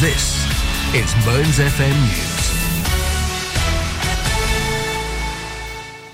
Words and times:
This 0.00 0.44
is 0.94 1.16
Mearns 1.24 1.58
FM 1.58 1.98
News. 2.02 2.35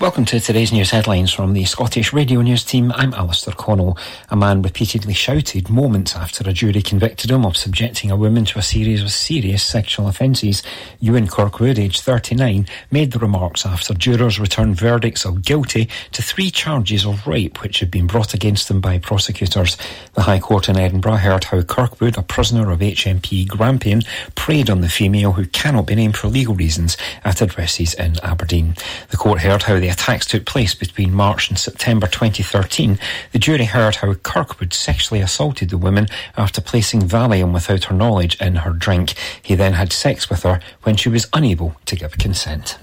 Welcome 0.03 0.25
to 0.25 0.39
today's 0.41 0.73
news 0.73 0.91
headlines 0.91 1.31
from 1.31 1.53
the 1.53 1.63
Scottish 1.63 2.11
Radio 2.11 2.41
News 2.41 2.65
team. 2.65 2.91
I'm 2.93 3.13
Alistair 3.13 3.53
Connell. 3.53 3.97
A 4.29 4.35
man 4.35 4.61
repeatedly 4.61 5.13
shouted 5.13 5.69
moments 5.69 6.13
after 6.13 6.43
a 6.43 6.51
jury 6.51 6.81
convicted 6.81 7.31
him 7.31 7.45
of 7.45 7.55
subjecting 7.55 8.11
a 8.11 8.17
woman 8.17 8.43
to 8.43 8.59
a 8.59 8.61
series 8.61 9.01
of 9.01 9.13
serious 9.13 9.63
sexual 9.63 10.09
offences. 10.09 10.61
Ewan 10.99 11.27
Kirkwood, 11.27 11.79
aged 11.79 12.01
39, 12.01 12.67
made 12.91 13.13
the 13.13 13.19
remarks 13.19 13.65
after 13.65 13.93
jurors 13.93 14.41
returned 14.41 14.75
verdicts 14.75 15.23
of 15.23 15.41
guilty 15.41 15.87
to 16.11 16.21
three 16.21 16.51
charges 16.51 17.05
of 17.05 17.25
rape 17.25 17.61
which 17.63 17.79
had 17.79 17.89
been 17.89 18.05
brought 18.05 18.33
against 18.33 18.69
him 18.69 18.81
by 18.81 18.97
prosecutors. 18.97 19.77
The 20.15 20.23
High 20.23 20.39
Court 20.41 20.67
in 20.67 20.77
Edinburgh 20.77 21.15
heard 21.15 21.45
how 21.45 21.61
Kirkwood, 21.61 22.17
a 22.17 22.23
prisoner 22.23 22.69
of 22.71 22.79
HMP 22.79 23.47
Grampian, 23.47 24.01
preyed 24.35 24.69
on 24.69 24.81
the 24.81 24.89
female 24.89 25.31
who 25.31 25.45
cannot 25.45 25.87
be 25.87 25.95
named 25.95 26.17
for 26.17 26.27
legal 26.27 26.55
reasons 26.55 26.97
at 27.23 27.41
addresses 27.41 27.93
in 27.93 28.17
Aberdeen. 28.21 28.75
The 29.09 29.15
court 29.15 29.39
heard 29.39 29.63
how 29.63 29.79
the 29.79 29.92
attacks 29.93 30.25
took 30.25 30.45
place 30.45 30.73
between 30.73 31.13
March 31.13 31.49
and 31.49 31.57
September 31.57 32.07
2013, 32.07 32.97
the 33.31 33.39
jury 33.39 33.65
heard 33.65 33.95
how 33.95 34.13
Kirkwood 34.15 34.73
sexually 34.73 35.21
assaulted 35.21 35.69
the 35.69 35.77
woman 35.77 36.07
after 36.35 36.61
placing 36.61 37.01
Valium 37.01 37.53
without 37.53 37.85
her 37.85 37.95
knowledge 37.95 38.35
in 38.41 38.55
her 38.57 38.71
drink. 38.71 39.13
He 39.41 39.55
then 39.55 39.73
had 39.73 39.93
sex 39.93 40.29
with 40.29 40.43
her 40.43 40.59
when 40.81 40.95
she 40.95 41.09
was 41.09 41.29
unable 41.31 41.75
to 41.85 41.95
give 41.95 42.17
consent. 42.17 42.77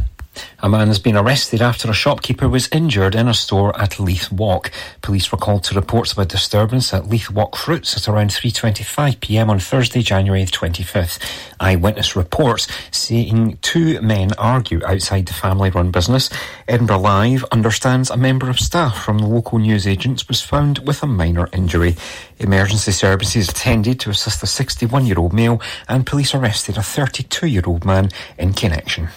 A 0.63 0.69
man 0.69 0.89
has 0.89 0.99
been 0.99 1.17
arrested 1.17 1.63
after 1.63 1.89
a 1.89 1.95
shopkeeper 1.95 2.49
was 2.49 2.69
injured 2.71 3.15
in 3.15 3.29
a 3.29 3.35
store 3.35 3.79
at 3.81 3.99
Leith 3.99 4.31
Walk. 4.31 4.71
Police 5.01 5.33
were 5.33 5.39
called 5.39 5.65
to 5.65 5.75
reports 5.75 6.13
of 6.13 6.19
a 6.19 6.27
disturbance 6.27 6.93
at 6.93 7.09
Leith 7.09 7.31
Walk 7.31 7.57
Fruits 7.57 7.97
at 7.97 8.07
around 8.07 8.31
3.25pm 8.31 9.49
on 9.49 9.59
Thursday, 9.59 10.03
January 10.03 10.45
25th. 10.45 11.19
Eyewitness 11.61 12.15
reports 12.15 12.69
seeing 12.91 13.57
two 13.63 14.01
men 14.03 14.33
argue 14.39 14.85
outside 14.85 15.27
the 15.27 15.33
family-run 15.33 15.91
business. 15.91 16.29
Edinburgh 16.69 16.99
Live 17.01 17.45
understands 17.51 18.11
a 18.11 18.17
member 18.17 18.51
of 18.51 18.61
staff 18.61 19.03
from 19.03 19.19
the 19.19 19.27
local 19.27 19.59
newsagents 19.59 20.29
was 20.29 20.43
found 20.43 20.81
with 20.81 21.03
a 21.03 21.07
minor 21.07 21.49
injury. 21.53 21.97
Emergency 22.39 22.93
services 22.93 23.49
attended 23.49 23.99
to 24.01 24.11
assist 24.11 24.43
a 24.43 24.47
61-year-old 24.47 25.33
male 25.33 25.61
and 25.89 26.07
police 26.07 26.35
arrested 26.35 26.77
a 26.77 26.81
32-year-old 26.81 27.85
man 27.85 28.11
in 28.39 28.53
connection. 28.53 29.09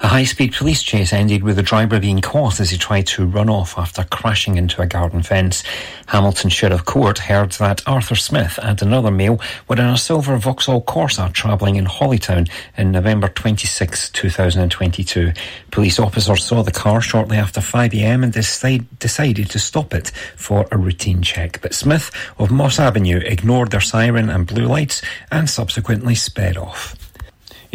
A 0.00 0.08
high-speed 0.08 0.54
police 0.54 0.82
chase 0.82 1.12
ended 1.12 1.42
with 1.42 1.56
the 1.56 1.62
driver 1.62 1.98
being 1.98 2.20
caught 2.20 2.60
as 2.60 2.70
he 2.70 2.78
tried 2.78 3.06
to 3.08 3.26
run 3.26 3.48
off 3.48 3.78
after 3.78 4.04
crashing 4.04 4.56
into 4.56 4.82
a 4.82 4.86
garden 4.86 5.22
fence. 5.22 5.64
Hamilton 6.06 6.50
Sheriff 6.50 6.84
Court 6.84 7.18
heard 7.18 7.52
that 7.52 7.82
Arthur 7.86 8.14
Smith 8.14 8.58
and 8.62 8.80
another 8.82 9.10
male 9.10 9.40
were 9.68 9.76
in 9.76 9.84
a 9.86 9.96
silver 9.96 10.36
Vauxhall 10.36 10.82
Corsa 10.82 11.32
travelling 11.32 11.76
in 11.76 11.86
Holytown 11.86 12.48
in 12.76 12.92
November 12.92 13.28
26, 13.28 14.10
2022. 14.10 15.32
Police 15.70 15.98
officers 15.98 16.44
saw 16.44 16.62
the 16.62 16.70
car 16.70 17.00
shortly 17.00 17.36
after 17.36 17.60
5am 17.60 18.22
and 18.22 18.32
decide, 18.32 18.98
decided 18.98 19.50
to 19.50 19.58
stop 19.58 19.94
it 19.94 20.10
for 20.36 20.66
a 20.70 20.76
routine 20.76 21.22
check. 21.22 21.60
But 21.62 21.74
Smith 21.74 22.10
of 22.38 22.50
Moss 22.50 22.78
Avenue 22.78 23.18
ignored 23.24 23.70
their 23.70 23.80
siren 23.80 24.30
and 24.30 24.46
blue 24.46 24.66
lights 24.66 25.02
and 25.30 25.48
subsequently 25.48 26.14
sped 26.14 26.56
off. 26.56 26.94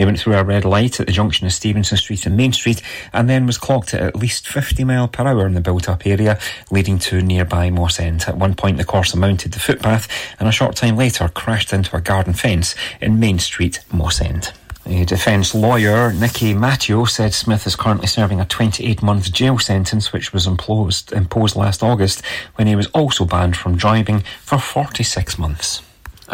He 0.01 0.05
went 0.05 0.19
through 0.19 0.33
a 0.33 0.43
red 0.43 0.65
light 0.65 0.99
at 0.99 1.05
the 1.05 1.13
junction 1.13 1.45
of 1.45 1.53
Stevenson 1.53 1.95
Street 1.95 2.25
and 2.25 2.35
Main 2.35 2.53
Street 2.53 2.81
and 3.13 3.29
then 3.29 3.45
was 3.45 3.59
clocked 3.59 3.93
at 3.93 4.01
at 4.01 4.15
least 4.15 4.47
50 4.47 4.83
mile 4.83 5.07
per 5.07 5.27
hour 5.27 5.45
in 5.45 5.53
the 5.53 5.61
built 5.61 5.87
up 5.87 6.07
area 6.07 6.39
leading 6.71 6.97
to 6.97 7.21
nearby 7.21 7.69
Mossend. 7.69 8.27
At 8.27 8.35
one 8.35 8.55
point 8.55 8.77
the 8.77 8.83
Corsa 8.83 9.15
mounted 9.15 9.51
the 9.51 9.59
footpath 9.59 10.07
and 10.39 10.49
a 10.49 10.51
short 10.51 10.75
time 10.75 10.97
later 10.97 11.29
crashed 11.29 11.71
into 11.71 11.95
a 11.95 12.01
garden 12.01 12.33
fence 12.33 12.73
in 12.99 13.19
Main 13.19 13.37
Street, 13.37 13.81
Mossend. 13.93 14.51
A 14.87 15.05
defence 15.05 15.53
lawyer, 15.53 16.11
Nicky 16.13 16.55
Matteo, 16.55 17.05
said 17.05 17.35
Smith 17.35 17.67
is 17.67 17.75
currently 17.75 18.07
serving 18.07 18.41
a 18.41 18.45
28 18.45 19.03
month 19.03 19.31
jail 19.31 19.59
sentence 19.59 20.11
which 20.11 20.33
was 20.33 20.47
imposed, 20.47 21.13
imposed 21.13 21.55
last 21.55 21.83
August 21.83 22.25
when 22.55 22.65
he 22.65 22.75
was 22.75 22.87
also 22.87 23.23
banned 23.23 23.55
from 23.55 23.77
driving 23.77 24.21
for 24.41 24.57
46 24.57 25.37
months. 25.37 25.83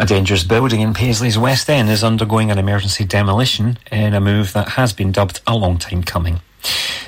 A 0.00 0.06
dangerous 0.06 0.44
building 0.44 0.80
in 0.80 0.94
Paisley's 0.94 1.36
West 1.36 1.68
End 1.68 1.90
is 1.90 2.04
undergoing 2.04 2.52
an 2.52 2.58
emergency 2.58 3.04
demolition 3.04 3.78
in 3.90 4.14
a 4.14 4.20
move 4.20 4.52
that 4.52 4.68
has 4.68 4.92
been 4.92 5.10
dubbed 5.10 5.40
a 5.44 5.56
long 5.56 5.76
time 5.76 6.04
coming. 6.04 6.40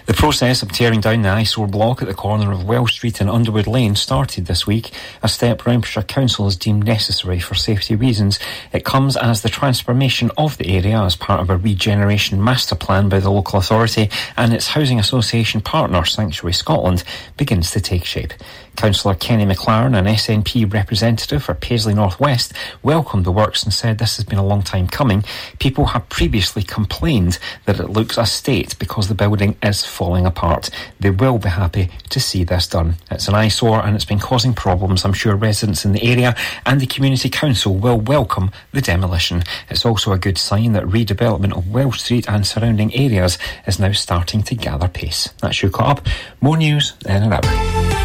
The 0.06 0.14
process 0.14 0.60
of 0.60 0.72
tearing 0.72 1.00
down 1.00 1.22
the 1.22 1.28
eyesore 1.28 1.68
block 1.68 2.02
at 2.02 2.08
the 2.08 2.14
corner 2.14 2.50
of 2.50 2.64
Wells 2.64 2.90
Street 2.90 3.20
and 3.20 3.30
Underwood 3.30 3.68
Lane 3.68 3.94
started 3.94 4.46
this 4.46 4.66
week, 4.66 4.90
a 5.22 5.28
step 5.28 5.64
Renfrewshire 5.64 6.02
Council 6.02 6.46
has 6.46 6.56
deemed 6.56 6.84
necessary 6.84 7.38
for 7.38 7.54
safety 7.54 7.94
reasons. 7.94 8.40
It 8.72 8.84
comes 8.84 9.16
as 9.16 9.42
the 9.42 9.48
transformation 9.48 10.32
of 10.36 10.58
the 10.58 10.74
area 10.74 11.00
as 11.00 11.14
part 11.14 11.40
of 11.40 11.48
a 11.48 11.56
regeneration 11.56 12.42
master 12.42 12.74
plan 12.74 13.08
by 13.08 13.20
the 13.20 13.30
local 13.30 13.60
authority 13.60 14.10
and 14.36 14.52
its 14.52 14.66
housing 14.66 14.98
association 14.98 15.60
partner 15.60 16.04
Sanctuary 16.04 16.54
Scotland 16.54 17.04
begins 17.36 17.70
to 17.70 17.80
take 17.80 18.04
shape. 18.04 18.32
Councillor 18.80 19.14
Kenny 19.14 19.44
McLaren, 19.44 19.94
an 19.94 20.06
SNP 20.06 20.72
representative 20.72 21.42
for 21.44 21.52
Paisley 21.52 21.92
Northwest, 21.92 22.54
welcomed 22.82 23.26
the 23.26 23.30
works 23.30 23.62
and 23.62 23.74
said 23.74 23.98
this 23.98 24.16
has 24.16 24.24
been 24.24 24.38
a 24.38 24.46
long 24.46 24.62
time 24.62 24.88
coming. 24.88 25.22
People 25.58 25.84
have 25.84 26.08
previously 26.08 26.62
complained 26.62 27.38
that 27.66 27.78
it 27.78 27.90
looks 27.90 28.16
a 28.16 28.24
state 28.24 28.78
because 28.78 29.08
the 29.08 29.14
building 29.14 29.54
is 29.62 29.84
falling 29.84 30.24
apart. 30.24 30.70
They 30.98 31.10
will 31.10 31.36
be 31.36 31.50
happy 31.50 31.90
to 32.08 32.20
see 32.20 32.42
this 32.42 32.66
done. 32.66 32.94
It's 33.10 33.28
an 33.28 33.34
eyesore 33.34 33.84
and 33.84 33.94
it's 33.94 34.06
been 34.06 34.18
causing 34.18 34.54
problems. 34.54 35.04
I'm 35.04 35.12
sure 35.12 35.36
residents 35.36 35.84
in 35.84 35.92
the 35.92 36.02
area 36.02 36.34
and 36.64 36.80
the 36.80 36.86
Community 36.86 37.28
Council 37.28 37.74
will 37.74 38.00
welcome 38.00 38.50
the 38.72 38.80
demolition. 38.80 39.42
It's 39.68 39.84
also 39.84 40.12
a 40.12 40.18
good 40.18 40.38
sign 40.38 40.72
that 40.72 40.84
redevelopment 40.84 41.54
of 41.54 41.70
Wells 41.70 42.00
Street 42.00 42.30
and 42.30 42.46
surrounding 42.46 42.94
areas 42.94 43.36
is 43.66 43.78
now 43.78 43.92
starting 43.92 44.42
to 44.44 44.54
gather 44.54 44.88
pace. 44.88 45.28
That's 45.42 45.60
your 45.60 45.70
caught 45.70 45.98
up. 45.98 46.06
More 46.40 46.56
news 46.56 46.94
in 47.04 47.24
an 47.24 47.34
hour. 47.34 47.99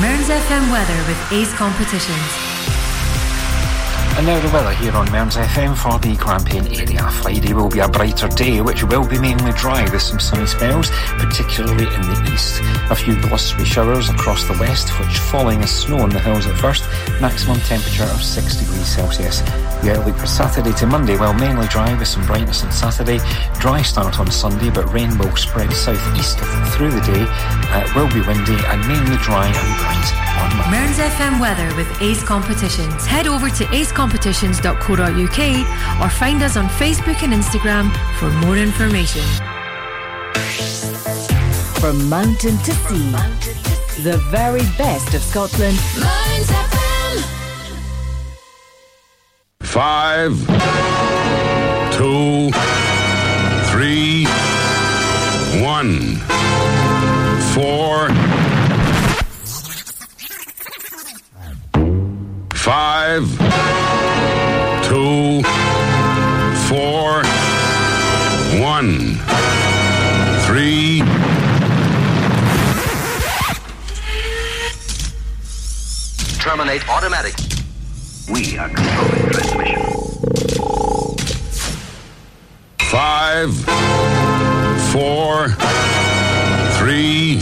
Mearns 0.00 0.28
FM 0.28 0.70
weather 0.70 0.98
with 1.08 1.32
Ace 1.32 1.54
Competitions. 1.54 2.55
And 4.16 4.24
now 4.24 4.40
the 4.40 4.48
weather 4.48 4.72
here 4.72 4.96
on 4.96 5.12
Mearns 5.12 5.36
FM 5.36 5.76
for 5.76 5.98
the 5.98 6.16
Grampian 6.16 6.66
area. 6.68 7.06
Friday 7.20 7.52
will 7.52 7.68
be 7.68 7.80
a 7.80 7.88
brighter 7.88 8.28
day, 8.28 8.62
which 8.62 8.82
will 8.82 9.06
be 9.06 9.18
mainly 9.18 9.52
dry 9.52 9.82
with 9.92 10.00
some 10.00 10.18
sunny 10.18 10.46
spells, 10.46 10.88
particularly 11.18 11.84
in 11.84 12.00
the 12.00 12.30
east. 12.32 12.62
A 12.90 12.94
few 12.94 13.14
blustery 13.20 13.66
showers 13.66 14.08
across 14.08 14.42
the 14.48 14.54
west, 14.54 14.88
which 14.98 15.18
falling 15.18 15.60
as 15.60 15.70
snow 15.70 15.98
on 15.98 16.08
the 16.08 16.18
hills 16.18 16.46
at 16.46 16.56
first. 16.56 16.88
Maximum 17.20 17.58
temperature 17.60 18.04
of 18.04 18.22
6 18.22 18.56
degrees 18.56 18.86
Celsius. 18.86 19.42
The 19.82 19.98
outlook 19.98 20.16
for 20.16 20.26
Saturday 20.26 20.72
to 20.72 20.86
Monday, 20.86 21.18
well, 21.18 21.34
mainly 21.34 21.66
dry 21.66 21.92
with 21.98 22.08
some 22.08 22.24
brightness 22.24 22.64
on 22.64 22.72
Saturday. 22.72 23.18
Dry 23.60 23.82
start 23.82 24.18
on 24.18 24.30
Sunday, 24.30 24.70
but 24.70 24.90
rain 24.94 25.16
will 25.18 25.36
spread 25.36 25.70
southeast 25.74 26.38
through 26.72 26.90
the 26.90 27.02
day. 27.02 27.26
Uh, 27.68 27.84
it 27.84 27.94
will 27.94 28.08
be 28.08 28.26
windy 28.26 28.56
and 28.64 28.80
mainly 28.88 29.16
dry 29.18 29.46
and 29.46 29.78
bright 29.78 30.08
on 30.40 30.56
Monday. 30.56 30.78
Mearns 30.78 30.98
FM 30.98 31.38
weather 31.38 31.74
with 31.76 32.00
Ace 32.00 32.22
Competitions. 32.22 33.04
Head 33.04 33.26
over 33.26 33.50
to 33.50 33.64
acecompetitions.co.uk 34.08 36.00
or 36.02 36.10
find 36.10 36.42
us 36.42 36.56
on 36.56 36.66
Facebook 36.68 37.22
and 37.22 37.32
Instagram 37.32 37.90
for 38.18 38.30
more 38.46 38.56
information. 38.56 39.22
From 41.80 42.08
mountain 42.08 42.56
to 42.58 42.72
sea, 42.72 43.10
the 44.02 44.18
very 44.30 44.62
best 44.78 45.14
of 45.14 45.22
Scotland. 45.22 45.78
Five, 49.60 50.32
two, 51.92 52.50
three, 53.70 54.24
one, 55.62 56.16
four, 57.52 58.08
five, 62.54 63.95
two, 64.86 65.42
four, 66.68 67.24
one, 68.62 69.18
three. 70.46 71.02
Terminate 76.38 76.88
automatic. 76.88 77.34
We 78.30 78.56
are 78.58 78.68
controlling 78.68 79.30
transmission. 79.32 79.82
Five, 82.78 83.52
four, 84.92 85.48
three, 86.78 87.40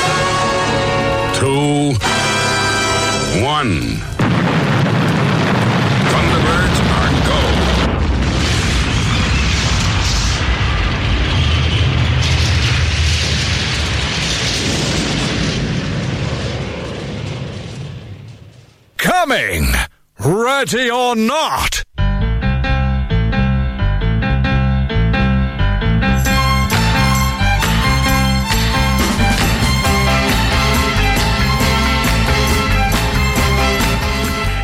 coming, 19.26 19.66
ready 20.20 20.90
or 20.90 21.16
not. 21.16 21.82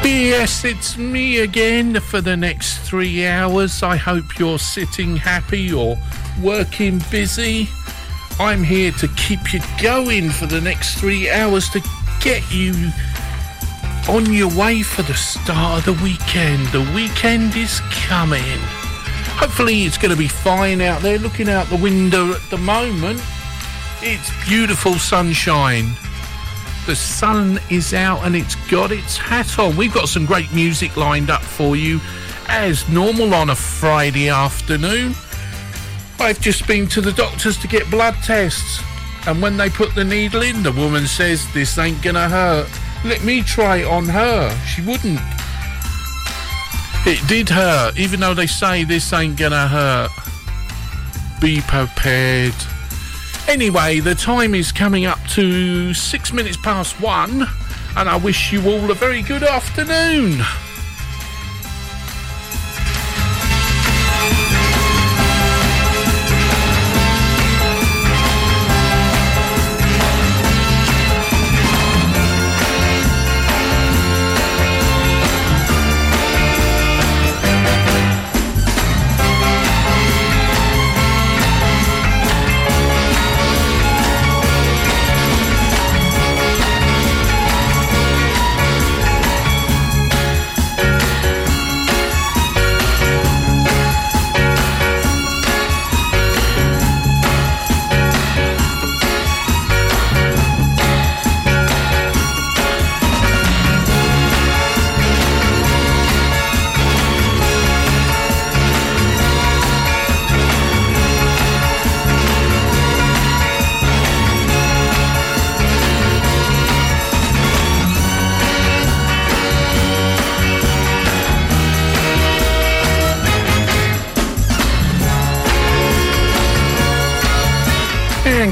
Yes, 0.04 0.66
it's 0.66 0.98
me 0.98 1.38
again 1.38 1.98
for 1.98 2.20
the 2.20 2.36
next 2.36 2.80
three 2.80 3.26
hours. 3.26 3.82
I 3.82 3.96
hope 3.96 4.38
you're 4.38 4.58
sitting 4.58 5.16
happy 5.16 5.72
or 5.72 5.96
working 6.42 7.00
busy. 7.10 7.66
I'm 8.38 8.62
here 8.62 8.92
to 8.92 9.08
keep 9.16 9.54
you 9.54 9.60
going 9.82 10.28
for 10.28 10.44
the 10.44 10.60
next 10.60 10.98
three 10.98 11.30
hours 11.30 11.70
to 11.70 11.80
get 12.20 12.42
you 12.52 12.90
on 14.10 14.32
your 14.32 14.52
way 14.56 14.82
for 14.82 15.02
the 15.02 15.14
start 15.14 15.78
of 15.78 15.84
the 15.84 16.02
weekend. 16.04 16.66
The 16.68 16.80
weekend 16.94 17.54
is 17.54 17.80
coming. 17.92 18.58
Hopefully, 19.38 19.84
it's 19.84 19.96
going 19.96 20.10
to 20.10 20.16
be 20.16 20.26
fine 20.26 20.80
out 20.80 21.00
there. 21.00 21.18
Looking 21.18 21.48
out 21.48 21.68
the 21.68 21.76
window 21.76 22.32
at 22.32 22.42
the 22.50 22.58
moment, 22.58 23.22
it's 24.02 24.30
beautiful 24.48 24.94
sunshine. 24.94 25.92
The 26.86 26.96
sun 26.96 27.60
is 27.70 27.94
out 27.94 28.26
and 28.26 28.34
it's 28.34 28.56
got 28.68 28.90
its 28.90 29.16
hat 29.16 29.58
on. 29.60 29.76
We've 29.76 29.94
got 29.94 30.08
some 30.08 30.26
great 30.26 30.52
music 30.52 30.96
lined 30.96 31.30
up 31.30 31.42
for 31.42 31.76
you, 31.76 32.00
as 32.48 32.88
normal 32.88 33.32
on 33.32 33.50
a 33.50 33.54
Friday 33.54 34.28
afternoon. 34.28 35.14
I've 36.18 36.40
just 36.40 36.66
been 36.66 36.88
to 36.88 37.00
the 37.00 37.12
doctors 37.12 37.56
to 37.58 37.68
get 37.68 37.88
blood 37.90 38.16
tests, 38.24 38.82
and 39.28 39.40
when 39.40 39.56
they 39.56 39.70
put 39.70 39.94
the 39.94 40.04
needle 40.04 40.42
in, 40.42 40.64
the 40.64 40.72
woman 40.72 41.06
says, 41.06 41.46
This 41.52 41.78
ain't 41.78 42.02
gonna 42.02 42.28
hurt. 42.28 42.79
Let 43.04 43.24
me 43.24 43.42
try 43.42 43.82
on 43.84 44.04
her. 44.06 44.50
She 44.66 44.82
wouldn't. 44.82 45.20
It 47.06 47.26
did 47.26 47.48
hurt, 47.48 47.98
even 47.98 48.20
though 48.20 48.34
they 48.34 48.46
say 48.46 48.84
this 48.84 49.12
ain't 49.12 49.38
gonna 49.38 49.66
hurt. 49.66 50.10
Be 51.40 51.62
prepared. 51.62 52.54
Anyway, 53.48 54.00
the 54.00 54.14
time 54.14 54.54
is 54.54 54.70
coming 54.70 55.06
up 55.06 55.18
to 55.30 55.94
six 55.94 56.32
minutes 56.32 56.58
past 56.58 57.00
one, 57.00 57.48
and 57.96 58.08
I 58.08 58.16
wish 58.16 58.52
you 58.52 58.60
all 58.70 58.90
a 58.90 58.94
very 58.94 59.22
good 59.22 59.42
afternoon. 59.42 60.42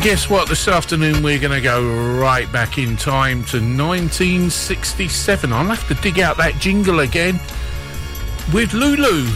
Guess 0.09 0.31
what? 0.31 0.49
This 0.49 0.69
afternoon 0.69 1.23
we're 1.23 1.39
going 1.39 1.53
to 1.53 1.61
go 1.61 2.19
right 2.19 2.51
back 2.51 2.79
in 2.79 2.97
time 2.97 3.45
to 3.45 3.59
1967. 3.59 5.53
I'll 5.53 5.65
have 5.67 5.87
to 5.89 5.95
dig 6.03 6.19
out 6.19 6.39
that 6.39 6.55
jingle 6.55 7.01
again 7.01 7.39
with 8.55 8.73
Lulu 8.73 9.31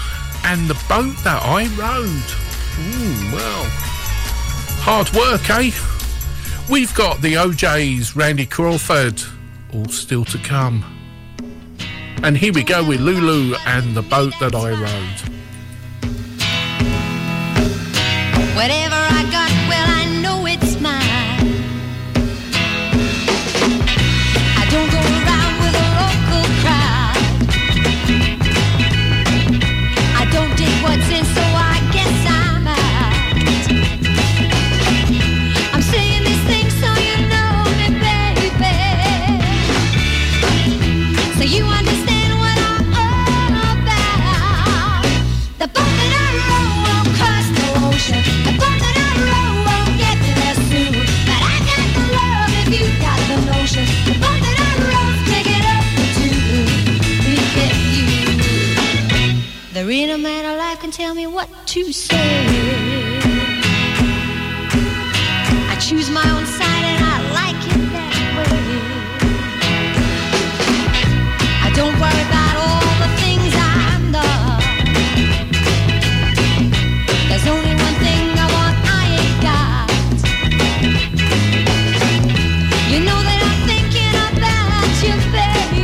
and 0.45 0.67
the 0.71 0.83
boat 0.89 1.15
that 1.25 1.43
I 1.45 1.67
rode. 1.77 2.09
Ooh, 2.89 3.37
well, 3.37 3.67
hard 4.81 5.13
work, 5.13 5.51
eh? 5.51 5.73
We've 6.71 6.95
got 6.95 7.21
the 7.21 7.37
O'Jays, 7.37 8.17
Randy 8.17 8.47
Crawford, 8.47 9.23
all 9.75 9.89
still 9.89 10.25
to 10.25 10.39
come. 10.39 10.87
And 12.23 12.35
here 12.35 12.55
we 12.55 12.65
go 12.65 12.83
with 12.83 13.01
Lulu 13.01 13.57
and 13.67 13.95
the 13.95 14.01
boat 14.01 14.33
that 14.41 14.55
I 14.55 14.71
rode. 14.71 15.21
Whatever 18.57 18.97
I 18.97 19.29
got, 19.31 19.51
well, 19.69 19.87
I 19.87 20.02
to 61.73 61.91
say. 61.91 63.19
I 65.73 65.77
choose 65.81 66.11
my 66.11 66.29
own 66.37 66.45
side 66.45 66.85
and 66.93 67.03
I 67.03 67.17
like 67.41 67.63
it 67.73 67.83
that 67.97 68.17
way. 68.37 68.61
I 71.67 71.69
don't 71.79 71.97
worry 72.03 72.25
about 72.29 72.55
all 72.65 72.93
the 73.03 73.09
things 73.23 73.53
I'm 73.57 74.05
not. 74.13 74.61
There's 77.31 77.47
only 77.55 77.75
one 77.87 77.97
thing 78.05 78.25
I 78.37 78.47
want 78.57 78.77
I 79.01 79.05
ain't 79.21 79.39
got. 79.49 79.89
You 82.93 83.01
know 83.01 83.21
that 83.29 83.41
I'm 83.49 83.61
thinking 83.71 84.15
about 84.29 84.93
you, 85.05 85.15
baby. 85.33 85.83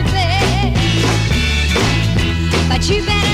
But 2.68 2.82
you 2.90 2.98
better 3.06 3.27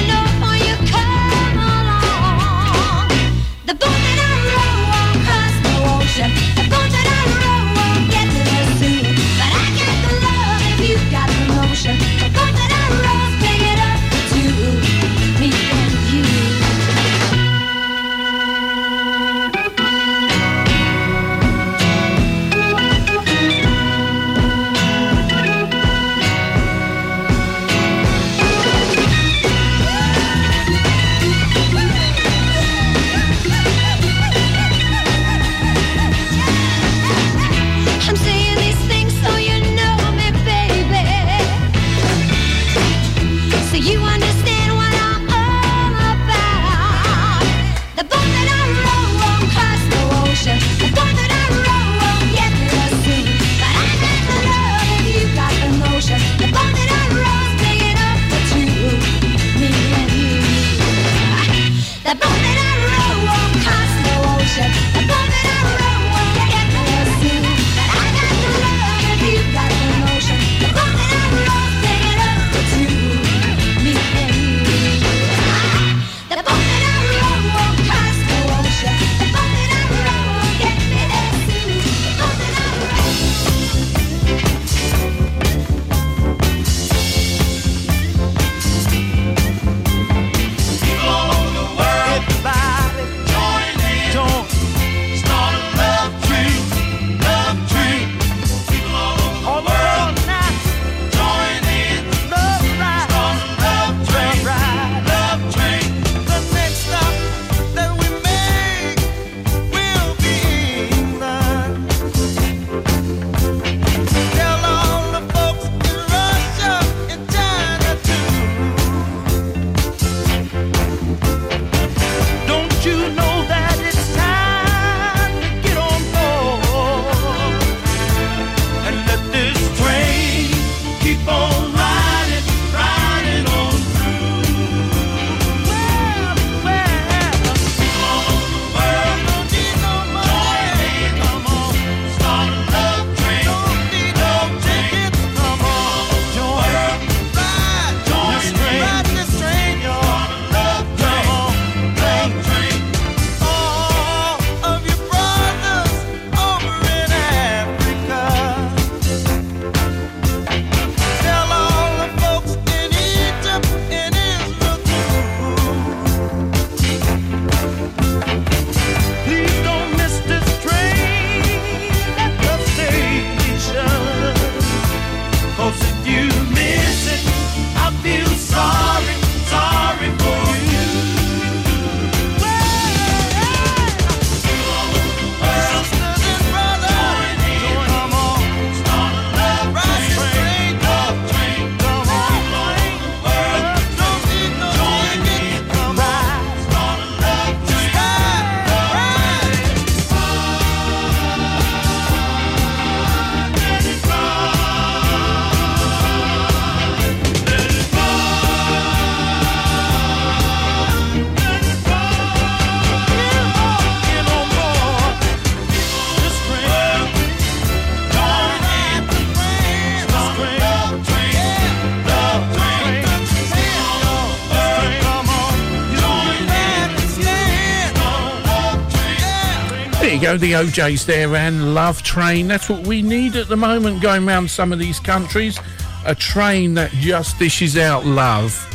go, 230.35 230.38
the 230.38 230.57
O'Jays 230.57 231.07
there 231.07 231.35
and 231.37 231.75
Love 231.75 232.03
Train. 232.03 232.49
That's 232.49 232.69
what 232.69 232.87
we 232.87 233.03
need 233.03 233.37
at 233.37 233.49
the 233.49 233.57
moment 233.57 234.03
going 234.03 234.26
around 234.26 234.50
some 234.50 234.73
of 234.73 234.79
these 234.79 234.99
countries. 234.99 235.59
A 236.07 236.14
train 236.14 236.75
that 236.75 236.91
just 236.93 237.38
dishes 237.38 237.76
out 237.76 238.05
love. 238.05 238.71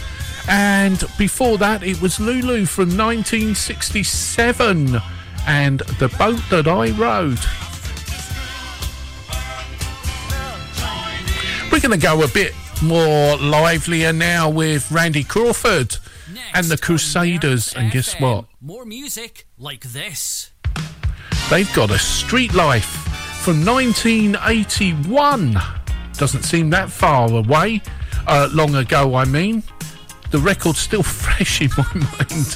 And 0.48 1.04
before 1.18 1.58
that, 1.58 1.84
it 1.84 2.01
was 2.01 2.20
Lulu 2.20 2.66
from 2.66 2.98
1967 2.98 4.98
and 5.48 5.80
The 5.80 6.08
Boat 6.18 6.42
That 6.50 6.68
I 6.68 6.92
Rode. 6.92 7.39
We're 11.72 11.82
going 11.82 12.00
to 12.00 12.06
go 12.06 12.24
a 12.24 12.28
bit 12.28 12.54
more 12.82 13.38
livelier 13.38 14.13
now 14.13 14.50
with 14.50 14.92
Randy 14.92 15.24
Crawford 15.24 15.98
and 16.54 16.68
the 16.68 16.78
Crusaders. 16.78 17.75
And 17.75 17.92
guess 17.92 18.20
what? 18.20 18.46
More 18.62 18.86
music 18.86 19.46
like 19.58 19.84
this. 19.84 20.51
They've 21.50 21.74
got 21.74 21.89
a 21.89 21.98
street 21.98 22.53
life 22.53 22.86
from 23.41 23.65
1981. 23.65 25.58
Doesn't 26.13 26.44
seem 26.44 26.70
that 26.70 26.91
far 26.91 27.27
away. 27.34 27.82
Uh, 28.27 28.48
long 28.53 28.75
ago, 28.75 29.15
I 29.15 29.25
mean. 29.25 29.63
The 30.29 30.38
record's 30.38 30.77
still 30.77 31.01
fresh 31.24 31.62
in 31.62 31.72
my 31.75 31.91
mind. 31.96 32.56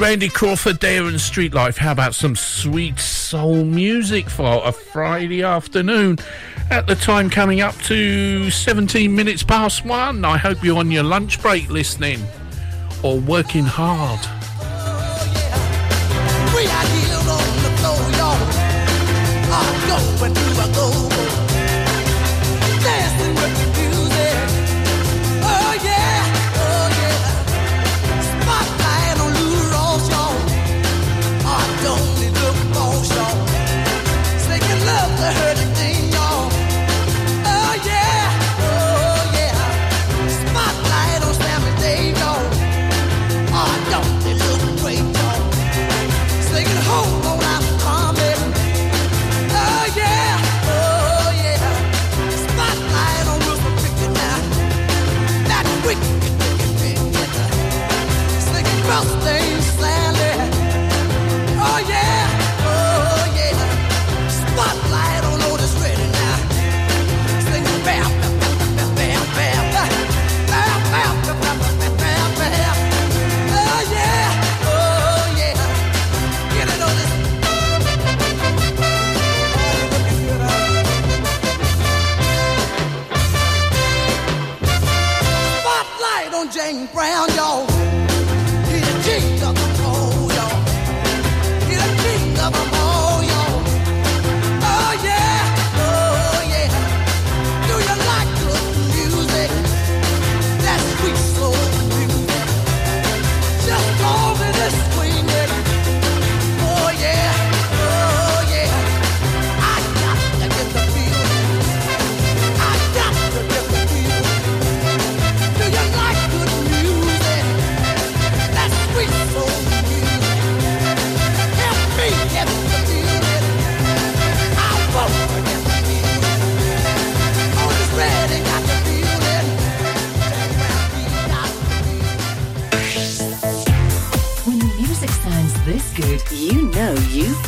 Randy 0.00 0.30
Crawford 0.30 0.80
there 0.80 1.04
and 1.04 1.20
Street 1.20 1.52
Life. 1.52 1.76
How 1.76 1.92
about 1.92 2.14
some 2.14 2.34
sweet 2.34 2.98
soul 2.98 3.64
music 3.66 4.30
for 4.30 4.62
a 4.64 4.72
Friday 4.72 5.42
afternoon? 5.42 6.16
At 6.70 6.86
the 6.86 6.94
time 6.94 7.28
coming 7.28 7.60
up 7.60 7.76
to 7.82 8.50
17 8.50 9.14
minutes 9.14 9.42
past 9.42 9.84
one. 9.84 10.24
I 10.24 10.38
hope 10.38 10.64
you're 10.64 10.78
on 10.78 10.90
your 10.90 11.02
lunch 11.02 11.42
break 11.42 11.68
listening 11.68 12.24
or 13.02 13.20
working 13.20 13.64
hard. 13.64 14.39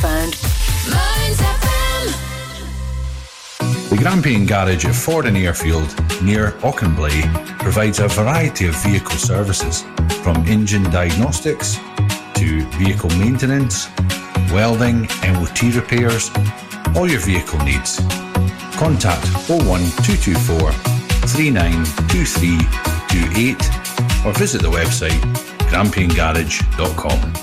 Found. 0.03 0.33
The 3.89 3.97
Grampian 3.97 4.45
Garage 4.45 4.85
at 4.85 4.93
Fordoun 4.93 5.35
Airfield 5.37 5.95
near 6.21 6.51
Auchenblae 6.61 7.23
provides 7.59 7.99
a 7.99 8.07
variety 8.09 8.67
of 8.67 8.75
vehicle 8.83 9.15
services 9.15 9.85
from 10.21 10.45
engine 10.45 10.83
diagnostics 10.91 11.79
to 12.35 12.65
vehicle 12.71 13.09
maintenance, 13.11 13.87
welding, 14.51 15.07
MOT 15.23 15.61
repairs, 15.73 16.29
all 16.97 17.09
your 17.09 17.21
vehicle 17.21 17.59
needs. 17.59 18.01
Contact 18.75 19.25
01224 19.47 20.73
392328 21.29 24.25
or 24.25 24.33
visit 24.33 24.61
the 24.61 24.69
website 24.69 25.21
grampiangarage.com. 25.71 27.42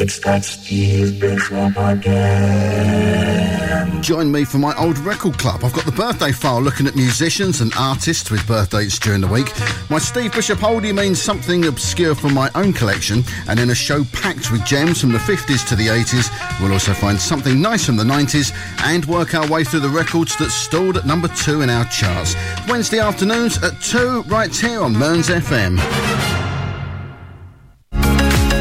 It's 0.00 0.20
that 0.20 0.44
Steve 0.44 1.18
Bishop 1.18 1.76
again. 1.76 3.18
Join 4.00 4.30
me 4.30 4.44
for 4.44 4.58
my 4.58 4.72
old 4.76 4.96
record 4.98 5.36
club. 5.38 5.64
I've 5.64 5.72
got 5.72 5.86
the 5.86 5.92
birthday 5.92 6.30
file 6.30 6.62
looking 6.62 6.86
at 6.86 6.94
musicians 6.94 7.60
and 7.60 7.72
artists 7.76 8.30
with 8.30 8.46
birthdays 8.46 8.96
during 9.00 9.20
the 9.20 9.26
week. 9.26 9.52
My 9.90 9.98
Steve 9.98 10.32
Bishop 10.32 10.60
oldie 10.60 10.94
means 10.94 11.20
something 11.20 11.66
obscure 11.66 12.14
from 12.14 12.32
my 12.32 12.48
own 12.54 12.72
collection, 12.72 13.24
and 13.48 13.58
in 13.58 13.70
a 13.70 13.74
show 13.74 14.04
packed 14.12 14.52
with 14.52 14.64
gems 14.64 15.00
from 15.00 15.10
the 15.10 15.18
50s 15.18 15.66
to 15.68 15.74
the 15.74 15.88
80s, 15.88 16.30
we'll 16.60 16.72
also 16.72 16.92
find 16.92 17.20
something 17.20 17.60
nice 17.60 17.84
from 17.84 17.96
the 17.96 18.04
90s 18.04 18.52
and 18.84 19.04
work 19.06 19.34
our 19.34 19.48
way 19.50 19.64
through 19.64 19.80
the 19.80 19.88
records 19.88 20.36
that 20.36 20.50
stalled 20.50 20.96
at 20.96 21.06
number 21.06 21.26
two 21.26 21.62
in 21.62 21.70
our 21.70 21.86
charts. 21.86 22.36
Wednesday 22.68 23.00
afternoons 23.00 23.60
at 23.64 23.80
2, 23.82 24.22
right 24.28 24.54
here 24.54 24.80
on 24.80 24.96
Mearns 24.96 25.28
FM. 25.28 25.76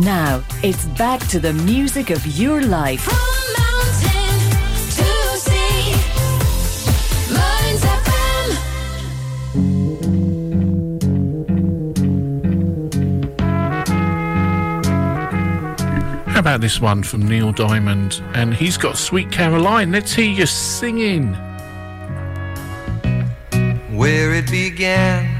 Now, 0.00 0.42
it's 0.62 0.86
back 0.96 1.20
to 1.28 1.38
the 1.38 1.52
music 1.52 2.08
of 2.08 2.26
your 2.26 2.62
life. 2.62 3.04
How 16.26 16.38
about 16.38 16.62
this 16.62 16.80
one 16.80 17.02
from 17.02 17.28
Neil 17.28 17.52
Diamond? 17.52 18.22
And 18.32 18.54
he's 18.54 18.78
got 18.78 18.96
Sweet 18.96 19.30
Caroline. 19.30 19.92
Let's 19.92 20.14
hear 20.14 20.30
you 20.30 20.46
singing. 20.46 21.36
where 24.00 24.32
it 24.32 24.50
began. 24.50 25.39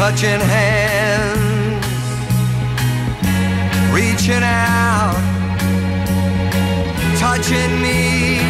Touching 0.00 0.40
hands, 0.40 1.86
reaching 3.92 4.42
out, 4.42 5.12
touching 7.18 7.82
me, 7.82 8.49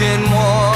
touching 0.00 0.30
warm, 0.30 0.69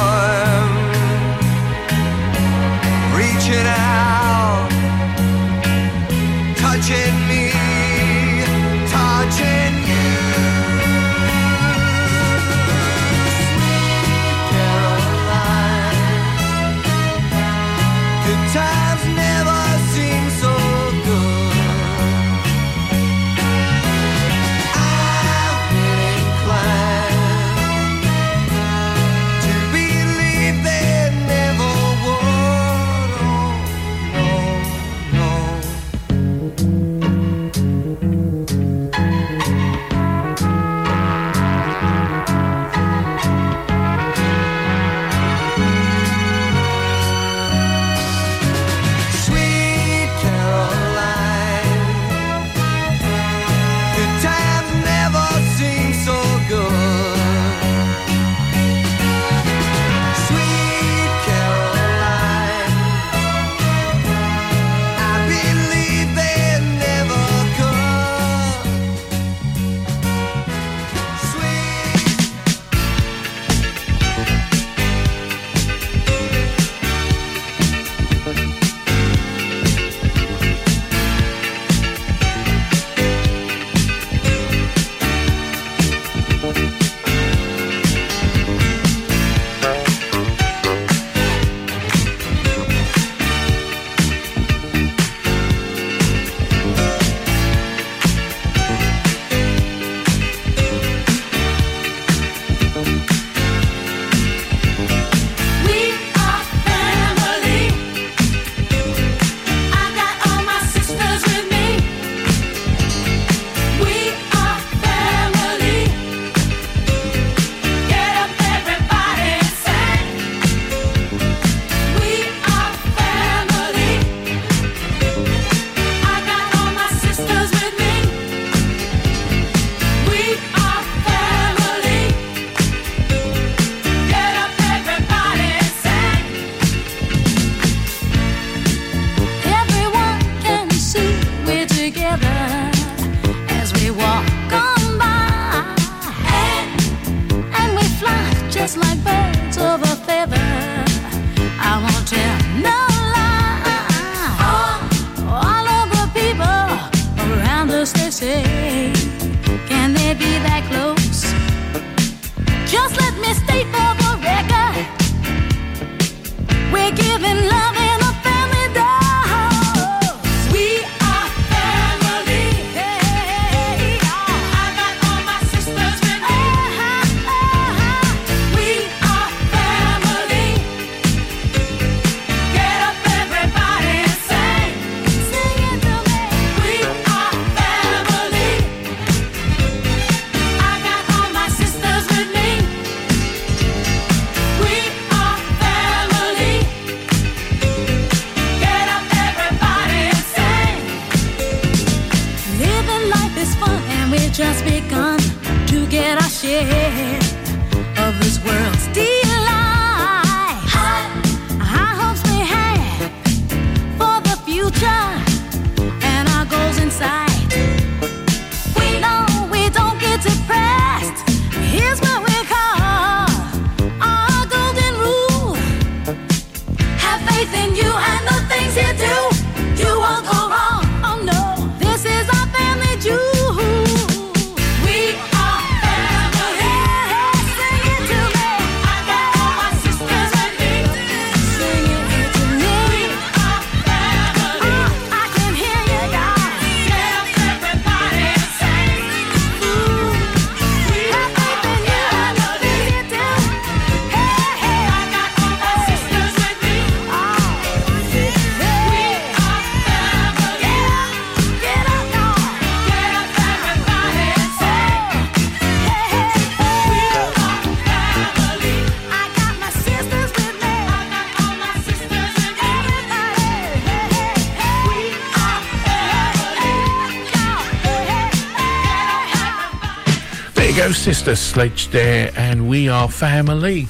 Sister 281.04 281.36
Sledge 281.36 281.88
there, 281.88 282.32
and 282.34 282.66
we 282.66 282.88
are 282.88 283.10
family. 283.10 283.86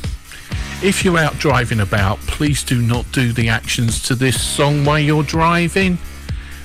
If 0.82 1.04
you're 1.04 1.16
out 1.16 1.38
driving 1.38 1.78
about, 1.78 2.18
please 2.26 2.64
do 2.64 2.82
not 2.82 3.06
do 3.12 3.32
the 3.32 3.48
actions 3.48 4.02
to 4.08 4.16
this 4.16 4.42
song 4.42 4.84
while 4.84 4.98
you're 4.98 5.22
driving. 5.22 5.96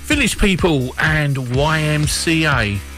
Village 0.05 0.39
People 0.39 0.95
and 0.97 1.35
YMCA. 1.35 2.88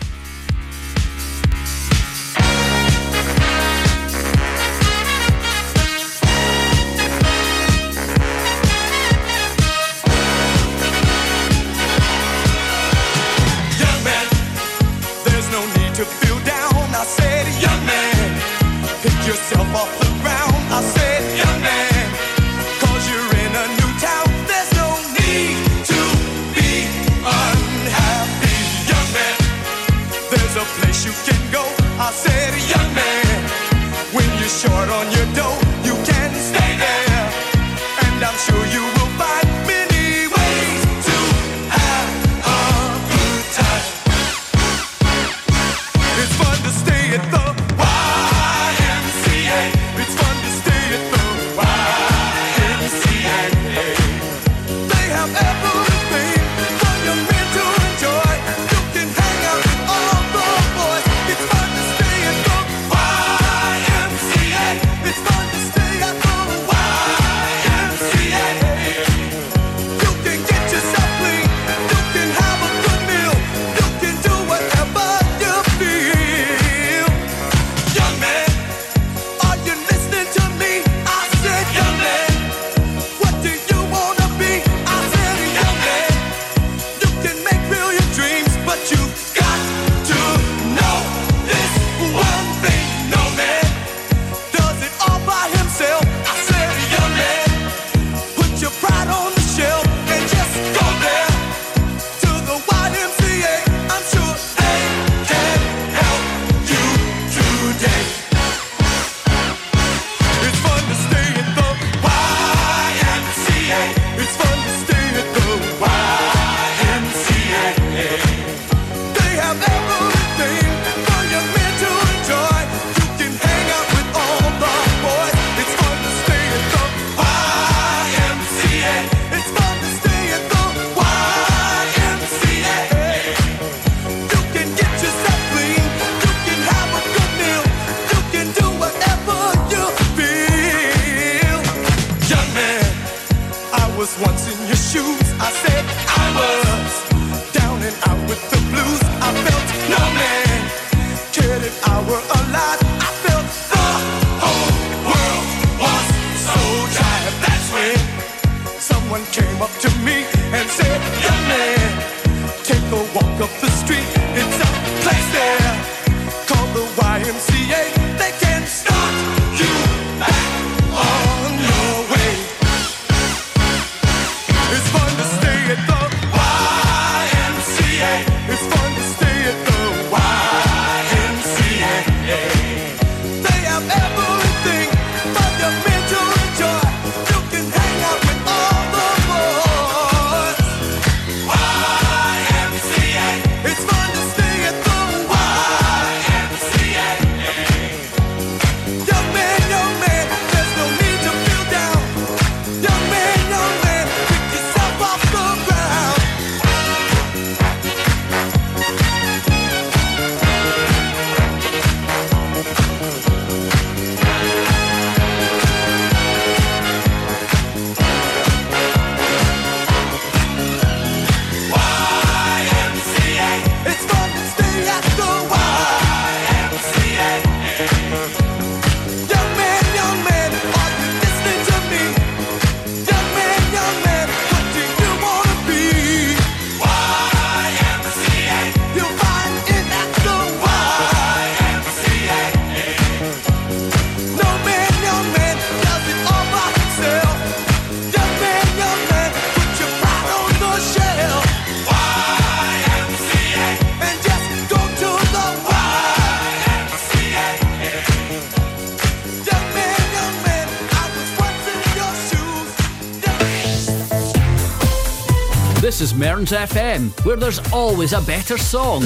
Mearns 266.22 266.52
FM, 266.52 267.10
where 267.26 267.36
there's 267.36 267.58
always 267.74 268.14
a 268.14 268.22
better 268.22 268.56
song. 268.56 269.02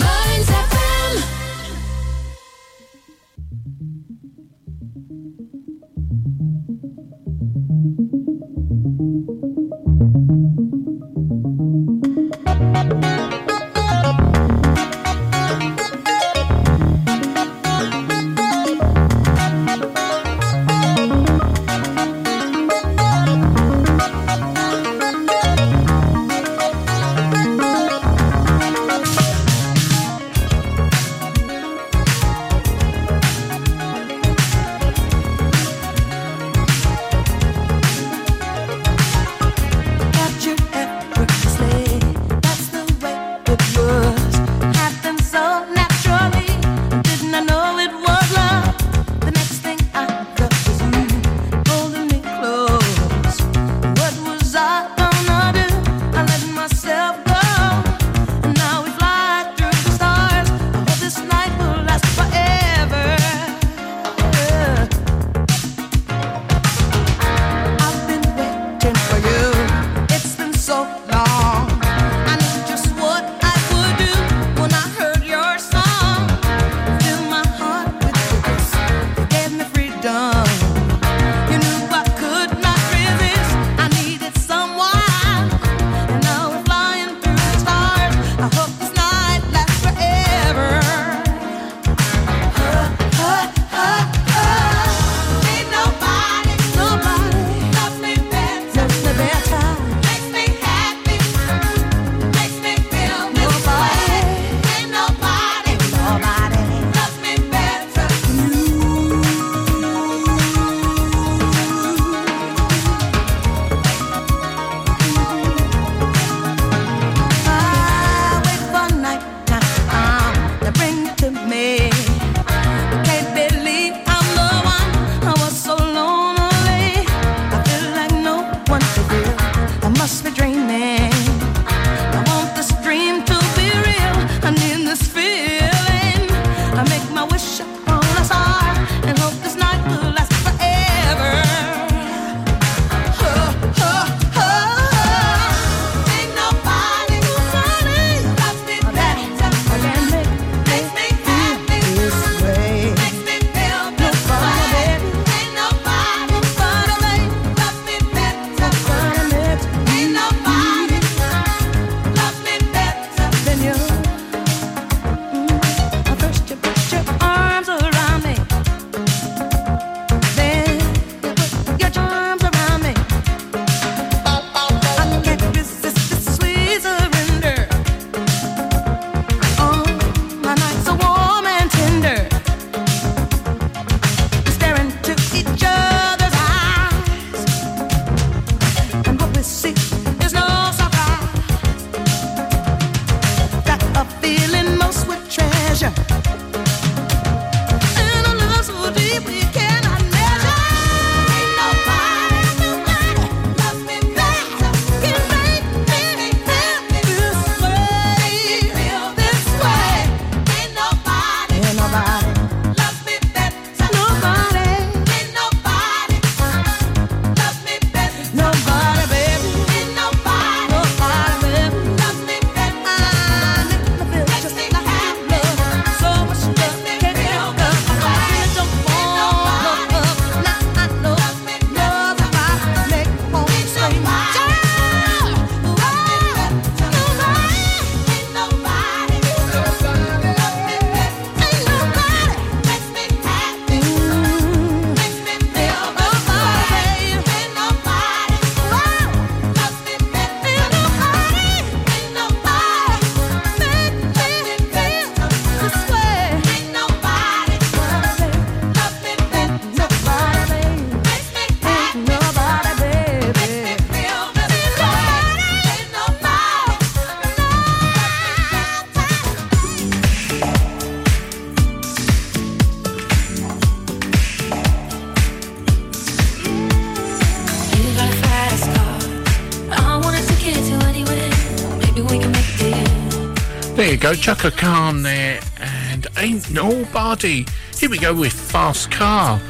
go. 284.05 284.13
Chaka 284.13 284.51
Khan 284.51 285.01
there 285.01 285.39
and 285.59 286.05
Ain't 286.17 286.51
Nobody. 286.51 287.43
Here 287.75 287.89
we 287.89 287.97
go 287.97 288.13
with 288.13 288.33
Fast 288.33 288.91
Car. 288.91 289.41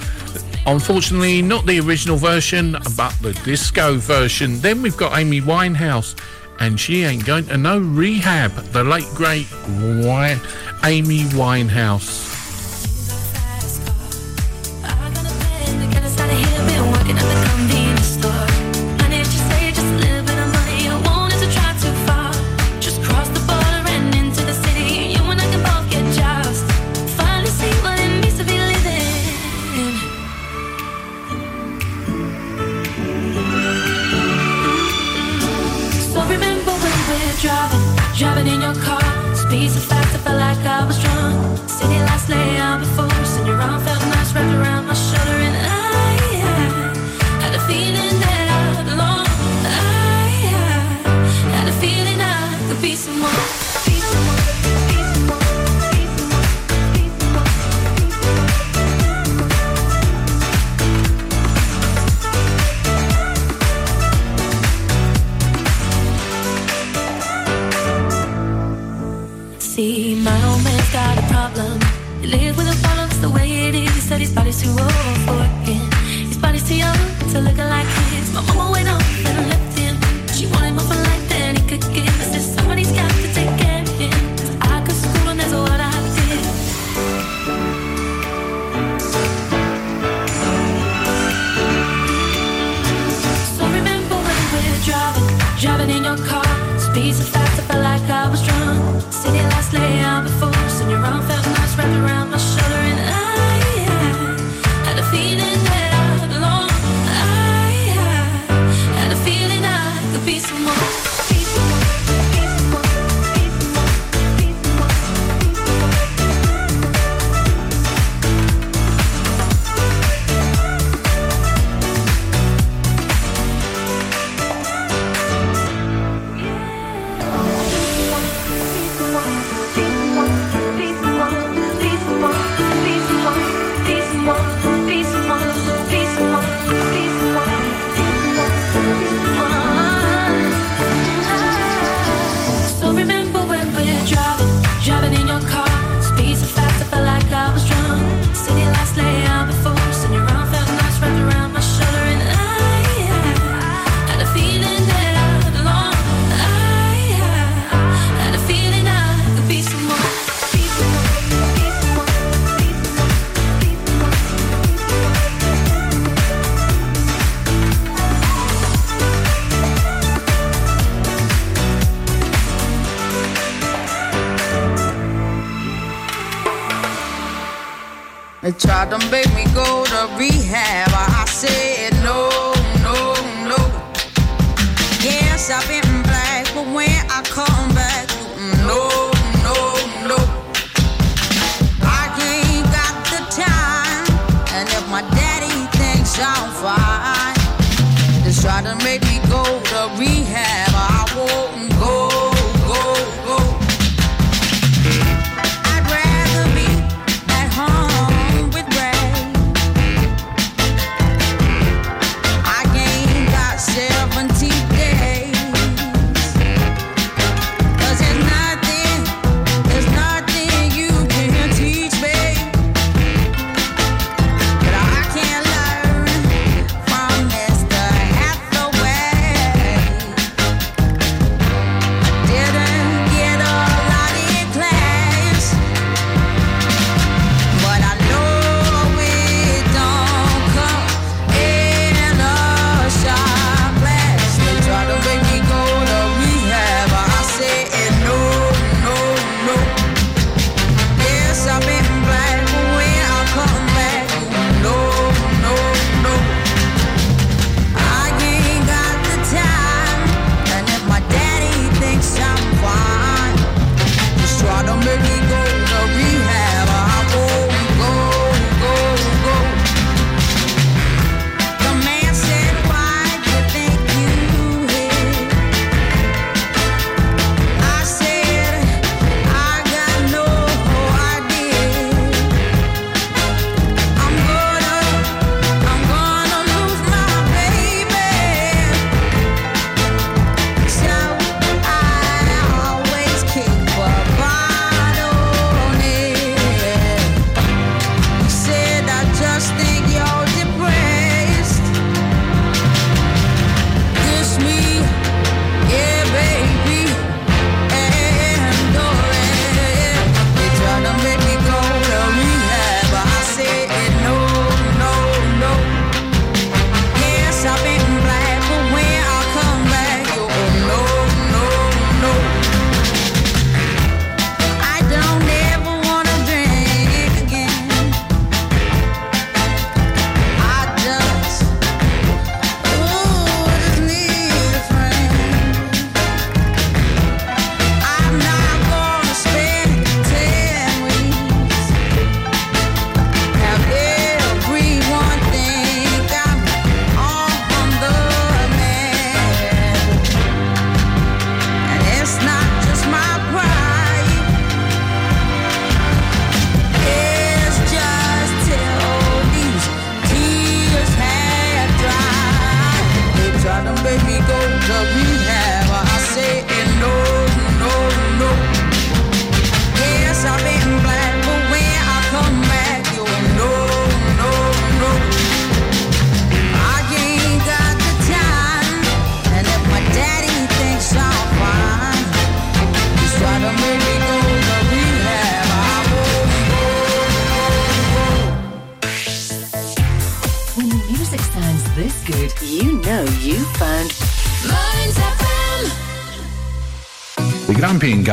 Unfortunately, 0.66 1.42
not 1.42 1.66
the 1.66 1.82
original 1.82 2.16
version, 2.16 2.78
but 2.96 3.14
the 3.22 3.34
disco 3.44 3.96
version. 3.96 4.62
Then 4.62 4.82
we've 4.82 4.96
got 4.96 5.20
Amy 5.20 5.42
Winehouse 5.42 6.18
and 6.62 6.80
she 6.80 7.04
ain't 7.04 7.26
going 7.26 7.48
to 7.48 7.58
no 7.58 7.80
rehab. 7.80 8.52
The 8.72 8.86
late, 8.86 9.04
great 9.14 9.48
Amy 10.86 11.24
Winehouse. 11.34 12.25
got 70.96 71.18
a 71.20 71.28
problem. 71.28 71.78
He 72.22 72.28
lives 72.28 72.56
with 72.56 72.68
the 72.72 72.78
problems 72.82 73.20
the 73.20 73.30
way 73.30 73.68
it 73.68 73.76
is. 73.76 73.92
Said 74.08 74.22
his 74.22 74.32
body's 74.32 74.62
too 74.64 74.70
old 74.70 75.20
for 75.28 75.44
him. 75.68 75.84
His 76.30 76.38
body's 76.38 76.66
too 76.70 76.78
young 76.78 77.02
to 77.32 77.38
look 77.42 77.58
like 77.58 77.90
his. 78.12 78.32
My 78.34 78.42
mama 78.48 78.72
went 78.72 78.88
off 78.88 79.04
and 79.28 79.50
left 79.52 79.78
him. 79.78 79.96
She 80.36 80.46
wanted 80.54 80.72
more 80.78 80.88
for 80.90 81.00
life 81.10 81.26
than 81.28 81.58
he 81.58 81.64
could 81.68 81.86
give. 81.94 82.16
I 82.24 82.26
said 82.32 82.46
somebody's 82.58 82.94
got 82.94 83.12
to 83.12 83.28
take 83.40 83.54
care 83.62 83.82
of 83.82 83.92
him. 84.02 84.20
I 84.74 84.76
could 84.86 84.96
school 85.04 85.28
and 85.32 85.40
that's 85.42 85.52
what 85.52 85.82
I 85.92 85.96
did. 86.16 86.46
So 93.56 93.64
remember 93.80 94.16
when 94.28 94.40
we're 94.54 94.82
driving, 94.88 95.28
driving 95.60 95.92
in 95.98 96.04
your 96.10 96.20
car. 96.30 96.48
Speed 96.80 97.16
so 97.16 97.26
fast, 97.34 97.60
I 97.60 97.64
felt 97.68 97.84
like 97.84 98.08
I 98.10 98.30
was 98.30 98.42
drunk. 98.48 99.02
City 99.12 99.42
lights 99.52 99.74
lay 99.74 100.00
out 100.00 100.24
before. 100.24 100.55
Run 101.06 101.14
off 101.14 101.28
those 101.28 101.46
nights, 101.46 101.78
wrapped 101.78 101.92
around. 101.92 102.15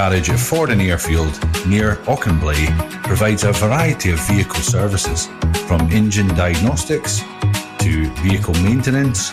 Garage 0.03 0.31
at 0.31 0.41
Fordoun 0.41 0.81
Airfield, 0.81 1.39
near 1.65 1.95
Auchenblae, 2.07 2.67
provides 3.05 3.45
a 3.45 3.53
variety 3.53 4.11
of 4.11 4.19
vehicle 4.27 4.57
services, 4.57 5.29
from 5.69 5.81
engine 5.93 6.27
diagnostics 6.35 7.23
to 7.79 8.11
vehicle 8.17 8.55
maintenance, 8.65 9.33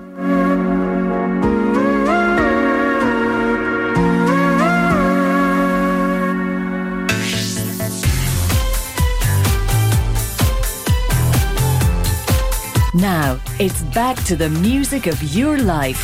Now, 13.11 13.41
it's 13.59 13.81
back 13.93 14.23
to 14.23 14.37
the 14.37 14.49
music 14.49 15.05
of 15.05 15.21
your 15.35 15.57
life. 15.57 16.01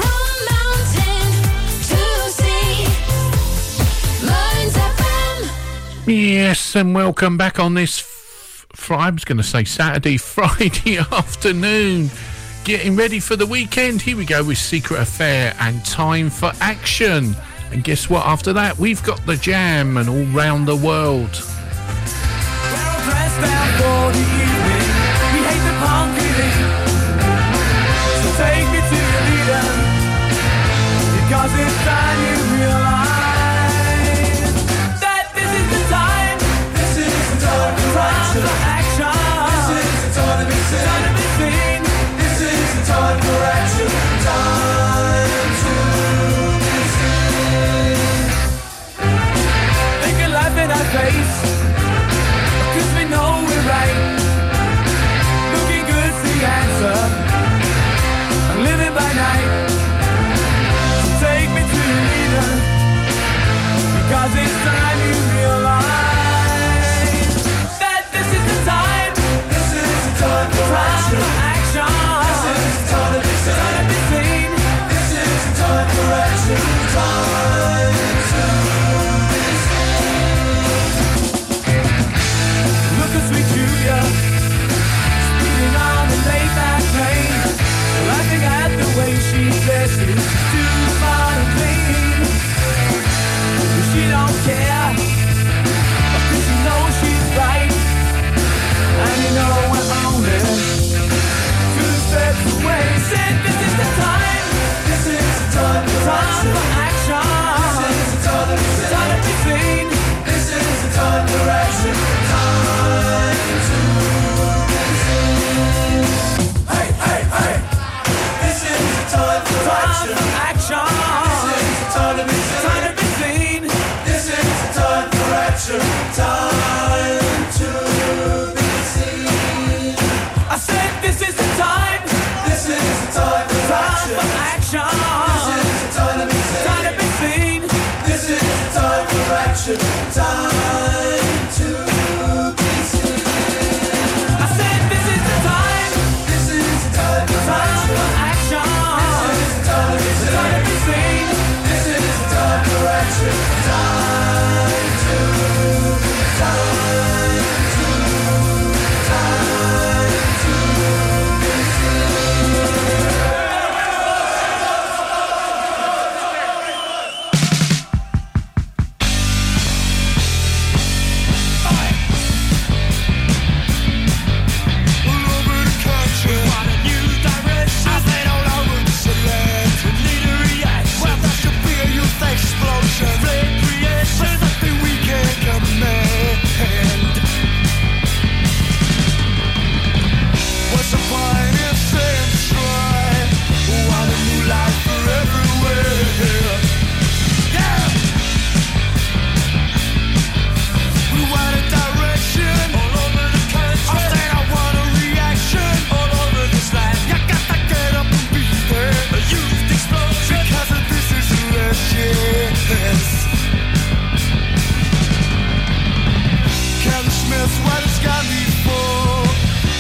Yes, 6.05 6.75
and 6.75 6.93
welcome 6.93 7.37
back 7.37 7.59
on 7.59 7.75
this. 7.75 8.01
F- 8.01 8.65
fr- 8.73 8.93
I 8.95 9.09
was 9.09 9.23
going 9.23 9.37
to 9.37 9.43
say 9.43 9.63
Saturday, 9.63 10.17
Friday 10.35 10.97
afternoon. 10.97 12.09
Getting 12.65 12.97
ready 12.97 13.21
for 13.21 13.37
the 13.37 13.45
weekend. 13.45 14.01
Here 14.01 14.17
we 14.17 14.25
go 14.25 14.43
with 14.43 14.57
Secret 14.57 14.99
Affair 14.99 15.55
and 15.61 15.85
Time 15.85 16.29
for 16.29 16.51
Action. 16.59 17.37
And 17.71 17.85
guess 17.85 18.09
what? 18.09 18.25
After 18.25 18.51
that, 18.51 18.77
we've 18.77 19.01
got 19.05 19.25
the 19.25 19.37
jam 19.37 19.95
and 19.95 20.09
all 20.09 20.25
round 20.37 20.67
the 20.67 20.75
world. 20.75 21.41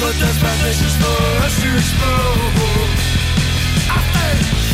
what 0.07 0.15
this 0.21 0.39
transition's 0.39 0.95
for 0.95 1.19
us 1.43 1.61
to 1.61 1.67
explore. 1.75 2.37
I 3.91 3.99
think. 4.13 4.66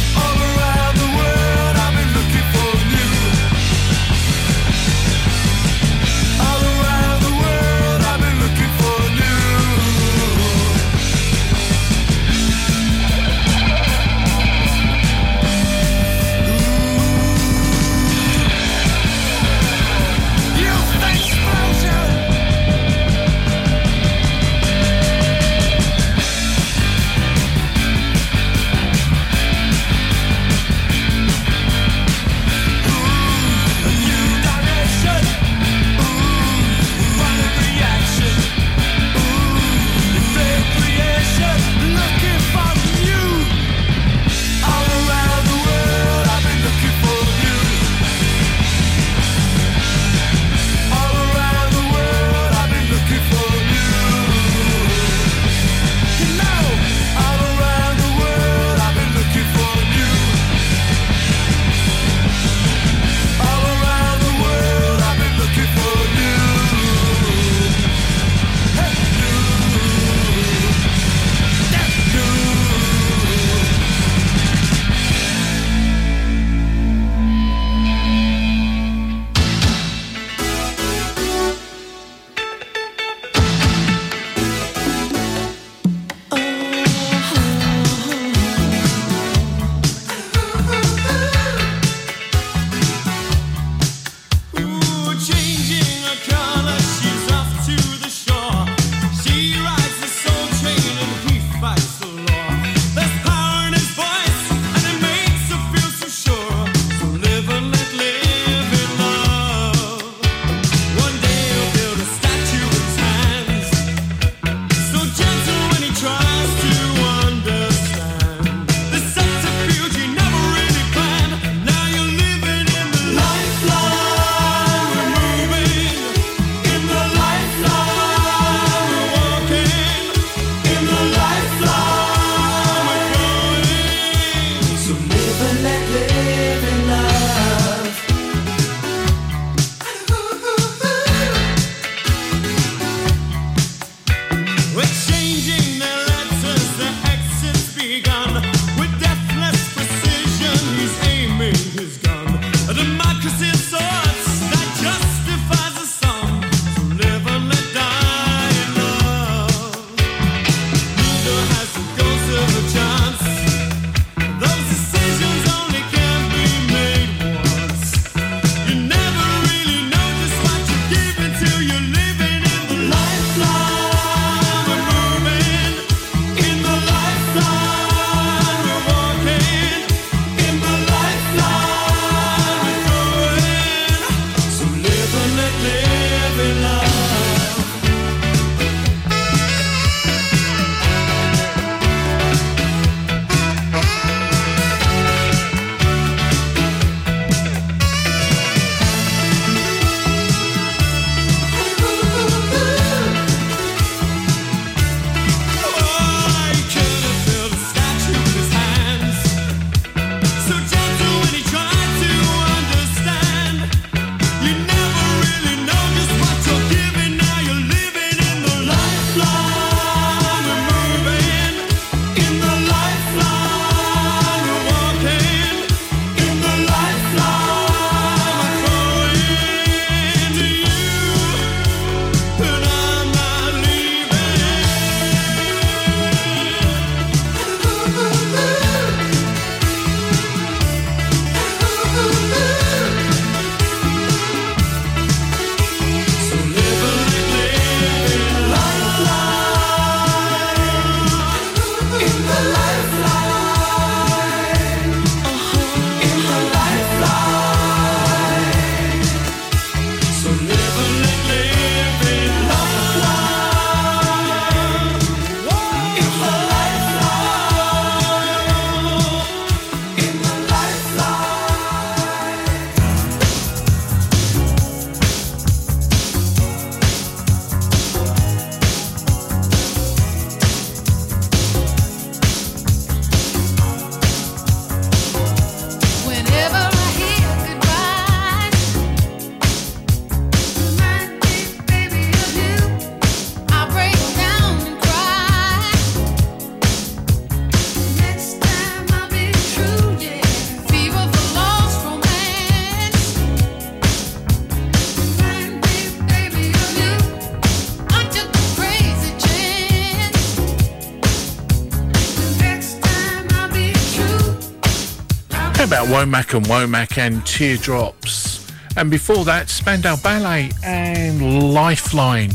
Womack 315.93 316.35
and 316.35 316.43
Womack 316.47 316.97
and 316.97 317.23
Teardrops? 317.23 318.51
And 318.75 318.89
before 318.89 319.23
that, 319.25 319.47
Spandau 319.47 319.95
Ballet 319.97 320.49
and 320.63 321.53
Lifeline. 321.53 322.31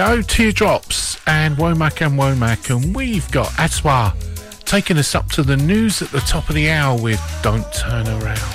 Go, 0.00 0.22
Teardrops 0.22 1.18
and 1.26 1.58
Womack 1.58 2.00
and 2.00 2.18
Womack, 2.18 2.74
and 2.74 2.96
we've 2.96 3.30
got 3.30 3.52
Aswad 3.58 4.14
taking 4.64 4.96
us 4.96 5.14
up 5.14 5.30
to 5.32 5.42
the 5.42 5.58
news 5.58 6.00
at 6.00 6.10
the 6.10 6.20
top 6.20 6.48
of 6.48 6.54
the 6.54 6.70
hour 6.70 6.98
with 6.98 7.20
Don't 7.42 7.70
Turn 7.74 8.08
Around. 8.08 8.49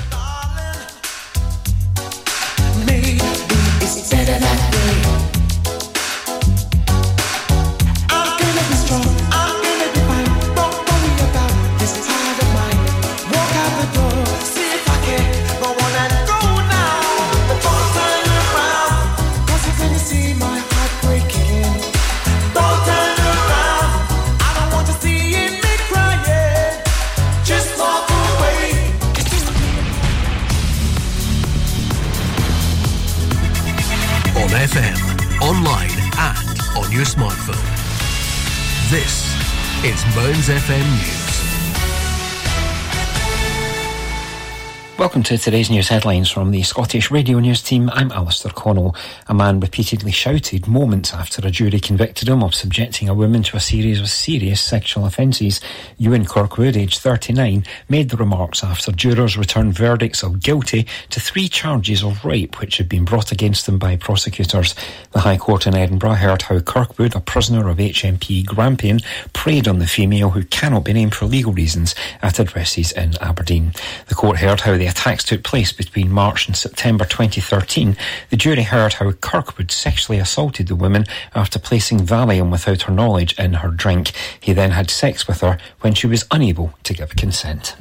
To 45.25 45.39
today's 45.39 45.71
news 45.71 45.87
headlines 45.87 46.29
from 46.29 46.51
the 46.51 46.61
Scottish 46.61 47.09
Radio 47.09 47.39
News 47.39 47.63
team. 47.63 47.89
I'm 47.93 48.11
Alistair 48.11 48.51
Connell. 48.51 48.95
A 49.25 49.33
man 49.33 49.59
repeatedly 49.59 50.11
shouted 50.11 50.67
moments 50.67 51.15
after 51.15 51.41
a 51.47 51.49
jury 51.49 51.79
convicted 51.79 52.29
him 52.29 52.43
of 52.43 52.53
subjecting 52.53 53.09
a 53.09 53.13
woman 53.15 53.41
to 53.41 53.57
a 53.57 53.59
series 53.59 53.99
of 53.99 54.07
serious 54.07 54.61
sexual 54.61 55.03
offences. 55.03 55.61
Ewan 55.97 56.25
Kirkwood, 56.25 56.77
aged 56.77 56.99
39, 56.99 57.65
made 57.89 58.09
the 58.09 58.17
remarks 58.17 58.63
after 58.63 58.91
jurors 58.91 59.35
returned 59.35 59.73
verdicts 59.73 60.21
of 60.21 60.43
guilty 60.43 60.85
to 61.09 61.19
three 61.19 61.47
charges 61.47 62.03
of 62.03 62.23
rape 62.23 62.59
which 62.59 62.77
had 62.77 62.87
been 62.87 63.03
brought 63.03 63.31
against 63.31 63.65
them 63.65 63.79
by 63.79 63.95
prosecutors. 63.95 64.75
The 65.09 65.21
High 65.21 65.37
Court 65.37 65.65
in 65.65 65.73
Edinburgh 65.73 66.13
heard 66.13 66.43
how 66.43 66.59
Kirkwood, 66.59 67.15
a 67.15 67.19
prisoner 67.19 67.67
of 67.67 67.77
HMP 67.77 68.45
Grampian, 68.45 68.99
preyed 69.45 69.67
on 69.67 69.77
the 69.77 69.85
female 69.85 70.31
who 70.31 70.43
cannot 70.43 70.83
be 70.83 70.91
named 70.91 71.13
for 71.13 71.25
legal 71.25 71.53
reasons 71.53 71.93
at 72.23 72.39
addresses 72.39 72.91
in 72.93 73.15
Aberdeen. 73.21 73.71
The 74.07 74.15
court 74.15 74.39
heard 74.39 74.61
how 74.61 74.75
the 74.75 74.87
attacks 74.87 75.23
took 75.23 75.43
place 75.43 75.71
between 75.71 76.11
March 76.11 76.47
and 76.47 76.57
September 76.57 77.05
2013. 77.05 77.95
The 78.31 78.37
jury 78.37 78.63
heard 78.63 78.93
how 78.93 79.11
Kirkwood 79.11 79.71
sexually 79.71 80.17
assaulted 80.17 80.67
the 80.67 80.75
woman 80.75 81.05
after 81.35 81.59
placing 81.59 81.99
Valium 81.99 82.49
without 82.49 82.81
her 82.81 82.91
knowledge 82.91 83.37
in 83.37 83.53
her 83.53 83.69
drink. 83.69 84.13
He 84.39 84.51
then 84.51 84.71
had 84.71 84.89
sex 84.89 85.27
with 85.27 85.41
her 85.41 85.59
when 85.81 85.93
she 85.93 86.07
was 86.07 86.25
unable 86.31 86.73
to 86.81 86.95
give 86.95 87.15
consent. 87.15 87.75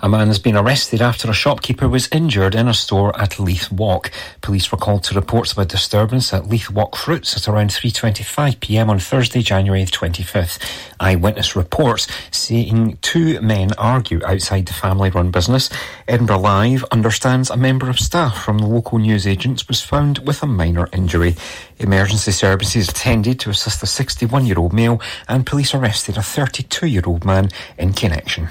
A 0.00 0.08
man 0.08 0.28
has 0.28 0.38
been 0.38 0.56
arrested 0.56 1.00
after 1.00 1.30
a 1.30 1.34
shopkeeper 1.34 1.88
was 1.88 2.08
injured 2.12 2.54
in 2.54 2.68
a 2.68 2.74
store 2.74 3.18
at 3.18 3.38
Leith 3.38 3.72
Walk. 3.72 4.10
Police 4.42 4.70
were 4.70 4.78
called 4.78 5.04
to 5.04 5.14
reports 5.14 5.52
of 5.52 5.58
a 5.58 5.64
disturbance 5.64 6.32
at 6.34 6.48
Leith 6.48 6.70
Walk 6.70 6.94
Fruits 6.94 7.36
at 7.36 7.48
around 7.48 7.70
3.25pm 7.70 8.88
on 8.88 8.98
Thursday, 8.98 9.40
January 9.40 9.84
25th. 9.84 10.58
Eyewitness 11.00 11.56
reports 11.56 12.06
seeing 12.30 12.98
two 12.98 13.40
men 13.40 13.72
argue 13.78 14.20
outside 14.24 14.66
the 14.66 14.72
family-run 14.72 15.30
business. 15.30 15.70
Edinburgh 16.06 16.40
Live 16.40 16.84
understands 16.90 17.50
a 17.50 17.56
member 17.56 17.88
of 17.88 17.98
staff 17.98 18.44
from 18.44 18.58
the 18.58 18.66
local 18.66 18.98
newsagents 18.98 19.68
was 19.68 19.80
found 19.80 20.18
with 20.18 20.42
a 20.42 20.46
minor 20.46 20.88
injury. 20.92 21.34
Emergency 21.78 22.32
services 22.32 22.88
attended 22.88 23.40
to 23.40 23.50
assist 23.50 23.82
a 23.82 23.86
61-year-old 23.86 24.72
male 24.72 25.00
and 25.28 25.46
police 25.46 25.74
arrested 25.74 26.16
a 26.16 26.20
32-year-old 26.20 27.24
man 27.24 27.48
in 27.78 27.92
connection. 27.92 28.48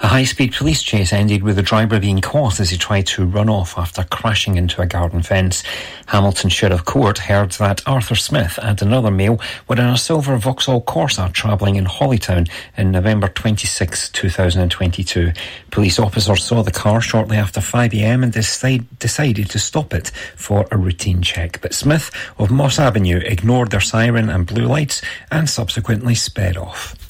A 0.00 0.08
high-speed 0.08 0.54
police 0.54 0.82
chase 0.82 1.12
ended 1.12 1.42
with 1.42 1.56
the 1.56 1.62
driver 1.62 2.00
being 2.00 2.20
caught 2.20 2.58
as 2.58 2.70
he 2.70 2.76
tried 2.76 3.06
to 3.08 3.26
run 3.26 3.48
off 3.48 3.76
after 3.78 4.02
crashing 4.04 4.56
into 4.56 4.80
a 4.80 4.86
garden 4.86 5.22
fence. 5.22 5.62
Hamilton 6.06 6.50
Sheriff 6.50 6.84
Court 6.84 7.18
heard 7.18 7.52
that 7.52 7.86
Arthur 7.86 8.14
Smith 8.14 8.58
and 8.62 8.80
another 8.82 9.10
male 9.10 9.40
were 9.68 9.76
in 9.76 9.84
a 9.84 9.96
silver 9.98 10.36
Vauxhall 10.36 10.82
Corsa 10.82 11.32
travelling 11.32 11.76
in 11.76 11.84
Holytown 11.84 12.50
in 12.76 12.90
November 12.90 13.28
26, 13.28 14.10
2022. 14.10 15.32
Police 15.70 15.98
officers 15.98 16.44
saw 16.44 16.62
the 16.62 16.72
car 16.72 17.00
shortly 17.00 17.36
after 17.36 17.60
5am 17.60 18.22
and 18.22 18.32
decide, 18.32 18.98
decided 18.98 19.50
to 19.50 19.58
stop 19.58 19.94
it 19.94 20.10
for 20.34 20.66
a 20.70 20.78
routine 20.78 21.22
check. 21.22 21.60
But 21.60 21.74
Smith 21.74 22.10
of 22.38 22.50
Moss 22.50 22.78
Avenue 22.78 23.20
ignored 23.24 23.70
their 23.70 23.80
siren 23.80 24.30
and 24.30 24.46
blue 24.46 24.66
lights 24.66 25.02
and 25.30 25.48
subsequently 25.48 26.14
sped 26.14 26.56
off. 26.56 27.09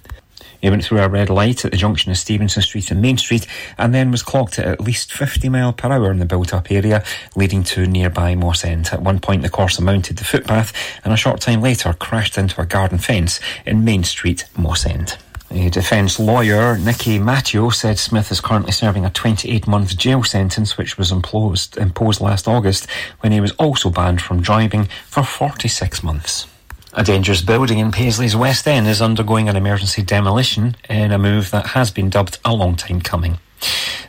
He 0.60 0.70
went 0.70 0.84
through 0.84 1.00
a 1.00 1.08
red 1.08 1.30
light 1.30 1.64
at 1.64 1.70
the 1.70 1.76
junction 1.76 2.10
of 2.10 2.18
Stevenson 2.18 2.62
Street 2.62 2.90
and 2.90 3.00
Main 3.00 3.18
Street 3.18 3.46
and 3.78 3.94
then 3.94 4.10
was 4.10 4.22
clocked 4.22 4.58
at 4.58 4.66
at 4.66 4.80
least 4.80 5.12
50 5.12 5.48
mile 5.48 5.72
per 5.72 5.90
hour 5.90 6.10
in 6.10 6.18
the 6.18 6.24
built 6.24 6.52
up 6.52 6.70
area 6.70 7.02
leading 7.36 7.62
to 7.64 7.86
nearby 7.86 8.34
Mossend. 8.34 8.92
At 8.92 9.02
one 9.02 9.20
point 9.20 9.42
the 9.42 9.50
Corsa 9.50 9.80
mounted 9.80 10.18
the 10.18 10.24
footpath 10.24 10.72
and 11.04 11.12
a 11.12 11.16
short 11.16 11.40
time 11.40 11.62
later 11.62 11.92
crashed 11.92 12.36
into 12.36 12.60
a 12.60 12.66
garden 12.66 12.98
fence 12.98 13.40
in 13.64 13.84
Main 13.84 14.04
Street, 14.04 14.46
Mossend. 14.56 15.16
A 15.52 15.68
defence 15.68 16.20
lawyer, 16.20 16.78
Nicky 16.78 17.18
Matteo, 17.18 17.70
said 17.70 17.98
Smith 17.98 18.30
is 18.30 18.40
currently 18.40 18.70
serving 18.70 19.04
a 19.04 19.10
28 19.10 19.66
month 19.66 19.96
jail 19.96 20.22
sentence 20.22 20.78
which 20.78 20.96
was 20.96 21.10
imposed, 21.10 21.76
imposed 21.76 22.20
last 22.20 22.46
August 22.46 22.88
when 23.18 23.32
he 23.32 23.40
was 23.40 23.50
also 23.52 23.90
banned 23.90 24.22
from 24.22 24.40
driving 24.40 24.88
for 25.06 25.24
46 25.24 26.04
months. 26.04 26.46
A 26.92 27.04
dangerous 27.04 27.40
building 27.40 27.78
in 27.78 27.92
Paisley's 27.92 28.34
West 28.34 28.66
End 28.66 28.88
is 28.88 29.00
undergoing 29.00 29.48
an 29.48 29.54
emergency 29.54 30.02
demolition 30.02 30.74
in 30.88 31.12
a 31.12 31.18
move 31.18 31.52
that 31.52 31.68
has 31.68 31.92
been 31.92 32.10
dubbed 32.10 32.38
a 32.44 32.52
long 32.52 32.74
time 32.74 33.00
coming. 33.00 33.38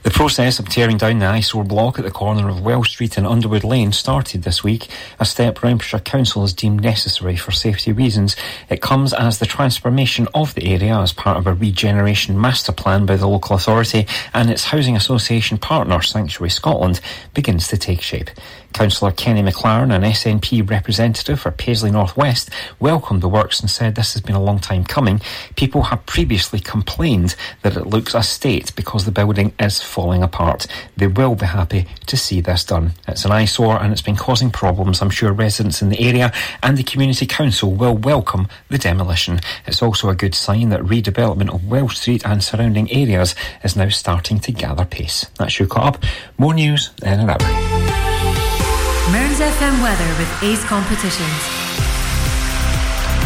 The 0.02 0.10
process 0.10 0.58
of 0.58 0.68
tearing 0.68 0.98
down 0.98 1.20
the 1.20 1.28
eyesore 1.28 1.64
block 1.64 2.00
at 2.00 2.06
the 2.06 2.10
corner 2.10 2.50
of 2.50 2.62
Wells 2.62 2.90
Street 2.90 3.20
and 3.20 3.28
Underwood 3.28 3.64
Lane 3.64 3.92
started 3.92 4.42
this 4.42 4.64
week, 4.64 4.88
a 5.20 5.26
step 5.26 5.62
Renfrewshire 5.62 6.00
Council 6.00 6.42
has 6.42 6.54
deemed 6.54 6.82
necessary 6.82 7.36
for 7.36 7.52
safety 7.52 7.92
reasons. 7.92 8.36
It 8.68 8.82
comes 8.82 9.14
as 9.14 9.38
the 9.38 9.46
transformation 9.46 10.28
of 10.34 10.56
the 10.56 10.74
area 10.74 10.98
as 10.98 11.14
part 11.14 11.38
of 11.38 11.46
a 11.46 11.54
regeneration 11.54 12.42
master 12.42 12.72
plan 12.72 13.06
by 13.06 13.16
the 13.16 13.28
local 13.28 13.56
authority 13.56 14.08
and 14.34 14.50
its 14.50 14.66
housing 14.66 14.96
association 14.96 15.60
partner, 15.60 16.02
Sanctuary 16.02 16.50
Scotland, 16.50 17.00
begins 17.36 17.68
to 17.68 17.78
take 17.78 18.02
shape. 18.02 18.32
Councillor 18.74 19.12
Kenny 19.12 19.42
McLaren, 19.42 19.94
an 19.94 20.02
SNP 20.02 20.70
representative 20.70 21.40
for 21.40 21.52
Paisley 21.52 21.92
North 21.92 22.16
West, 22.18 22.50
welcomed 22.80 23.22
the 23.22 23.30
works 23.30 23.60
and 23.60 23.70
said 23.70 23.96
this 23.96 24.14
has 24.14 24.22
been 24.22 24.36
a 24.36 24.42
long 24.42 24.60
time 24.60 24.84
coming. 24.84 25.22
People 25.56 25.84
have 25.84 26.06
previously 26.06 26.60
complained 26.60 27.36
that 27.62 27.78
it 27.78 27.88
looks 27.88 28.14
a 28.14 28.24
state 28.24 28.76
because 28.76 29.06
the 29.06 29.12
building 29.12 29.54
is 29.60 29.82
falling 29.82 30.24
apart. 30.24 30.68
They 30.98 31.08
will 31.08 31.36
be 31.36 31.46
happy 31.46 31.88
to 32.08 32.18
see 32.18 32.42
this 32.42 32.64
done. 32.64 32.94
It's 33.08 33.26
an 33.26 33.32
eyesore 33.32 33.82
and 33.82 33.92
it's 33.92 34.02
been 34.02 34.16
causing 34.16 34.52
problems. 34.52 35.02
I'm 35.02 35.10
sure 35.10 35.32
residents 35.32 35.82
in 35.82 35.90
the 35.90 36.00
area 36.00 36.32
and 36.64 36.78
the 36.78 36.84
Community 36.84 37.26
Council 37.26 37.72
will 37.72 37.96
welcome 37.96 38.48
the 38.70 38.78
demolition. 38.78 39.40
It's 39.66 39.82
also 39.82 40.10
a 40.10 40.16
good 40.16 40.36
sign 40.36 40.70
that 40.70 40.82
redevelopment 40.82 41.54
of 41.54 41.68
Wells 41.68 42.00
Street 42.00 42.26
and 42.26 42.44
surrounding 42.44 42.92
areas 42.92 43.36
is 43.64 43.76
now 43.76 43.90
starting 43.90 44.40
to 44.40 44.52
gather 44.52 44.86
pace. 44.86 45.26
That's 45.38 45.60
you 45.60 45.68
caught 45.68 45.96
up. 45.96 46.04
More 46.38 46.54
news 46.54 46.92
in 47.04 47.20
an 47.20 47.30
hour. 47.30 48.11
Mearns 49.10 49.40
FM 49.40 49.82
weather 49.82 50.08
with 50.20 50.44
Ace 50.44 50.64
Competitions. 50.64 51.91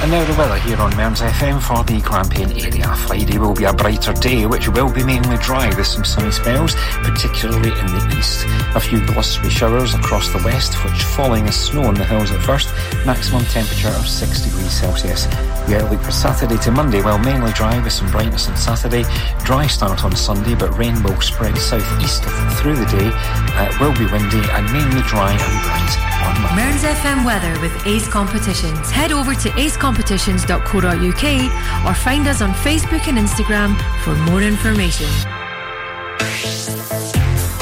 And 0.05 0.11
now 0.11 0.23
the 0.23 0.37
weather 0.37 0.59
here 0.59 0.77
on 0.77 0.95
Mearns 0.95 1.19
FM 1.19 1.59
for 1.59 1.83
the 1.83 1.99
Grampian 1.99 2.51
area. 2.51 2.95
Friday 3.07 3.39
will 3.39 3.55
be 3.55 3.63
a 3.63 3.73
brighter 3.73 4.13
day, 4.13 4.45
which 4.45 4.69
will 4.69 4.93
be 4.93 5.03
mainly 5.03 5.35
dry 5.37 5.75
with 5.75 5.87
some 5.87 6.05
sunny 6.05 6.29
spells, 6.29 6.75
particularly 7.01 7.71
in 7.71 7.87
the 7.87 8.15
east. 8.15 8.45
A 8.75 8.79
few 8.79 9.01
blustery 9.01 9.49
showers 9.49 9.95
across 9.95 10.29
the 10.29 10.37
west, 10.45 10.75
which 10.83 11.01
falling 11.17 11.47
as 11.47 11.55
snow 11.55 11.85
on 11.85 11.95
the 11.95 12.05
hills 12.05 12.29
at 12.29 12.39
first. 12.43 12.69
Maximum 13.03 13.43
temperature 13.45 13.87
of 13.87 14.07
6 14.07 14.41
degrees 14.41 14.71
Celsius. 14.71 15.25
The 15.65 15.81
outlook 15.81 16.01
for 16.01 16.11
Saturday 16.11 16.57
to 16.57 16.69
Monday, 16.71 17.01
well, 17.01 17.17
mainly 17.17 17.51
dry 17.53 17.81
with 17.81 17.91
some 17.91 18.11
brightness 18.11 18.47
on 18.47 18.55
Saturday. 18.55 19.05
Dry 19.43 19.65
start 19.65 20.05
on 20.05 20.15
Sunday, 20.15 20.53
but 20.53 20.77
rain 20.77 21.01
will 21.01 21.19
spread 21.19 21.57
southeast 21.57 22.21
through 22.61 22.75
the 22.75 22.85
day. 22.85 23.09
Uh, 23.57 23.71
it 23.73 23.79
will 23.79 23.97
be 23.97 24.05
windy 24.11 24.45
and 24.53 24.71
mainly 24.71 25.01
dry 25.09 25.31
and 25.31 25.63
bright 25.65 26.15
on 26.27 26.41
Monday. 26.43 26.61
Mearns 26.61 26.83
FM 26.83 27.25
weather 27.25 27.59
with 27.59 27.73
Ace 27.87 28.07
Competitions. 28.07 28.91
Head 28.91 29.11
over 29.11 29.33
to 29.33 29.49
acecompetitions.co.uk 29.95 31.85
or 31.85 31.93
find 31.93 32.27
us 32.27 32.41
on 32.41 32.51
Facebook 32.53 33.07
and 33.07 33.17
Instagram 33.17 33.75
for 34.03 34.15
more 34.29 34.41
information. 34.41 35.07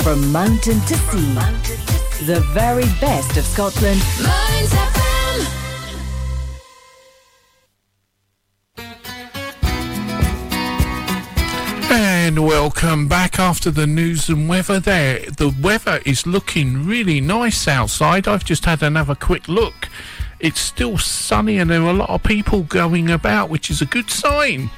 From 0.03 0.31
mountain 0.31 0.79
to 0.81 0.95
sea, 0.95 1.33
the 2.25 2.41
very 2.53 2.85
best 2.99 3.37
of 3.37 3.45
Scotland. 3.45 4.01
And 11.95 12.45
welcome 12.45 13.07
back 13.07 13.37
after 13.37 13.69
the 13.69 13.85
news 13.85 14.29
and 14.29 14.49
weather 14.49 14.79
there. 14.79 15.19
The 15.19 15.53
weather 15.61 15.99
is 16.05 16.25
looking 16.25 16.85
really 16.85 17.21
nice 17.21 17.67
outside. 17.67 18.27
I've 18.27 18.45
just 18.45 18.65
had 18.65 18.81
another 18.81 19.13
quick 19.13 19.47
look. 19.47 19.89
It's 20.43 20.59
still 20.59 20.99
sunny 20.99 21.57
and 21.57 21.71
there 21.71 21.81
are 21.81 21.89
a 21.89 21.93
lot 21.93 22.09
of 22.09 22.21
people 22.21 22.63
going 22.63 23.09
about, 23.09 23.49
which 23.49 23.71
is 23.71 23.81
a 23.81 23.85
good 23.85 24.11
sign. 24.11 24.69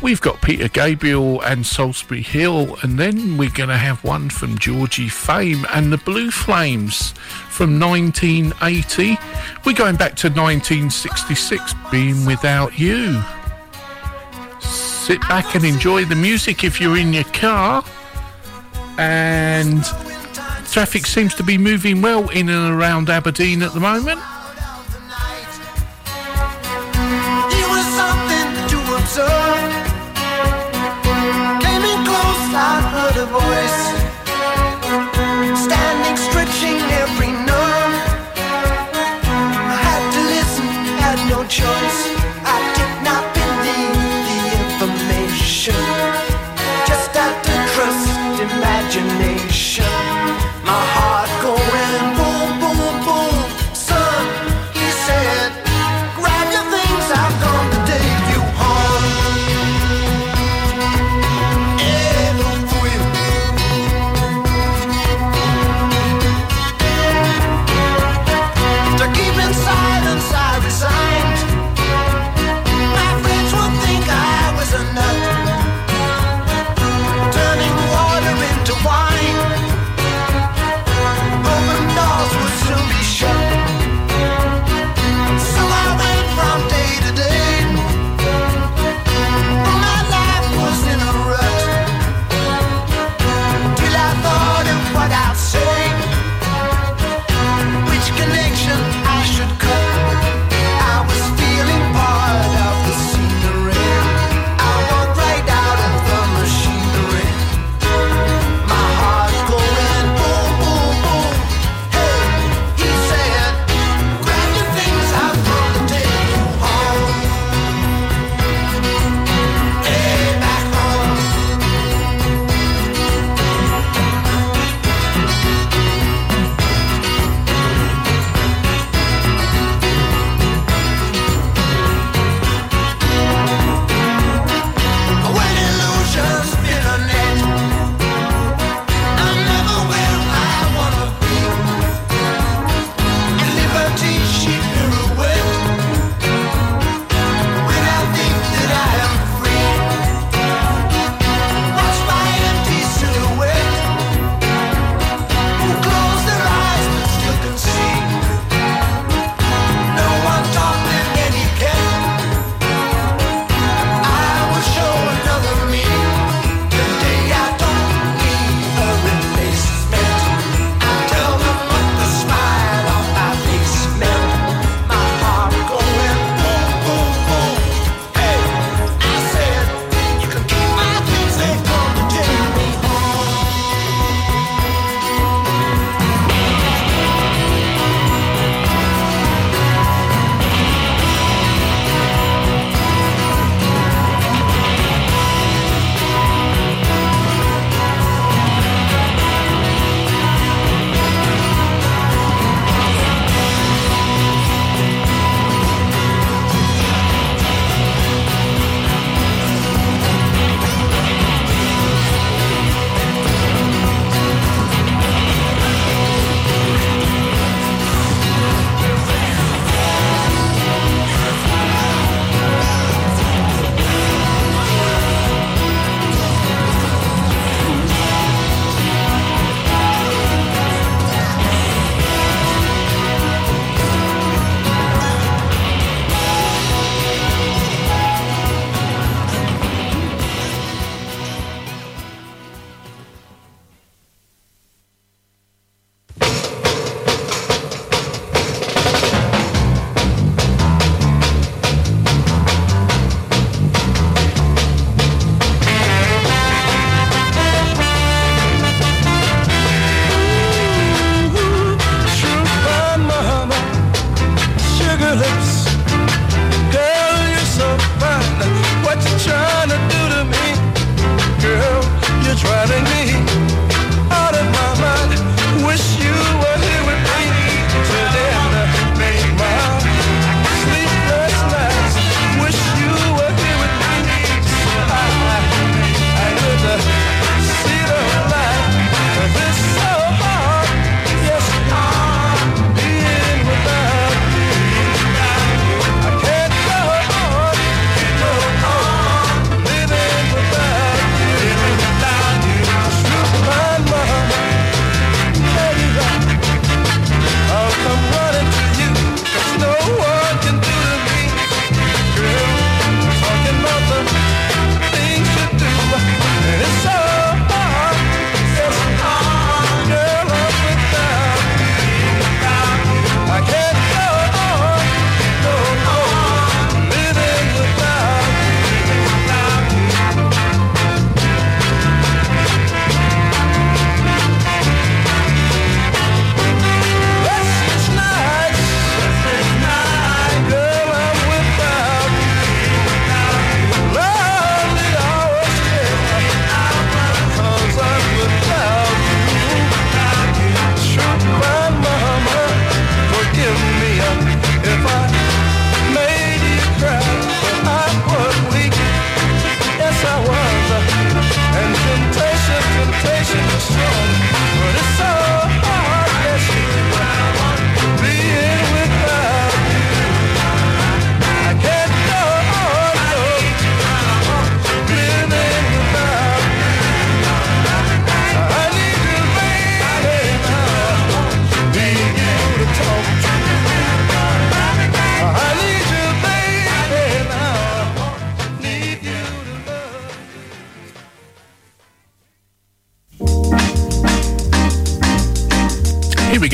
We've 0.00 0.20
got 0.20 0.40
Peter 0.40 0.68
Gabriel 0.68 1.40
and 1.42 1.64
Solsbury 1.64 2.22
Hill, 2.22 2.76
and 2.82 2.98
then 2.98 3.36
we're 3.36 3.50
going 3.50 3.68
to 3.68 3.76
have 3.76 4.02
one 4.04 4.30
from 4.30 4.58
Georgie 4.58 5.08
Fame 5.08 5.66
and 5.72 5.92
the 5.92 5.98
Blue 5.98 6.30
Flames 6.30 7.12
from 7.48 7.78
1980. 7.78 9.18
We're 9.64 9.72
going 9.72 9.96
back 9.96 10.14
to 10.16 10.28
1966, 10.28 11.74
Being 11.90 12.24
Without 12.24 12.78
You 12.78 13.22
sit 15.04 15.20
back 15.28 15.54
and 15.54 15.64
enjoy 15.64 16.02
the 16.06 16.14
music 16.14 16.64
if 16.64 16.80
you're 16.80 16.96
in 16.96 17.12
your 17.12 17.24
car. 17.24 17.84
And 18.96 19.84
traffic 20.70 21.04
seems 21.04 21.34
to 21.34 21.42
be 21.42 21.58
moving 21.58 22.00
well 22.00 22.30
in 22.30 22.48
and 22.48 22.74
around 22.74 23.10
Aberdeen 23.10 23.62
at 23.62 23.74
the 23.74 23.80
moment. 23.80 24.20
To 29.14 29.43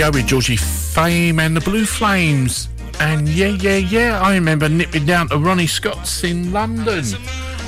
go 0.00 0.10
with 0.10 0.26
Georgie 0.26 0.56
Fame 0.56 1.38
and 1.40 1.54
the 1.54 1.60
Blue 1.60 1.84
Flames. 1.84 2.70
And 3.00 3.28
yeah, 3.28 3.48
yeah, 3.48 3.76
yeah, 3.76 4.18
I 4.18 4.32
remember 4.32 4.66
nipping 4.66 5.04
down 5.04 5.28
to 5.28 5.36
Ronnie 5.36 5.66
Scott's 5.66 6.24
in 6.24 6.54
London. 6.54 7.04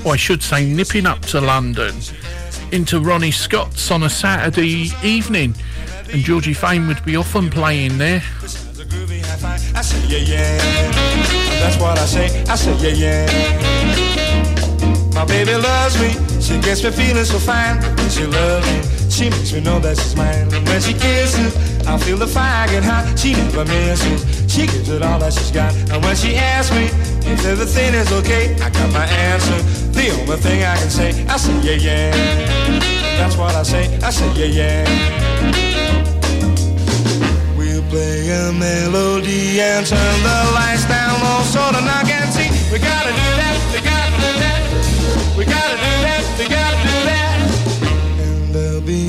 Or 0.03 0.15
I 0.15 0.17
should 0.17 0.43
say, 0.43 0.65
nipping 0.65 1.05
up 1.05 1.21
to 1.27 1.43
London 1.43 1.95
into 2.71 3.01
Ronnie 3.01 3.33
Scott's 3.33 3.91
on 3.91 4.05
a 4.05 4.09
Saturday 4.09 4.89
evening. 5.03 5.55
And 6.11 6.23
Georgie 6.23 6.55
Fame 6.55 6.89
would 6.89 7.05
be 7.05 7.17
often 7.17 7.51
playing 7.51 7.99
there. 7.99 8.23
I 9.75 9.83
say 9.83 10.01
yeah 10.09 10.19
yeah. 10.19 10.57
That's 11.61 11.77
what 11.77 11.99
I 11.99 12.07
say. 12.07 12.45
I 12.45 12.57
say 12.57 12.75
yeah 12.79 13.27
yeah. 13.27 14.13
My 15.13 15.27
baby 15.27 15.55
loves 15.55 16.01
me. 16.01 16.09
She 16.41 16.59
gets 16.61 16.83
me 16.83 16.91
feeling 16.93 17.25
so 17.25 17.39
fine. 17.39 17.79
She 18.09 18.25
loves 18.25 18.67
me, 18.67 19.11
she 19.11 19.31
makes 19.31 19.53
me 19.53 19.61
know 19.61 19.79
that 19.81 19.97
she's 19.97 20.17
mine. 20.17 20.51
When 20.67 20.81
she 20.81 20.95
kisses, 20.95 21.55
I 21.87 21.99
feel 21.99 22.17
the 22.17 22.27
fire 22.27 22.69
get 22.69 22.85
hot. 22.85 23.19
She 23.19 23.33
never 23.33 23.65
misses. 23.65 24.23
She 24.53 24.67
gives 24.67 24.89
it 24.89 25.03
all 25.03 25.19
that 25.19 25.33
she's 25.33 25.51
got. 25.51 25.75
And 25.91 26.03
when 26.05 26.17
she 26.17 26.37
asks 26.37 26.75
me 26.75 26.87
if 27.31 27.45
everything 27.45 27.95
is 27.95 28.13
okay, 28.13 28.55
I 28.61 28.71
got 28.71 28.93
my 28.93 29.07
answer. 29.07 29.59
The 29.93 30.11
only 30.21 30.37
thing 30.37 30.63
I 30.63 30.77
can 30.77 30.91
say, 30.91 31.11
I 31.27 31.37
say 31.37 31.55
yeah 31.61 31.79
yeah. 31.89 32.11
That's 33.19 33.37
what 33.37 33.55
I 33.55 33.63
say. 33.63 33.99
I 34.03 34.11
say 34.11 34.29
yeah 34.35 34.61
yeah. 34.61 35.83
We'll 37.57 37.83
play 37.91 38.29
a 38.31 38.53
melody 38.53 39.61
and 39.61 39.87
turn 39.87 40.17
the 40.23 40.39
lights 40.55 40.85
down 40.87 41.21
low 41.21 41.43
so 41.45 41.63
the 41.73 41.81
knock 41.81 42.09
and 42.09 42.33
see. 42.33 42.51
We 42.73 42.79
gotta 42.79 43.11
do 43.11 43.29
that. 43.41 43.57
We 43.73 43.81
gotta 43.81 44.17
do 44.23 44.31
that. 44.45 44.61
We 45.37 45.45
gotta 45.45 45.77
do 45.77 45.93
that. 46.07 46.23
We 46.39 46.45
gotta 46.49 46.77
do 46.77 46.83
that. 46.83 46.92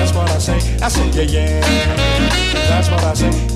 That's 0.00 0.14
what 0.14 0.30
I 0.30 0.38
say. 0.38 0.78
I 0.80 0.88
say 0.88 1.10
yeah 1.10 1.60
yeah. 1.60 1.60
That's 2.70 2.90
what 2.90 3.04
I 3.04 3.12
say. 3.12 3.49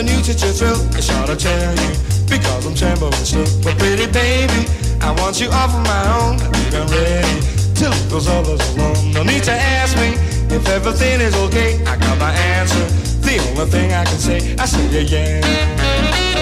I 0.00 0.02
never 0.02 0.16
knew 0.16 0.24
such 0.24 0.42
a 0.48 0.52
thrill. 0.54 0.80
It's 0.96 1.08
hard 1.08 1.28
to 1.28 1.36
tell 1.36 1.76
you 1.76 1.92
because 2.24 2.64
I'm 2.64 2.74
trembling 2.74 3.12
still. 3.12 3.44
But 3.62 3.76
pretty 3.76 4.06
baby, 4.06 4.64
I 5.02 5.12
want 5.20 5.38
you 5.38 5.50
all 5.52 5.68
for 5.68 5.84
my 5.84 6.02
own. 6.16 6.40
I 6.40 6.48
think 6.56 6.74
I'm 6.74 6.88
ready 6.88 7.40
to 7.76 7.90
leave 7.90 8.08
those 8.08 8.26
others 8.26 8.62
alone. 8.76 9.12
No 9.12 9.22
need 9.22 9.44
to 9.44 9.52
ask 9.52 9.94
me 9.98 10.16
if 10.56 10.66
everything 10.68 11.20
is 11.20 11.34
okay. 11.34 11.84
I 11.84 11.98
got 11.98 12.18
my 12.18 12.32
answer. 12.32 12.86
The 13.20 13.44
only 13.50 13.70
thing 13.70 13.92
I 13.92 14.06
can 14.06 14.18
say, 14.18 14.56
I 14.56 14.64
say 14.64 14.88
yeah 14.88 15.40
yeah. 15.40 15.40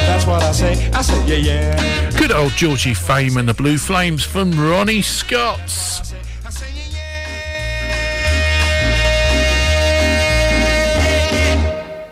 That's 0.06 0.24
what 0.24 0.40
I 0.44 0.52
say. 0.52 0.88
I 0.92 1.02
say 1.02 1.18
yeah 1.26 1.50
yeah. 1.50 2.10
Good 2.16 2.30
old 2.30 2.52
Georgie 2.52 2.94
Fame 2.94 3.38
and 3.38 3.48
the 3.48 3.54
Blue 3.54 3.76
Flames 3.76 4.22
from 4.22 4.52
Ronnie 4.52 5.02
Scott's. 5.02 6.07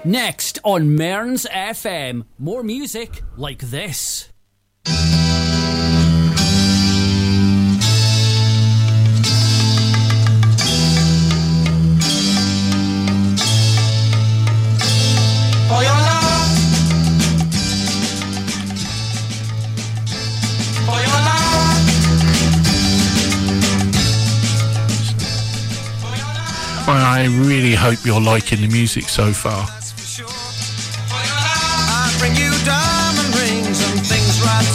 Next 0.07 0.61
on 0.63 0.95
Mearns 0.95 1.47
FM, 1.47 2.27
more 2.39 2.63
music 2.63 3.25
like 3.37 3.59
this. 3.59 4.29
For 4.85 4.93
your 15.83 15.91
love. 15.91 16.55
For 20.87 21.01
your 21.03 21.19
love. 21.27 21.67
Well, 26.87 27.05
I 27.05 27.25
really 27.41 27.75
hope 27.75 28.05
you're 28.05 28.21
liking 28.21 28.61
the 28.61 28.69
music 28.69 29.09
so 29.09 29.33
far. 29.33 29.76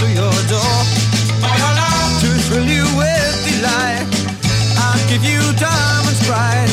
To 0.01 0.07
your 0.09 0.33
door. 0.49 0.77
To 2.21 2.29
thrill 2.47 2.65
you 2.65 2.85
with 2.97 3.35
delight. 3.45 4.05
I'll 4.77 5.07
give 5.07 5.23
you 5.23 5.39
diamonds 5.59 6.25
bright. 6.25 6.69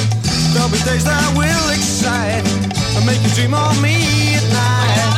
There'll 0.52 0.70
be 0.70 0.78
days 0.88 1.04
that 1.04 1.28
will 1.36 1.68
excite 1.68 2.46
and 2.96 3.04
make 3.04 3.20
you 3.22 3.30
dream 3.36 3.54
of 3.54 3.80
me 3.82 4.34
at 4.34 4.44
night. 4.52 5.17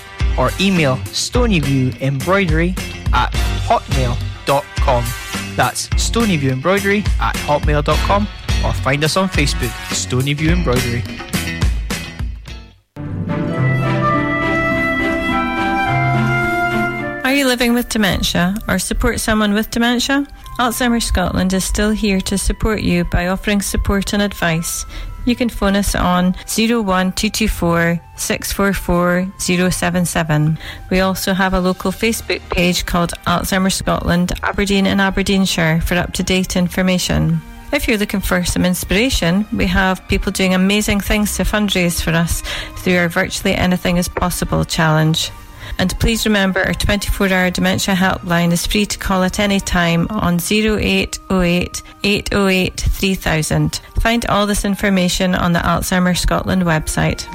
or 0.37 0.51
email 0.59 0.97
stonyviewembroidery 0.97 2.77
at 3.13 3.31
hotmail.com. 3.67 5.03
That's 5.55 5.87
stonyviewembroidery 5.89 7.07
at 7.19 7.35
hotmail.com 7.35 8.27
or 8.65 8.73
find 8.73 9.03
us 9.03 9.17
on 9.17 9.27
Facebook, 9.29 9.71
Stonyview 9.89 10.49
Embroidery. 10.49 11.03
Are 17.23 17.33
you 17.33 17.47
living 17.47 17.73
with 17.73 17.87
dementia 17.87 18.55
or 18.67 18.77
support 18.77 19.21
someone 19.21 19.53
with 19.53 19.71
dementia? 19.71 20.27
Alzheimer's 20.59 21.05
Scotland 21.05 21.53
is 21.53 21.63
still 21.63 21.91
here 21.91 22.19
to 22.21 22.37
support 22.37 22.81
you 22.81 23.05
by 23.05 23.27
offering 23.29 23.61
support 23.61 24.11
and 24.11 24.21
advice. 24.21 24.85
You 25.25 25.35
can 25.35 25.49
phone 25.49 25.75
us 25.75 25.93
on 25.95 26.33
01224 26.47 28.01
644 28.15 29.31
077. 29.71 30.57
We 30.89 30.99
also 30.99 31.33
have 31.33 31.53
a 31.53 31.59
local 31.59 31.91
Facebook 31.91 32.41
page 32.49 32.85
called 32.85 33.13
Alzheimer's 33.27 33.75
Scotland, 33.75 34.33
Aberdeen 34.41 34.87
and 34.87 34.99
Aberdeenshire 34.99 35.81
for 35.81 35.95
up 35.95 36.13
to 36.13 36.23
date 36.23 36.55
information. 36.55 37.41
If 37.73 37.87
you're 37.87 37.97
looking 37.97 38.19
for 38.19 38.43
some 38.43 38.65
inspiration, 38.65 39.45
we 39.53 39.65
have 39.67 40.05
people 40.09 40.31
doing 40.31 40.53
amazing 40.53 40.99
things 40.99 41.37
to 41.37 41.43
fundraise 41.43 42.01
for 42.01 42.11
us 42.11 42.41
through 42.77 42.97
our 42.97 43.07
Virtually 43.07 43.53
Anything 43.53 43.97
is 43.97 44.09
Possible 44.09 44.65
challenge. 44.65 45.31
And 45.77 45.97
please 45.99 46.25
remember 46.25 46.61
our 46.61 46.73
24 46.73 47.31
hour 47.31 47.49
dementia 47.49 47.95
helpline 47.95 48.51
is 48.51 48.65
free 48.67 48.85
to 48.85 48.97
call 48.97 49.23
at 49.23 49.39
any 49.39 49.59
time 49.59 50.07
on 50.09 50.39
0808 50.39 51.81
808 52.03 52.79
3000. 52.79 53.81
Find 53.99 54.25
all 54.25 54.47
this 54.47 54.65
information 54.65 55.35
on 55.35 55.53
the 55.53 55.59
Alzheimer's 55.59 56.19
Scotland 56.19 56.63
website. 56.63 57.27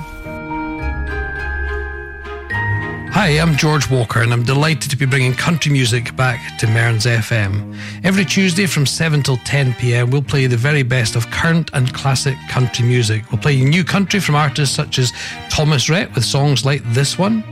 Hi, 3.19 3.29
I'm 3.41 3.57
George 3.57 3.91
Walker, 3.91 4.21
and 4.21 4.31
I'm 4.31 4.43
delighted 4.43 4.91
to 4.91 4.97
be 4.97 5.07
bringing 5.07 5.33
country 5.33 5.73
music 5.73 6.15
back 6.17 6.59
to 6.59 6.67
Mearns 6.67 7.07
FM. 7.07 7.75
Every 8.05 8.27
Tuesday 8.27 8.67
from 8.67 8.85
7 8.85 9.23
till 9.23 9.39
10 9.39 9.73
pm, 9.73 10.11
we'll 10.11 10.21
play 10.21 10.47
the 10.47 10.57
very 10.59 10.83
best 10.83 11.17
of 11.17 11.31
current 11.31 11.71
and 11.73 11.95
classic 11.95 12.37
country 12.51 12.85
music. 12.85 13.25
We'll 13.33 13.41
play 13.41 13.59
new 13.65 13.85
country 13.85 14.21
from 14.21 14.35
artists 14.35 14.77
such 14.77 14.99
as 14.99 15.15
Thomas 15.49 15.89
Rhett 15.89 16.15
with 16.15 16.27
songs 16.27 16.67
like 16.67 16.83
this 16.93 17.17
one. 17.17 17.43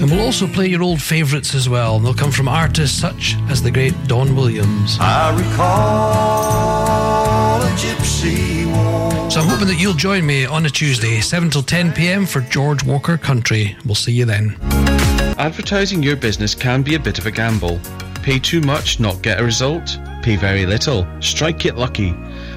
And 0.00 0.10
we'll 0.10 0.20
also 0.20 0.46
play 0.46 0.66
your 0.68 0.82
old 0.82 1.02
favourites 1.02 1.54
as 1.54 1.68
well. 1.68 1.96
And 1.96 2.04
they'll 2.04 2.14
come 2.14 2.30
from 2.30 2.48
artists 2.48 2.98
such 2.98 3.36
as 3.48 3.62
the 3.62 3.70
great 3.70 3.94
Don 4.06 4.36
Williams. 4.36 4.98
I 5.00 5.36
recall 5.36 6.40
a 7.62 7.70
gypsy 7.76 8.66
war. 8.66 9.30
So 9.30 9.40
I'm 9.40 9.48
hoping 9.48 9.68
that 9.68 9.80
you'll 9.80 9.94
join 9.94 10.26
me 10.26 10.44
on 10.44 10.66
a 10.66 10.70
Tuesday, 10.70 11.20
7 11.20 11.50
till 11.50 11.62
10 11.62 11.92
pm 11.92 12.26
for 12.26 12.40
George 12.42 12.84
Walker 12.84 13.16
Country. 13.16 13.76
We'll 13.84 13.94
see 13.94 14.12
you 14.12 14.24
then. 14.24 14.56
Advertising 15.38 16.02
your 16.02 16.16
business 16.16 16.54
can 16.54 16.82
be 16.82 16.94
a 16.96 17.00
bit 17.00 17.18
of 17.18 17.26
a 17.26 17.30
gamble. 17.30 17.80
Pay 18.22 18.38
too 18.38 18.60
much, 18.60 19.00
not 19.00 19.22
get 19.22 19.40
a 19.40 19.44
result. 19.44 19.98
Pay 20.22 20.36
very 20.36 20.66
little, 20.66 21.06
strike 21.20 21.64
it 21.64 21.76
lucky. 21.76 22.14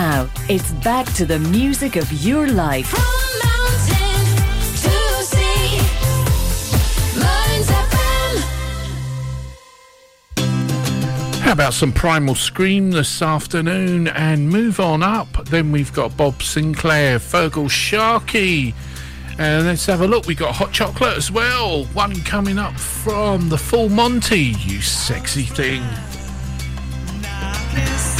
Now, 0.00 0.30
it's 0.48 0.72
back 0.82 1.12
to 1.12 1.26
the 1.26 1.38
music 1.38 1.96
of 1.96 2.10
your 2.24 2.48
life. 2.48 2.90
How 11.42 11.52
about 11.52 11.74
some 11.74 11.92
Primal 11.92 12.34
Scream 12.34 12.92
this 12.92 13.20
afternoon 13.20 14.08
and 14.08 14.48
move 14.48 14.80
on 14.80 15.02
up? 15.02 15.44
Then 15.44 15.70
we've 15.70 15.92
got 15.92 16.16
Bob 16.16 16.38
Sinclar, 16.38 17.18
Feargal 17.18 17.68
Sharkey. 17.68 18.74
And 19.38 19.66
let's 19.66 19.84
have 19.84 20.00
a 20.00 20.06
look. 20.06 20.24
We've 20.24 20.34
got 20.34 20.54
hot 20.54 20.72
chocolate 20.72 21.18
as 21.18 21.30
well. 21.30 21.84
One 21.92 22.18
coming 22.22 22.58
up 22.58 22.72
from 22.72 23.50
the 23.50 23.58
Full 23.58 23.90
Monty, 23.90 24.54
you 24.60 24.80
sexy 24.80 25.42
thing. 25.42 25.82
My 27.20 27.52
light 27.74 28.19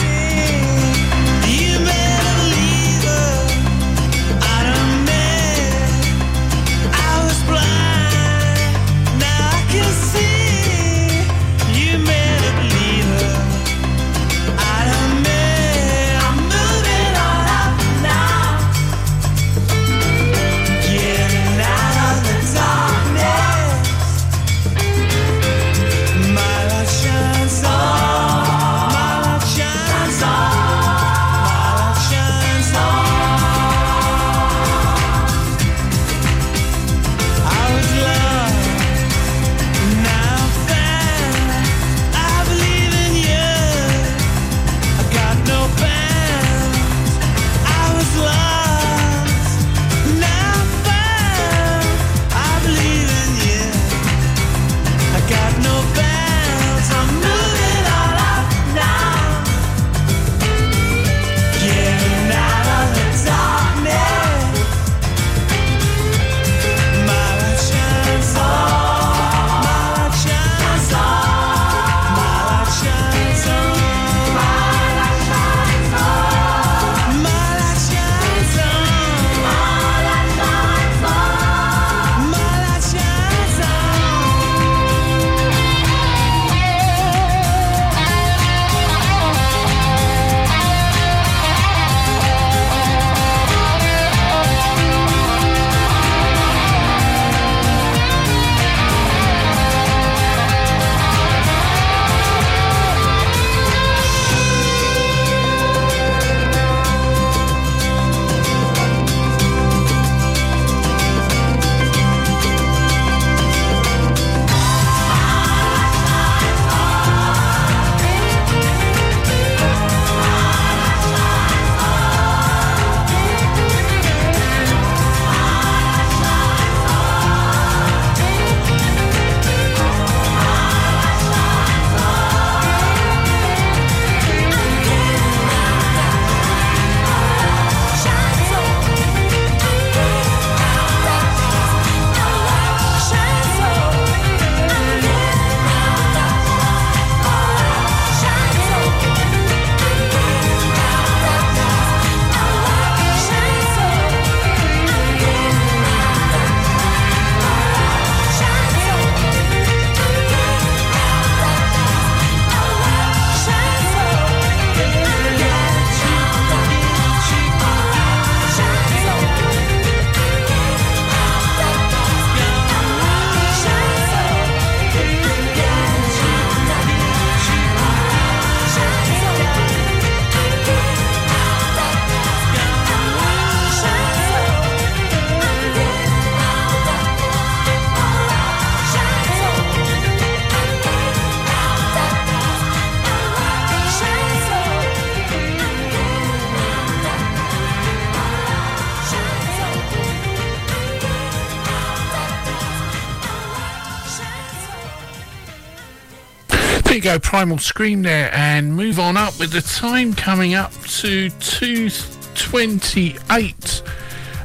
go, 207.10 207.18
Primal 207.18 207.58
Scream 207.58 208.02
there, 208.02 208.32
and 208.32 208.76
move 208.76 209.00
on 209.00 209.16
up 209.16 209.36
with 209.40 209.50
the 209.50 209.62
time 209.62 210.14
coming 210.14 210.54
up 210.54 210.72
to 211.00 211.28
228. 211.30 213.82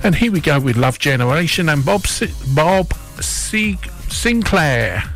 And 0.03 0.15
here 0.15 0.31
we 0.31 0.39
go 0.39 0.59
with 0.59 0.75
Love 0.75 0.97
Generation 0.97 1.69
and 1.69 1.85
Bob, 1.85 2.05
Bob 2.55 2.91
C- 3.19 3.77
Sinclar. 4.07 5.14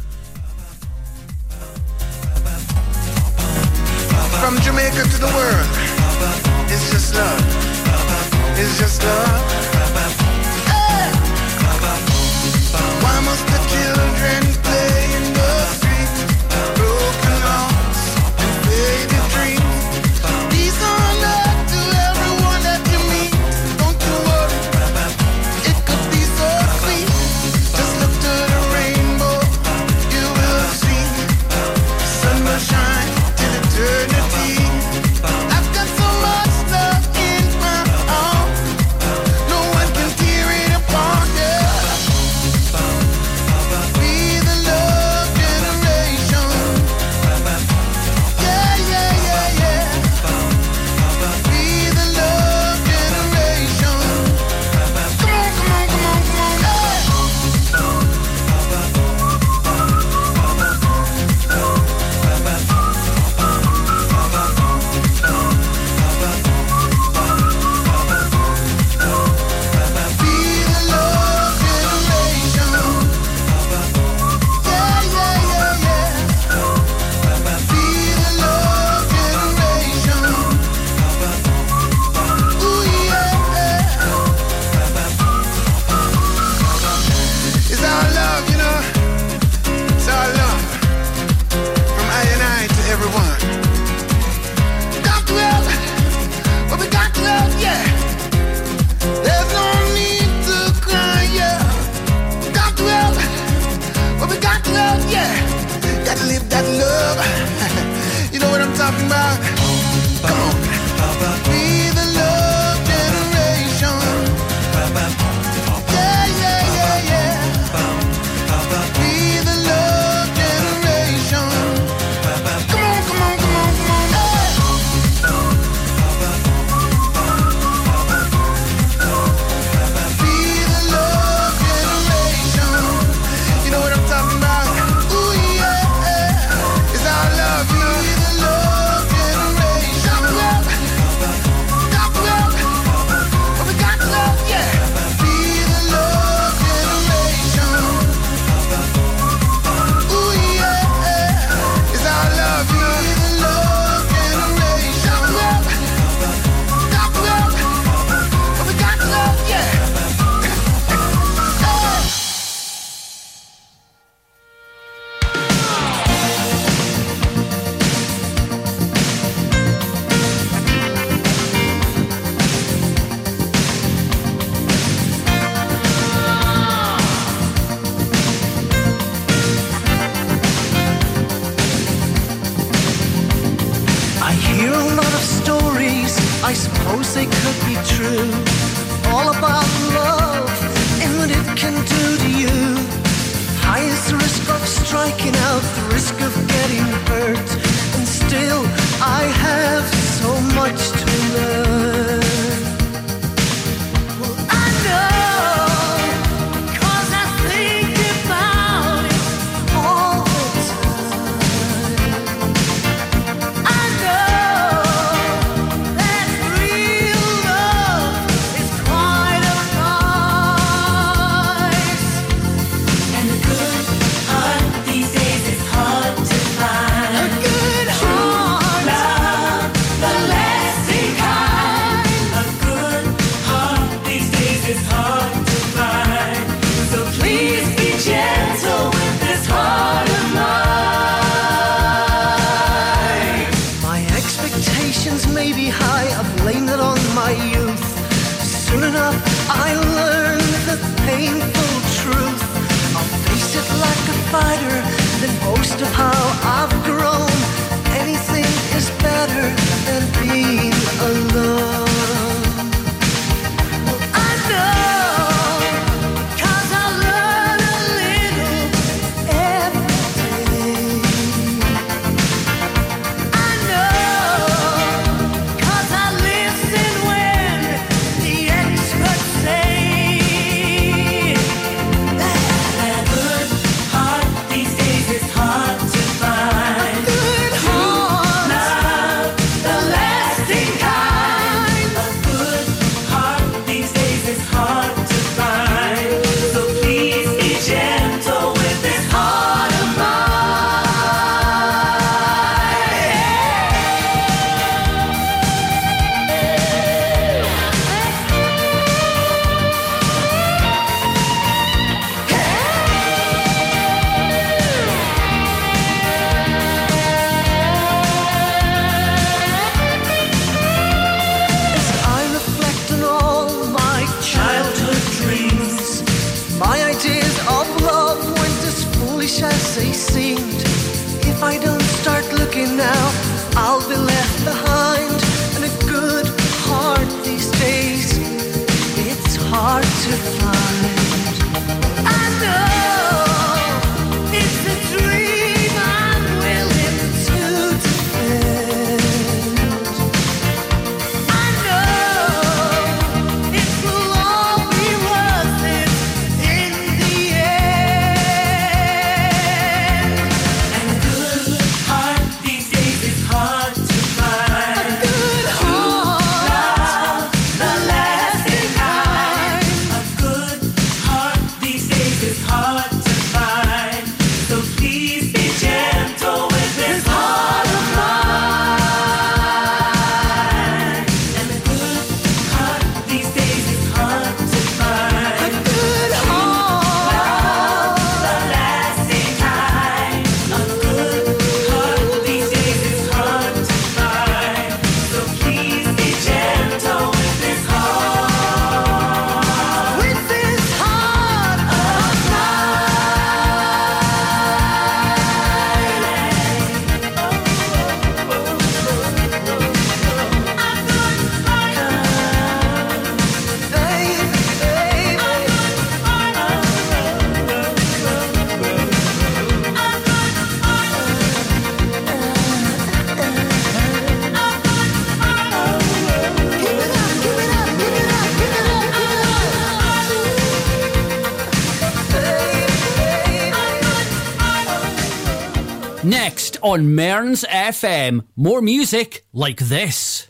on 436.62 436.96
Mearns 436.96 437.44
FM. 437.44 438.26
More 438.36 438.62
music 438.62 439.26
like 439.34 439.58
this. 439.60 440.30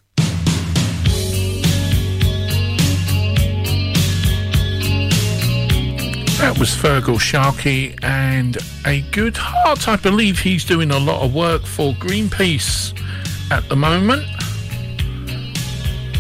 That 6.40 6.58
was 6.58 6.70
Feargal 6.70 7.20
Sharkey 7.20 7.96
and 8.02 8.58
a 8.86 9.02
good 9.12 9.36
heart. 9.36 9.90
I 9.90 9.98
believe 9.98 10.40
he's 10.40 10.64
doing 10.64 10.90
a 10.90 10.98
lot 10.98 11.22
of 11.22 11.36
work 11.36 11.64
for 11.66 11.92
Greenpeace 11.94 12.98
at 13.52 13.68
the 13.68 13.76
moment. 13.76 14.26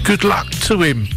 Good 0.04 0.24
luck 0.24 0.50
to 0.68 0.82
him. 0.82 1.08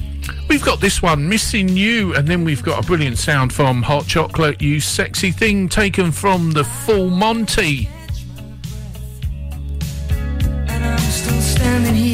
We've 0.49 0.63
got 0.63 0.81
this 0.81 1.03
one, 1.03 1.29
Missing 1.29 1.71
You, 1.71 2.15
and 2.15 2.29
then 2.29 2.45
we've 2.45 2.63
got 2.63 2.85
a 2.85 2.87
brilliant 2.87 3.19
sound 3.19 3.53
from 3.53 3.83
Hot 3.83 4.07
Chocolate, 4.07 4.61
You 4.63 4.81
Sexy 4.81 5.33
Thing, 5.33 5.69
taken 5.69 6.13
from 6.13 6.53
the 6.53 6.63
Full 6.63 7.11
Monty. 7.11 7.89
and 11.75 11.97
he 11.97 12.12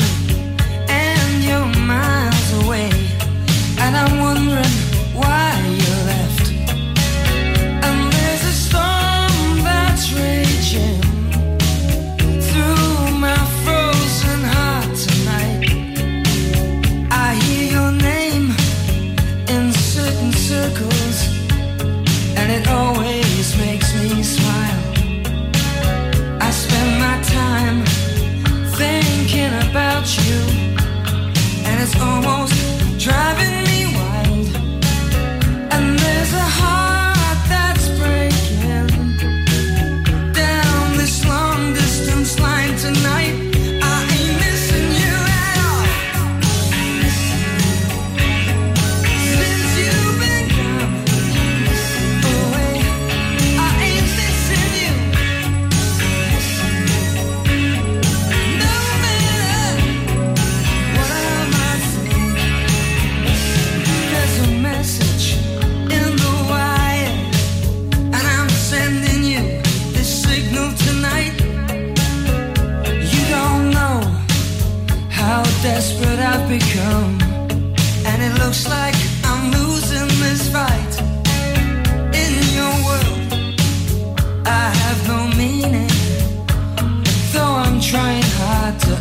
you, 30.16 30.40
and 31.66 31.82
it's 31.82 32.00
almost 32.00 32.54
driving. 32.98 33.47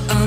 on 0.10 0.27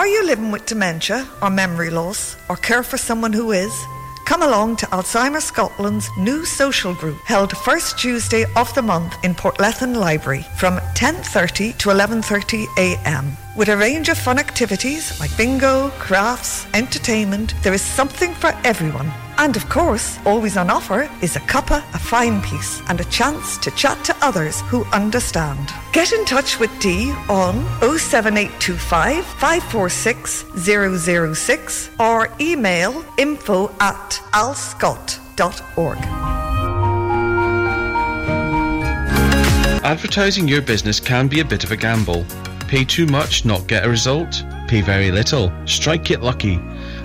Are 0.00 0.06
you 0.06 0.24
living 0.24 0.50
with 0.50 0.64
dementia 0.64 1.28
or 1.42 1.50
memory 1.50 1.90
loss 1.90 2.34
or 2.48 2.56
care 2.56 2.82
for 2.82 2.96
someone 2.96 3.34
who 3.34 3.52
is? 3.52 3.84
Come 4.24 4.42
along 4.42 4.76
to 4.76 4.86
Alzheimer's 4.86 5.44
Scotland's 5.44 6.08
new 6.16 6.46
social 6.46 6.94
group 6.94 7.18
held 7.26 7.54
first 7.54 7.98
Tuesday 7.98 8.46
of 8.56 8.72
the 8.74 8.80
month 8.80 9.14
in 9.24 9.34
Portlethen 9.34 9.94
Library 9.94 10.46
from 10.56 10.80
10:30 10.94 11.76
to 11.76 11.90
11:30 11.90 12.66
a.m. 12.78 13.36
With 13.58 13.68
a 13.68 13.76
range 13.76 14.08
of 14.08 14.16
fun 14.16 14.38
activities 14.38 15.20
like 15.20 15.36
bingo, 15.36 15.90
crafts, 15.98 16.64
entertainment, 16.72 17.52
there 17.62 17.74
is 17.74 17.82
something 17.82 18.32
for 18.32 18.52
everyone. 18.64 19.12
And 19.36 19.54
of 19.54 19.68
course, 19.68 20.18
always 20.24 20.56
on 20.56 20.70
offer 20.70 21.10
is 21.20 21.36
a 21.36 21.40
cuppa, 21.40 21.82
fine 22.10 22.42
piece, 22.42 22.82
and 22.88 23.00
a 23.00 23.04
chance 23.04 23.56
to 23.58 23.70
chat 23.70 24.04
to 24.04 24.16
others 24.20 24.62
who 24.62 24.84
understand. 24.86 25.72
Get 25.92 26.10
in 26.10 26.24
touch 26.24 26.58
with 26.58 26.70
Dee 26.80 27.12
on 27.28 27.54
07825 27.80 29.24
546 29.24 30.44
006 31.36 31.90
or 32.00 32.28
email 32.40 33.04
info 33.16 33.70
at 33.78 34.20
alzscot.org. 34.32 35.98
Advertising 39.84 40.48
your 40.48 40.62
business 40.62 40.98
can 40.98 41.28
be 41.28 41.38
a 41.38 41.44
bit 41.44 41.62
of 41.62 41.70
a 41.70 41.76
gamble. 41.76 42.26
Pay 42.66 42.84
too 42.84 43.06
much, 43.06 43.44
not 43.44 43.68
get 43.68 43.86
a 43.86 43.88
result. 43.88 44.42
Pay 44.66 44.80
very 44.80 45.12
little, 45.12 45.52
strike 45.64 46.10
it 46.10 46.22
lucky. 46.22 46.58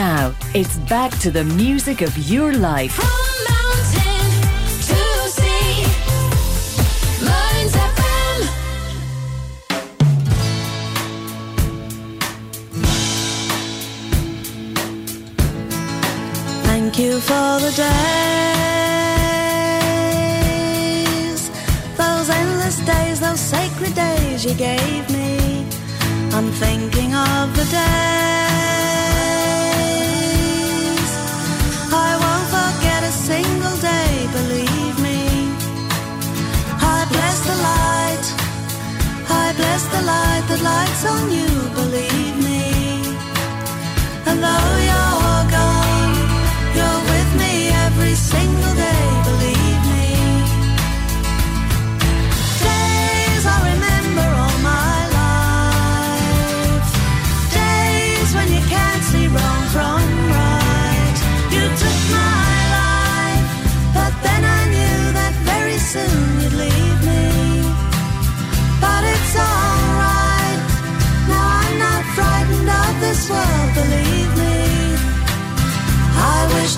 Now, 0.00 0.32
it's 0.54 0.76
back 0.88 1.12
to 1.18 1.30
the 1.30 1.44
music 1.44 2.00
of 2.00 2.16
your 2.16 2.54
life. 2.54 2.92
From 2.92 3.04
mountain 3.52 4.30
to 4.88 5.02
sea. 5.28 5.84
Thank 16.64 16.98
you 16.98 17.20
for 17.20 17.60
the 17.64 17.72
days, 21.26 21.50
those 21.98 22.30
endless 22.30 22.78
days, 22.86 23.20
those 23.20 23.38
sacred 23.38 23.94
days 23.94 24.46
you 24.46 24.54
gave 24.54 25.10
me. 25.10 25.66
I'm 26.32 26.50
thinking 26.52 27.14
of 27.14 27.54
the 27.54 27.64
days. 27.70 28.49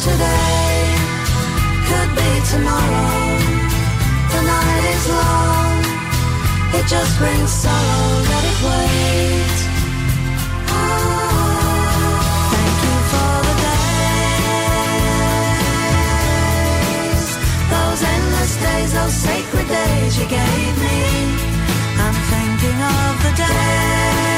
Today 0.02 0.98
could 1.86 2.10
be 2.18 2.30
tomorrow. 2.50 3.38
The 4.34 4.40
night 4.42 4.84
is 4.94 5.04
long, 5.14 5.78
it 6.74 6.84
just 6.90 7.12
brings 7.18 7.50
sorrow. 7.62 8.06
Let 8.30 8.44
it 8.50 8.58
wait. 8.66 9.58
Ah, 10.74 12.18
thank 12.50 12.76
you 12.86 12.96
for 13.12 13.34
the 13.46 13.54
days, 13.62 13.98
those 17.70 18.00
endless 18.14 18.54
days, 18.66 18.90
those 18.98 19.16
sacred 19.28 19.66
days 19.68 20.12
you 20.18 20.26
gave 20.26 20.74
me. 20.82 20.98
I'm 22.02 22.16
thinking 22.32 22.78
of 22.98 23.12
the 23.22 23.32
days. 23.38 24.31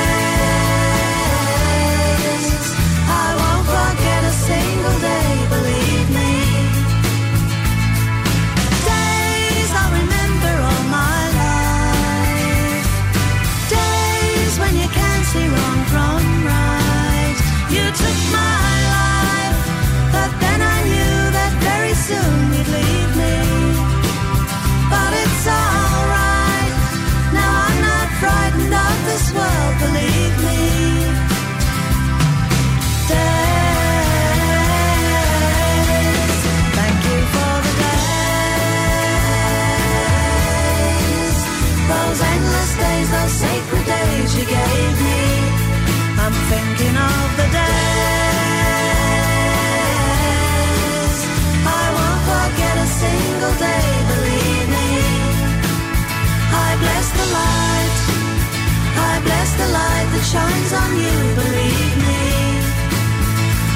Shines 60.35 60.73
on 60.73 60.97
you, 60.97 61.16
believe 61.36 61.97
me. 62.02 62.23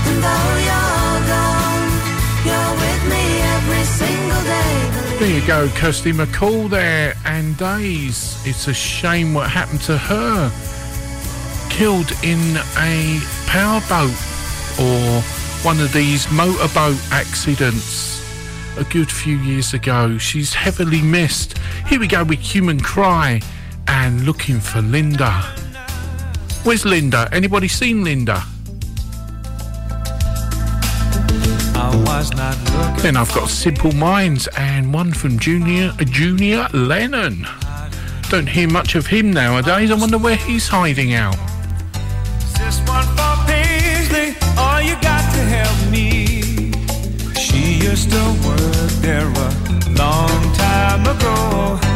And 0.09 0.19
though 0.25 0.55
you're 0.67 1.21
gone, 1.31 1.87
you're 2.45 2.75
with 2.83 3.03
me 3.09 3.25
every 3.55 3.85
single 3.85 4.43
day. 4.43 5.19
There 5.21 5.41
you 5.41 5.47
go, 5.47 5.69
Kirsty 5.77 6.13
MacColl 6.13 6.69
there, 6.69 7.15
and 7.25 7.57
Days. 7.57 8.43
It's 8.45 8.67
a 8.67 8.75
shame 8.75 9.35
what 9.35 9.49
happened 9.49 9.83
to 9.83 9.97
her. 9.97 10.51
Killed 11.71 12.11
in 12.25 12.57
a 12.77 13.21
powerboat 13.47 14.19
or 14.81 15.23
one 15.63 15.79
of 15.79 15.93
these 15.93 16.29
motorboat 16.33 16.99
accidents 17.13 18.21
a 18.77 18.85
good 18.85 19.13
few 19.13 19.37
years 19.37 19.75
ago. 19.75 20.19
She's 20.19 20.55
heavily 20.55 21.03
missed. 21.03 21.57
Here 21.87 22.01
we 22.01 22.09
go 22.09 22.25
with 22.25 22.41
Hue 22.41 22.69
and 22.69 22.83
Cry 22.83 23.41
and 23.87 24.27
looking 24.27 24.59
for 24.59 24.83
Linda. 24.83 25.58
Where's 26.69 26.85
Linda? 26.85 27.27
Anybody 27.33 27.67
seen 27.67 28.05
Linda? 28.05 28.45
I 31.75 32.03
was 32.05 32.31
not 32.35 32.59
looking. 32.75 33.03
Then 33.03 33.17
I've 33.17 33.33
got 33.33 33.49
Simple 33.49 33.93
Minds 33.93 34.49
and 34.55 34.93
one 34.93 35.15
from 35.15 35.39
Julian 35.39 35.97
Julian 35.97 36.69
Lennon. 36.75 37.47
Don't 38.29 38.47
hear 38.47 38.69
much 38.69 38.97
of 38.97 39.07
him 39.07 39.33
nowadays. 39.33 39.91
I 39.91 39.95
wonder 39.95 40.19
where 40.19 40.37
he's 40.37 40.69
hiding 40.69 41.15
out. 41.15 41.39
This 42.59 42.81
one 42.87 43.07
for 43.17 43.47
Paisley, 43.47 44.37
you 44.87 44.95
got 45.01 45.25
to 45.33 45.41
help 45.49 45.91
me. 45.91 46.73
She 47.33 47.79
used 47.83 48.11
to 48.11 48.23
work 48.47 48.91
there 49.01 49.27
a 49.27 49.51
long 49.97 50.53
time 50.53 51.17
ago. 51.17 51.88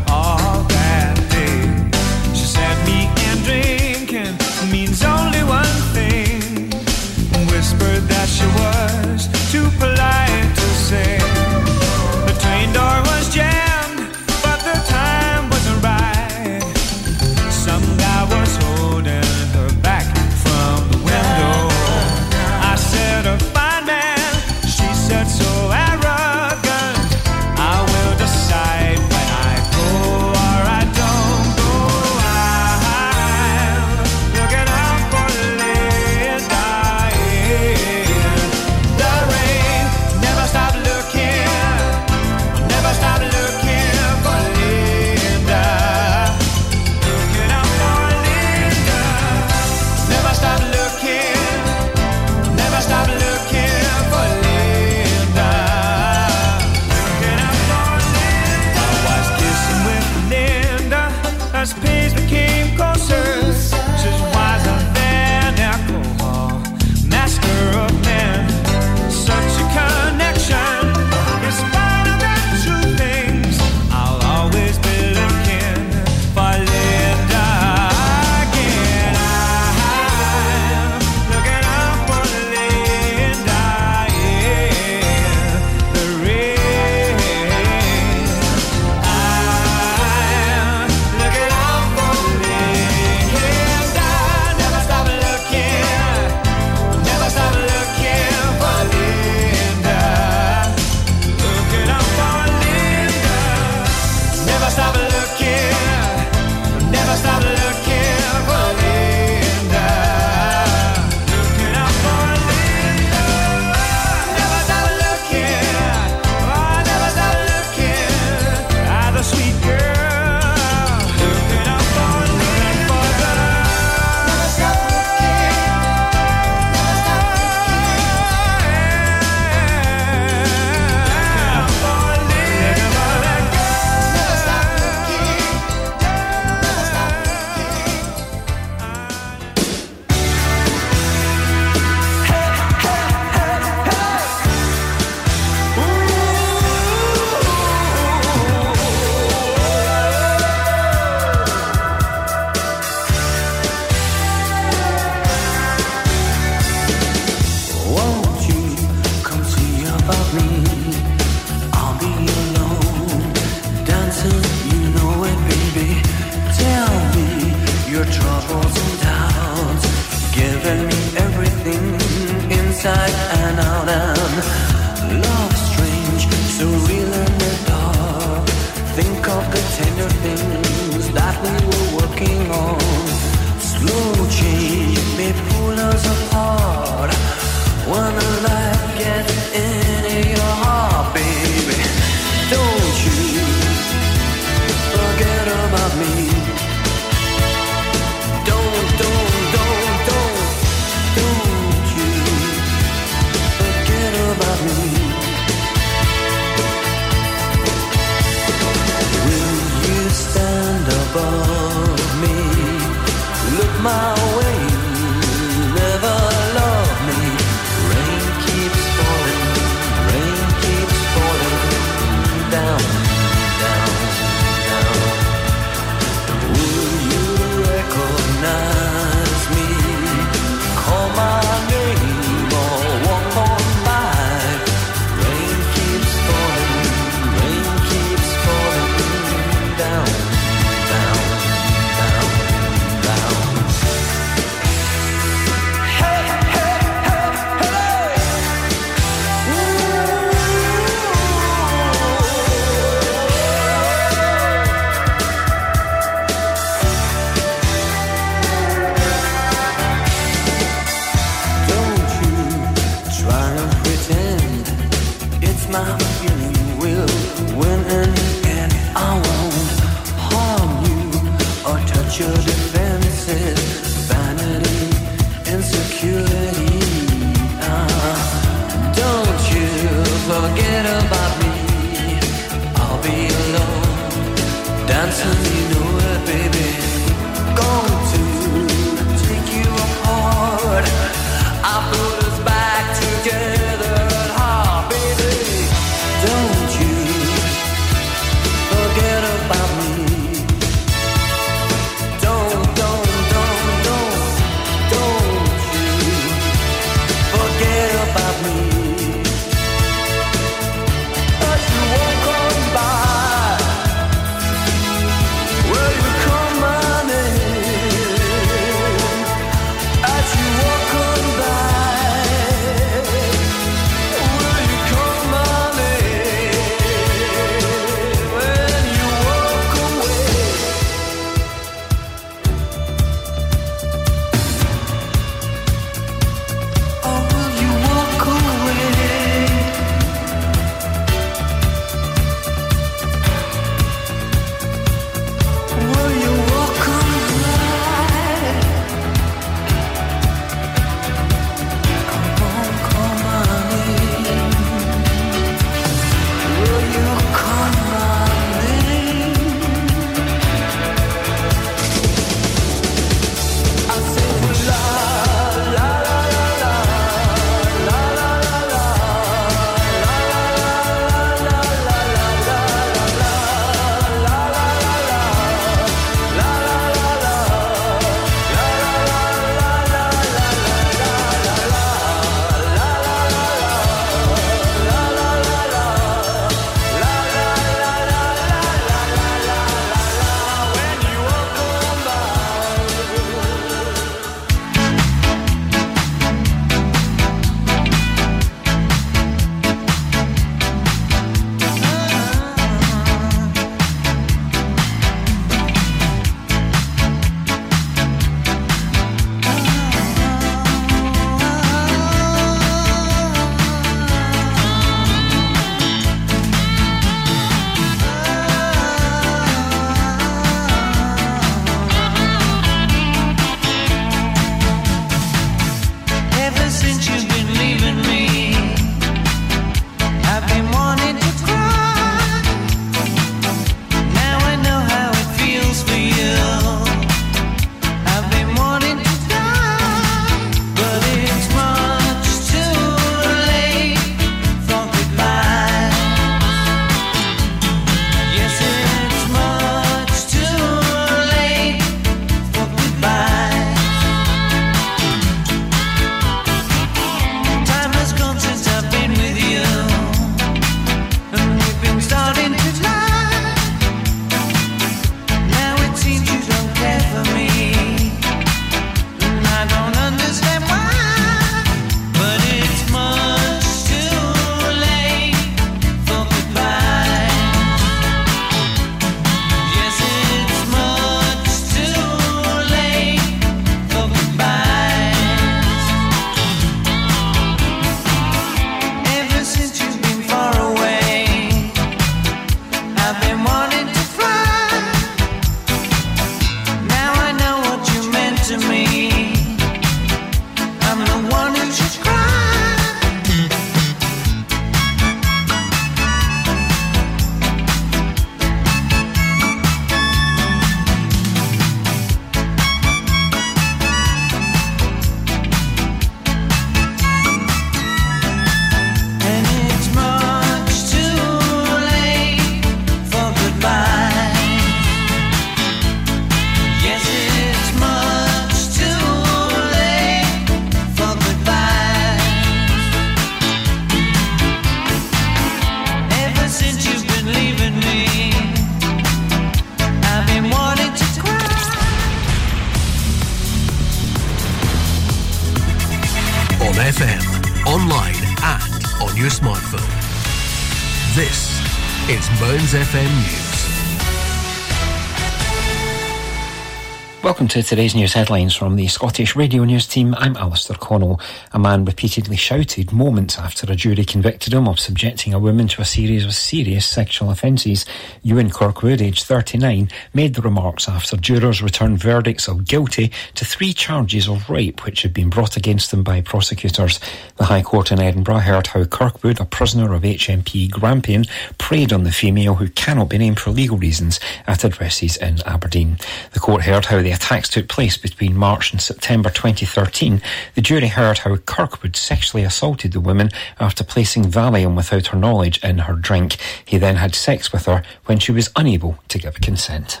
Welcome 557.44 557.62
to 557.62 557.68
today's 557.68 557.94
news 557.94 558.14
headlines 558.14 558.56
from 558.56 558.76
the 558.76 558.88
Scottish 558.88 559.36
Radio 559.36 559.64
News 559.64 559.86
team. 559.86 560.14
I'm 560.16 560.34
Alistair 560.34 560.78
Connell. 560.78 561.20
A 561.52 561.58
man 561.58 561.84
repeatedly 561.84 562.36
shouted 562.36 562.90
moments 562.90 563.38
after 563.38 563.70
a 563.70 563.76
jury 563.76 564.06
convicted 564.06 564.54
him 564.54 564.66
of 564.66 564.80
subjecting 564.80 565.34
a 565.34 565.38
woman 565.38 565.68
to 565.68 565.82
a 565.82 565.84
series 565.84 566.24
of 566.24 566.32
serious 566.32 566.86
sexual 566.86 567.30
offences. 567.30 567.84
Ewan 568.22 568.48
Kirkwood, 568.48 569.02
aged 569.02 569.24
39, 569.24 569.90
made 570.14 570.32
the 570.32 570.40
remarks 570.40 570.88
after 570.88 571.18
jurors 571.18 571.60
returned 571.60 571.98
verdicts 571.98 572.48
of 572.48 572.64
guilty 572.64 573.12
to 573.34 573.44
three 573.44 573.74
charges 573.74 574.26
of 574.26 574.48
rape 574.48 574.82
which 574.86 575.02
had 575.02 575.12
been 575.12 575.28
brought 575.28 575.58
against 575.58 575.92
him 575.92 576.02
by 576.02 576.22
prosecutors. 576.22 576.98
The 577.44 577.48
High 577.48 577.62
Court 577.62 577.92
in 577.92 578.00
Edinburgh 578.00 578.38
heard 578.38 578.68
how 578.68 578.84
Kirkwood, 578.84 579.38
a 579.38 579.44
prisoner 579.44 579.92
of 579.92 580.00
HMP 580.00 580.70
Grampian, 580.70 581.26
preyed 581.58 581.92
on 581.92 582.04
the 582.04 582.10
female 582.10 582.54
who 582.54 582.70
cannot 582.70 583.10
be 583.10 583.18
named 583.18 583.38
for 583.38 583.50
legal 583.50 583.76
reasons 583.76 584.18
at 584.46 584.64
addresses 584.64 585.18
in 585.18 585.42
Aberdeen. 585.44 585.98
The 586.32 586.40
court 586.40 586.62
heard 586.62 586.86
how 586.86 587.02
the 587.02 587.10
attacks 587.10 587.50
took 587.50 587.68
place 587.68 587.98
between 587.98 588.34
March 588.34 588.72
and 588.72 588.80
September 588.80 589.28
2013, 589.28 590.22
the 590.54 590.62
jury 590.62 590.86
heard 590.86 591.18
how 591.18 591.36
Kirkwood 591.36 591.96
sexually 591.96 592.44
assaulted 592.44 592.92
the 592.92 593.00
woman 593.00 593.28
after 593.60 593.84
placing 593.84 594.24
Valium 594.24 594.74
without 594.74 595.08
her 595.08 595.18
knowledge 595.18 595.62
in 595.62 595.80
her 595.80 595.96
drink. 595.96 596.38
He 596.64 596.78
then 596.78 596.96
had 596.96 597.14
sex 597.14 597.52
with 597.52 597.66
her 597.66 597.82
when 598.06 598.20
she 598.20 598.32
was 598.32 598.48
unable 598.56 598.96
to 599.08 599.18
give 599.18 599.34
consent. 599.42 600.00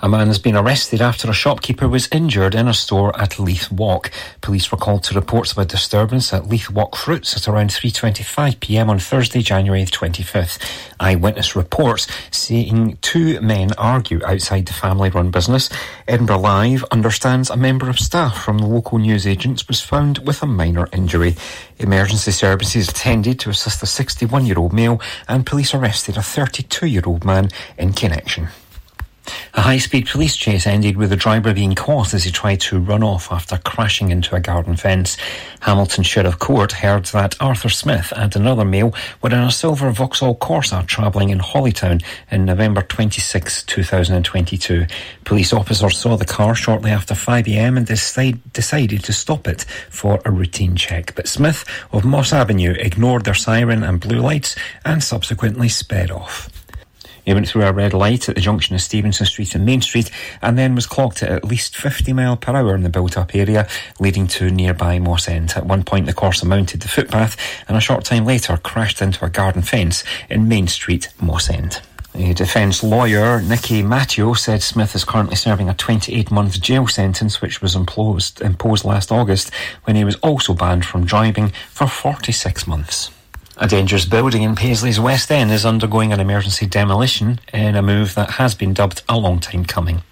A 0.00 0.08
man 0.08 0.28
has 0.28 0.38
been 0.38 0.56
arrested 0.56 1.00
after 1.00 1.28
a 1.28 1.32
shopkeeper 1.32 1.88
was 1.88 2.08
injured 2.12 2.54
in 2.54 2.68
a 2.68 2.74
store 2.74 3.18
at 3.20 3.38
Leith 3.38 3.70
Walk. 3.70 4.10
Police 4.40 4.70
were 4.70 4.78
called 4.78 5.02
to 5.04 5.14
reports 5.14 5.52
of 5.52 5.58
a 5.58 5.64
disturbance 5.64 6.32
at 6.32 6.48
Leith 6.48 6.70
Walk 6.70 6.94
Fruits 6.94 7.36
at 7.36 7.48
around 7.48 7.70
3.25pm 7.70 8.88
on 8.88 8.98
Thursday, 8.98 9.42
January 9.42 9.84
25th. 9.84 10.58
Eyewitness 11.00 11.56
reports 11.56 12.06
seeing 12.30 12.96
two 13.02 13.40
men 13.40 13.72
argue 13.76 14.24
outside 14.24 14.66
the 14.66 14.72
family-run 14.72 15.30
business. 15.30 15.68
Edinburgh 16.06 16.38
Live 16.38 16.84
understands 16.90 17.50
a 17.50 17.56
member 17.56 17.90
of 17.90 17.98
staff 17.98 18.42
from 18.42 18.58
the 18.58 18.66
local 18.66 18.98
newsagents 18.98 19.66
was 19.66 19.80
found 19.80 20.18
with 20.18 20.42
a 20.42 20.46
minor 20.46 20.88
injury. 20.92 21.36
Emergency 21.78 22.30
services 22.30 22.88
attended 22.88 23.40
to 23.40 23.50
assist 23.50 23.82
a 23.82 23.86
61-year-old 23.86 24.72
male 24.72 25.00
and 25.26 25.44
police 25.46 25.74
arrested 25.74 26.16
a 26.16 26.20
32-year-old 26.20 27.24
man 27.24 27.48
in 27.76 27.92
connection. 27.92 28.48
A 29.54 29.60
high 29.60 29.78
speed 29.78 30.08
police 30.08 30.36
chase 30.36 30.66
ended 30.66 30.96
with 30.96 31.10
the 31.10 31.16
driver 31.16 31.52
being 31.52 31.74
caught 31.74 32.14
as 32.14 32.24
he 32.24 32.30
tried 32.30 32.60
to 32.60 32.78
run 32.78 33.02
off 33.02 33.32
after 33.32 33.58
crashing 33.58 34.10
into 34.10 34.34
a 34.34 34.40
garden 34.40 34.76
fence. 34.76 35.16
Hamilton 35.60 36.04
Sheriff 36.04 36.38
Court 36.38 36.72
heard 36.72 37.06
that 37.06 37.36
Arthur 37.40 37.68
Smith 37.68 38.12
and 38.16 38.34
another 38.36 38.64
male 38.64 38.94
were 39.22 39.30
in 39.30 39.38
a 39.38 39.50
silver 39.50 39.90
Vauxhall 39.90 40.36
Corsa 40.36 40.86
travelling 40.86 41.30
in 41.30 41.40
Holytown 41.40 42.02
in 42.30 42.44
November 42.44 42.82
26, 42.82 43.64
2022. 43.64 44.86
Police 45.24 45.52
officers 45.52 45.98
saw 45.98 46.16
the 46.16 46.24
car 46.24 46.54
shortly 46.54 46.90
after 46.90 47.14
5am 47.14 47.76
and 47.76 47.86
decide, 47.86 48.52
decided 48.52 49.02
to 49.04 49.12
stop 49.12 49.48
it 49.48 49.62
for 49.90 50.20
a 50.24 50.30
routine 50.30 50.76
check. 50.76 51.14
But 51.14 51.28
Smith 51.28 51.64
of 51.92 52.04
Moss 52.04 52.32
Avenue 52.32 52.74
ignored 52.78 53.24
their 53.24 53.34
siren 53.34 53.82
and 53.82 54.00
blue 54.00 54.20
lights 54.20 54.56
and 54.84 55.02
subsequently 55.02 55.68
sped 55.68 56.10
off. 56.10 56.57
He 57.28 57.34
went 57.34 57.46
through 57.46 57.64
a 57.64 57.74
red 57.74 57.92
light 57.92 58.26
at 58.30 58.36
the 58.36 58.40
junction 58.40 58.74
of 58.74 58.80
Stevenson 58.80 59.26
Street 59.26 59.54
and 59.54 59.66
Main 59.66 59.82
Street 59.82 60.10
and 60.40 60.56
then 60.56 60.74
was 60.74 60.86
clocked 60.86 61.22
at 61.22 61.30
at 61.30 61.44
least 61.44 61.76
50 61.76 62.14
mile 62.14 62.38
per 62.38 62.56
hour 62.56 62.74
in 62.74 62.84
the 62.84 62.88
built 62.88 63.18
up 63.18 63.34
area, 63.34 63.68
leading 64.00 64.26
to 64.28 64.50
nearby 64.50 64.98
Mossend. 64.98 65.54
At 65.54 65.66
one 65.66 65.84
point, 65.84 66.06
the 66.06 66.14
Corsa 66.14 66.46
mounted 66.46 66.80
the 66.80 66.88
footpath 66.88 67.36
and 67.68 67.76
a 67.76 67.82
short 67.82 68.06
time 68.06 68.24
later 68.24 68.56
crashed 68.56 69.02
into 69.02 69.26
a 69.26 69.28
garden 69.28 69.60
fence 69.60 70.04
in 70.30 70.48
Main 70.48 70.68
Street, 70.68 71.10
Mossend. 71.20 71.82
A 72.14 72.32
defence 72.32 72.82
lawyer, 72.82 73.42
Nicky 73.42 73.82
Matteo, 73.82 74.32
said 74.32 74.62
Smith 74.62 74.94
is 74.94 75.04
currently 75.04 75.36
serving 75.36 75.68
a 75.68 75.74
28 75.74 76.30
month 76.30 76.58
jail 76.62 76.86
sentence, 76.86 77.42
which 77.42 77.60
was 77.60 77.76
imposed, 77.76 78.40
imposed 78.40 78.86
last 78.86 79.12
August 79.12 79.52
when 79.84 79.96
he 79.96 80.04
was 80.04 80.16
also 80.22 80.54
banned 80.54 80.86
from 80.86 81.04
driving 81.04 81.50
for 81.68 81.88
46 81.88 82.66
months. 82.66 83.10
A 83.60 83.66
dangerous 83.66 84.04
building 84.04 84.44
in 84.44 84.54
Paisley's 84.54 85.00
West 85.00 85.32
End 85.32 85.50
is 85.50 85.66
undergoing 85.66 86.12
an 86.12 86.20
emergency 86.20 86.64
demolition 86.64 87.40
in 87.52 87.74
a 87.74 87.82
move 87.82 88.14
that 88.14 88.30
has 88.30 88.54
been 88.54 88.72
dubbed 88.72 89.02
a 89.08 89.18
long 89.18 89.40
time 89.40 89.64
coming. 89.64 90.02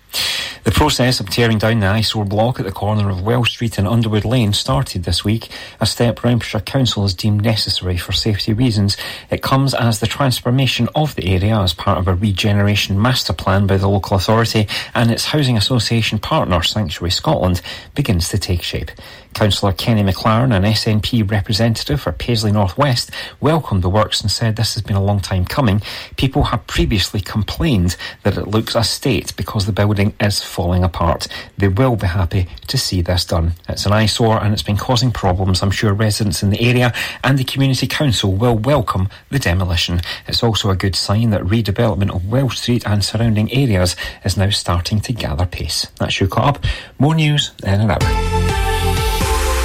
The 0.64 0.72
process 0.72 1.20
of 1.20 1.30
tearing 1.30 1.58
down 1.58 1.78
the 1.78 1.86
eyesore 1.86 2.24
block 2.24 2.58
at 2.58 2.66
the 2.66 2.72
corner 2.72 3.08
of 3.08 3.22
Wells 3.22 3.50
Street 3.50 3.78
and 3.78 3.86
Underwood 3.86 4.24
Lane 4.24 4.52
started 4.52 5.04
this 5.04 5.24
week, 5.24 5.48
a 5.80 5.86
step 5.86 6.24
Renfrewshire 6.24 6.62
Council 6.62 7.04
has 7.04 7.14
deemed 7.14 7.44
necessary 7.44 7.96
for 7.96 8.10
safety 8.10 8.52
reasons. 8.52 8.96
It 9.30 9.42
comes 9.42 9.74
as 9.74 10.00
the 10.00 10.08
transformation 10.08 10.88
of 10.96 11.14
the 11.14 11.32
area 11.32 11.56
as 11.60 11.72
part 11.72 11.98
of 11.98 12.08
a 12.08 12.16
regeneration 12.16 13.00
master 13.00 13.32
plan 13.32 13.68
by 13.68 13.76
the 13.76 13.86
local 13.86 14.16
authority 14.16 14.66
and 14.92 15.12
its 15.12 15.26
housing 15.26 15.56
association 15.56 16.18
partner, 16.18 16.60
Sanctuary 16.64 17.12
Scotland, 17.12 17.62
begins 17.94 18.28
to 18.30 18.38
take 18.38 18.62
shape. 18.62 18.90
Councillor 19.36 19.74
Kenny 19.74 20.02
McLaren, 20.02 20.56
an 20.56 20.62
SNP 20.62 21.30
representative 21.30 22.00
for 22.00 22.10
Paisley 22.10 22.50
North 22.50 22.78
West, 22.78 23.10
welcomed 23.38 23.82
the 23.82 23.90
works 23.90 24.22
and 24.22 24.30
said 24.30 24.56
this 24.56 24.72
has 24.72 24.82
been 24.82 24.96
a 24.96 25.04
long 25.04 25.20
time 25.20 25.44
coming. 25.44 25.82
People 26.16 26.44
have 26.44 26.66
previously 26.66 27.20
complained 27.20 27.98
that 28.22 28.38
it 28.38 28.48
looks 28.48 28.74
a 28.74 28.82
state 28.82 29.36
because 29.36 29.66
the 29.66 29.72
building 29.72 30.14
is 30.20 30.42
falling 30.42 30.82
apart. 30.82 31.28
They 31.58 31.68
will 31.68 31.96
be 31.96 32.06
happy 32.06 32.48
to 32.68 32.78
see 32.78 33.02
this 33.02 33.26
done. 33.26 33.52
It's 33.68 33.84
an 33.84 33.92
eyesore 33.92 34.42
and 34.42 34.54
it's 34.54 34.62
been 34.62 34.78
causing 34.78 35.10
problems. 35.10 35.62
I'm 35.62 35.70
sure 35.70 35.92
residents 35.92 36.42
in 36.42 36.48
the 36.48 36.62
area 36.62 36.94
and 37.22 37.36
the 37.36 37.44
Community 37.44 37.86
Council 37.86 38.32
will 38.32 38.56
welcome 38.56 39.10
the 39.28 39.38
demolition. 39.38 40.00
It's 40.26 40.42
also 40.42 40.70
a 40.70 40.76
good 40.76 40.96
sign 40.96 41.28
that 41.28 41.42
redevelopment 41.42 42.14
of 42.14 42.26
Wells 42.26 42.58
Street 42.58 42.86
and 42.86 43.04
surrounding 43.04 43.52
areas 43.52 43.96
is 44.24 44.38
now 44.38 44.48
starting 44.48 44.98
to 45.00 45.12
gather 45.12 45.44
pace. 45.44 45.88
That's 45.98 46.20
your 46.20 46.30
caught 46.30 46.56
up. 46.56 46.64
More 46.98 47.14
news 47.14 47.52
in 47.62 47.82
an 47.82 47.90
hour. 47.90 48.65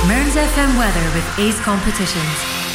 Mearns 0.08 0.34
FM 0.36 0.80
weather 0.80 1.14
with 1.14 1.38
Ace 1.38 1.60
Competitions. 1.60 2.71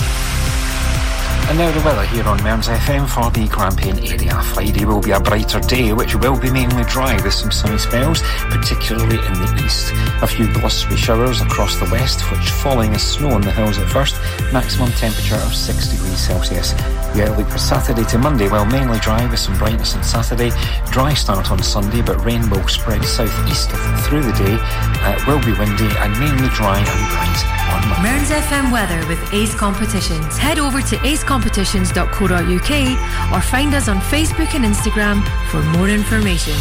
And 1.48 1.59
now 1.59 1.70
the 1.70 1.81
weather 1.86 2.05
here 2.06 2.24
on 2.24 2.43
Mearns 2.43 2.66
FM 2.66 3.09
for 3.09 3.31
the 3.31 3.47
Grampian 3.47 4.01
area. 4.01 4.43
Friday 4.52 4.85
will 4.85 5.01
be 5.01 5.12
a 5.12 5.20
brighter 5.20 5.60
day, 5.60 5.93
which 5.93 6.16
will 6.16 6.36
be 6.39 6.51
mainly 6.51 6.82
dry 6.85 7.14
with 7.23 7.32
some 7.32 7.52
sunny 7.52 7.78
spells, 7.78 8.20
particularly 8.51 9.14
in 9.14 9.32
the 9.35 9.62
east. 9.64 9.93
A 10.23 10.27
few 10.27 10.52
blustery 10.52 10.97
showers 10.97 11.40
across 11.40 11.77
the 11.78 11.89
west, 11.93 12.28
which 12.32 12.51
falling 12.51 12.94
as 12.94 13.02
snow 13.02 13.31
on 13.31 13.43
the 13.43 13.52
hills 13.52 13.78
at 13.78 13.89
first. 13.89 14.16
Maximum 14.52 14.90
temperature 14.93 15.36
of 15.36 15.55
6 15.55 15.89
degrees 15.89 16.18
Celsius. 16.18 16.73
The 17.14 17.47
for 17.48 17.59
Saturday 17.59 18.05
to 18.10 18.18
Monday, 18.18 18.48
well, 18.48 18.66
mainly 18.66 18.98
dry 18.98 19.24
with 19.31 19.39
some 19.39 19.56
brightness 19.56 19.94
on 19.94 20.02
Saturday. 20.02 20.51
Dry 20.90 21.14
start 21.14 21.51
on 21.52 21.62
Sunday, 21.62 22.02
but 22.02 22.23
rain 22.24 22.51
will 22.51 22.66
spread 22.66 23.05
southeast 23.05 23.70
through 24.05 24.23
the 24.23 24.32
day. 24.32 24.59
Uh, 25.01 25.16
it 25.16 25.27
will 25.27 25.40
be 25.40 25.56
windy 25.56 25.89
and 25.97 26.12
mainly 26.18 26.48
dry 26.51 26.78
and 26.78 27.09
bright 27.14 27.40
on 27.73 27.89
Monday. 27.89 28.02
Mearns 28.02 28.31
FM 28.31 28.73
weather 28.73 29.06
with 29.09 29.32
Ace 29.32 29.55
Competitions. 29.55 30.36
Head 30.36 30.59
over 30.59 30.82
to 30.82 30.97
acecompetitions.co.uk 31.40 33.32
or 33.32 33.40
find 33.40 33.74
us 33.74 33.88
on 33.88 33.98
Facebook 33.98 34.54
and 34.54 34.64
Instagram 34.64 35.22
for 35.50 35.62
more 35.78 35.88
information. 35.88 36.54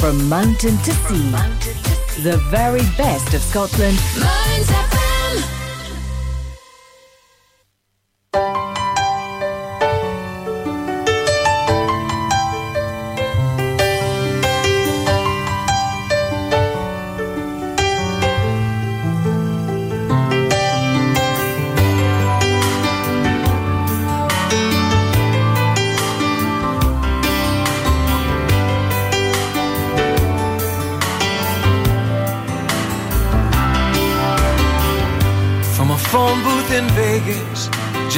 From 0.00 0.28
mountain 0.28 0.76
to 0.78 0.92
sea, 0.92 1.30
the 2.22 2.36
very 2.50 2.82
best 2.96 3.34
of 3.34 3.42
Scotland 3.42 3.98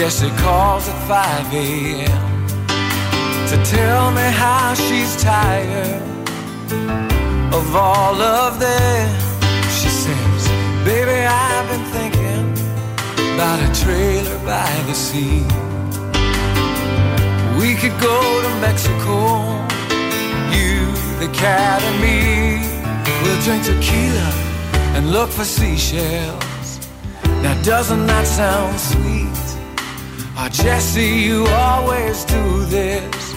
Jessie 0.06 0.30
calls 0.36 0.88
at 0.88 0.98
5 1.08 1.52
a.m. 1.52 2.46
to 3.48 3.56
tell 3.64 4.12
me 4.12 4.22
how 4.22 4.72
she's 4.74 5.20
tired 5.20 6.00
of 7.52 7.74
all 7.74 8.14
of 8.22 8.60
them. 8.60 9.08
She 9.64 9.88
says, 9.88 10.42
Baby, 10.84 11.26
I've 11.26 11.68
been 11.72 11.86
thinking 11.96 12.46
about 13.34 13.58
a 13.68 13.70
trailer 13.82 14.38
by 14.46 14.70
the 14.86 14.94
sea. 14.94 15.42
We 17.58 17.74
could 17.74 17.98
go 18.00 18.18
to 18.44 18.50
Mexico, 18.60 19.58
you, 20.54 20.86
the 21.18 21.30
cat, 21.34 21.82
and 21.82 21.98
me. 22.00 22.62
We'll 23.24 23.42
drink 23.42 23.64
tequila 23.64 24.30
and 24.94 25.10
look 25.10 25.30
for 25.30 25.44
seashells. 25.44 26.78
Now 27.42 27.60
doesn't 27.64 28.06
that 28.06 28.24
sound 28.24 28.78
sweet? 28.78 29.35
Oh, 30.47 30.48
Jesse, 30.48 31.02
you 31.02 31.44
always 31.48 32.24
do 32.24 32.64
this. 32.66 33.35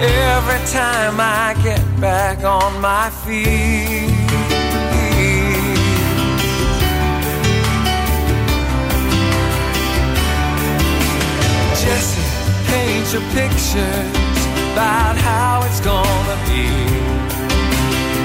every 0.00 0.60
time 0.66 1.14
I 1.20 1.54
get 1.62 1.80
back 2.00 2.42
on 2.42 2.80
my 2.80 3.10
feet. 3.10 4.10
Jesse, 11.80 12.26
paint 12.66 13.06
your 13.12 13.22
pictures 13.38 14.40
about 14.72 15.14
how 15.16 15.62
it's 15.64 15.78
gonna 15.78 16.38
be. 16.50 16.66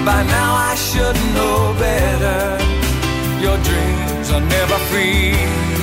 By 0.04 0.24
now 0.24 0.52
I 0.72 0.74
should 0.74 1.18
know 1.38 1.76
better. 1.78 2.58
Your 3.46 3.58
dreams 3.70 4.32
are 4.32 4.42
never 4.42 4.78
free. 4.90 5.83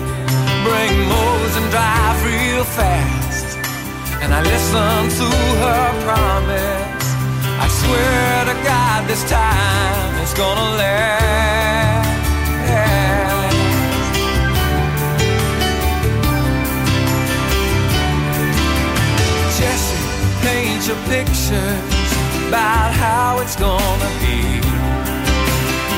bring 0.63 0.93
Mose 1.09 1.55
and 1.59 1.69
drive 1.71 2.17
real 2.25 2.63
fast. 2.63 3.57
And 4.21 4.33
I 4.33 4.41
listen 4.41 5.01
to 5.19 5.27
her 5.63 5.87
promise. 6.05 7.05
I 7.63 7.67
swear 7.81 8.45
to 8.49 8.55
God, 8.63 9.07
this 9.07 9.23
time 9.29 10.11
it's 10.21 10.33
gonna 10.33 10.77
last. 10.77 11.21
Jesse, 19.57 19.99
paint 20.45 20.81
your 20.89 21.01
pictures 21.13 22.11
about 22.47 22.91
how 23.03 23.39
it's 23.41 23.55
gonna 23.55 24.11
be. 24.23 24.61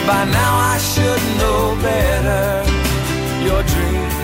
By 0.05 0.25
now 0.25 0.53
I 0.73 0.77
should 0.91 1.23
know 1.39 1.77
better. 1.81 2.69
Your 3.47 3.63
dreams 3.63 4.02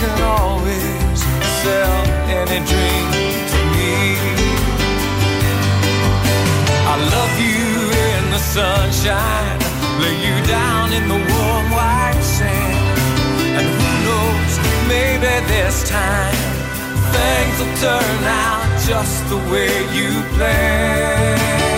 Can 0.00 0.22
always 0.22 1.18
sell 1.62 1.98
any 2.30 2.58
dream 2.70 3.06
to 3.52 3.58
me. 3.74 3.94
I 6.92 6.96
love 7.16 7.34
you 7.50 7.66
in 8.06 8.22
the 8.30 8.38
sunshine, 8.38 9.58
lay 10.02 10.16
you 10.26 10.36
down 10.46 10.92
in 10.92 11.04
the 11.12 11.20
warm 11.32 11.66
white 11.78 12.22
sand. 12.22 12.98
And 13.58 13.66
who 13.76 13.90
knows, 14.06 14.52
maybe 14.86 15.32
this 15.50 15.88
time 15.88 16.48
things 17.16 17.56
will 17.58 17.76
turn 17.82 18.20
out 18.24 18.68
just 18.86 19.28
the 19.28 19.40
way 19.50 19.72
you 19.96 20.10
planned. 20.36 21.77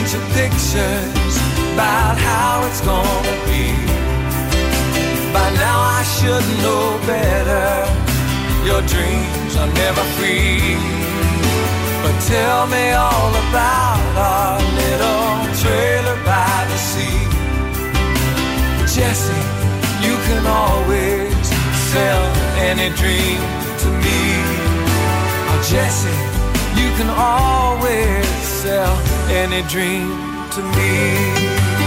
Paint 0.00 0.32
pictures 0.32 1.34
about 1.72 2.16
how 2.16 2.64
it's 2.68 2.80
gonna 2.80 3.36
be. 3.48 3.66
By 5.32 5.48
now 5.64 5.78
I 5.98 6.02
should 6.14 6.46
know 6.62 6.98
better. 7.06 7.68
Your 8.64 8.82
dreams 8.82 9.52
are 9.56 9.70
never 9.82 10.04
free. 10.16 10.76
But 12.02 12.16
tell 12.32 12.66
me 12.66 12.92
all 12.92 13.32
about 13.44 14.00
our 14.16 14.58
little 14.80 15.28
trailer 15.62 16.18
by 16.24 16.56
the 16.70 16.78
sea. 16.90 17.20
Jesse, 18.94 19.44
you 20.06 20.14
can 20.26 20.46
always 20.46 21.46
sell 21.92 22.24
any 22.68 22.88
dream 22.96 23.40
to 23.82 23.88
me. 24.04 24.20
Oh, 25.50 25.60
Jesse, 25.70 26.20
you 26.80 26.88
can 26.96 27.10
always 27.10 28.26
sell 28.62 29.09
any 29.30 29.62
dream 29.68 30.08
to 30.50 30.62
me. 30.76 31.79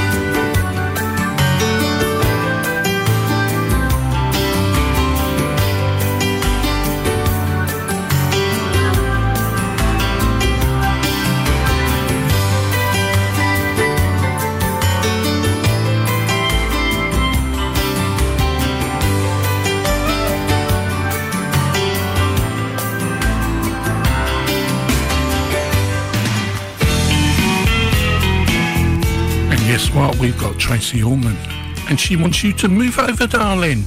Guess 29.73 29.89
what? 29.95 30.19
We've 30.19 30.39
got 30.39 30.59
Tracey 30.59 31.01
Ullman. 31.01 31.35
And 31.89 31.99
she 31.99 32.15
wants 32.15 32.43
you 32.43 32.53
to 32.53 32.67
move 32.67 32.99
over, 32.99 33.25
darling. 33.25 33.85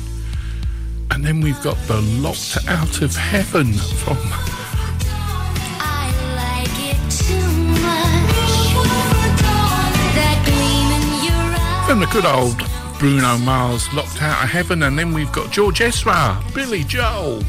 And 1.13 1.25
then 1.25 1.41
we've 1.41 1.63
got 1.63 1.77
the 1.87 2.01
Locked 2.01 2.59
Out 2.67 3.03
of 3.03 3.15
Heaven 3.15 3.73
from 3.73 4.17
from 11.87 12.01
the 12.01 12.07
good 12.07 12.25
old 12.25 12.59
Bruno 12.99 13.39
Mars, 13.39 13.87
Locked 13.93 14.21
Out 14.21 14.43
of 14.43 14.51
Heaven. 14.51 14.83
And 14.83 14.99
then 14.99 15.15
we've 15.15 15.31
got 15.31 15.53
George 15.53 15.81
Ezra, 15.81 16.43
Billy 16.53 16.83
Joel, 16.83 17.45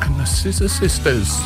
and 0.00 0.18
the 0.18 0.24
Scissor 0.24 0.68
Sisters. 0.68 1.38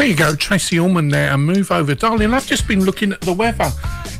There 0.00 0.08
you 0.08 0.16
go, 0.16 0.34
Tracey 0.34 0.78
Ullman 0.78 1.10
there, 1.10 1.30
and 1.30 1.44
move 1.44 1.70
over. 1.70 1.94
Darling, 1.94 2.32
I've 2.32 2.46
just 2.46 2.66
been 2.66 2.86
looking 2.86 3.12
at 3.12 3.20
the 3.20 3.34
weather. 3.34 3.70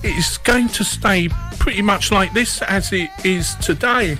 It 0.02 0.14
is 0.14 0.36
going 0.36 0.68
to 0.68 0.84
stay 0.84 1.30
pretty 1.58 1.80
much 1.80 2.12
like 2.12 2.34
this 2.34 2.60
as 2.60 2.92
it 2.92 3.08
is 3.24 3.54
today. 3.62 4.18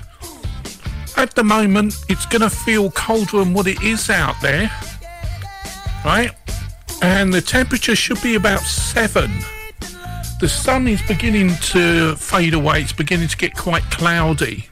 At 1.19 1.35
the 1.35 1.45
moment, 1.45 1.97
it's 2.09 2.25
going 2.25 2.41
to 2.41 2.49
feel 2.49 2.91
colder 2.93 3.45
than 3.45 3.53
what 3.53 3.67
it 3.67 3.83
is 3.83 4.09
out 4.09 4.37
there, 4.41 4.73
right? 6.03 6.31
And 7.03 7.31
the 7.31 7.43
temperature 7.43 7.95
should 7.95 8.23
be 8.23 8.37
about 8.37 8.61
seven. 8.61 9.31
The 10.41 10.49
sun 10.49 10.89
is 10.89 11.03
beginning 11.03 11.51
to 11.73 12.17
fade 12.17 12.55
away, 12.55 12.81
it's 12.81 12.95
beginning 12.95 13.29
to 13.29 13.37
get 13.37 13.55
quite 13.55 13.83
cloudy, 13.91 14.67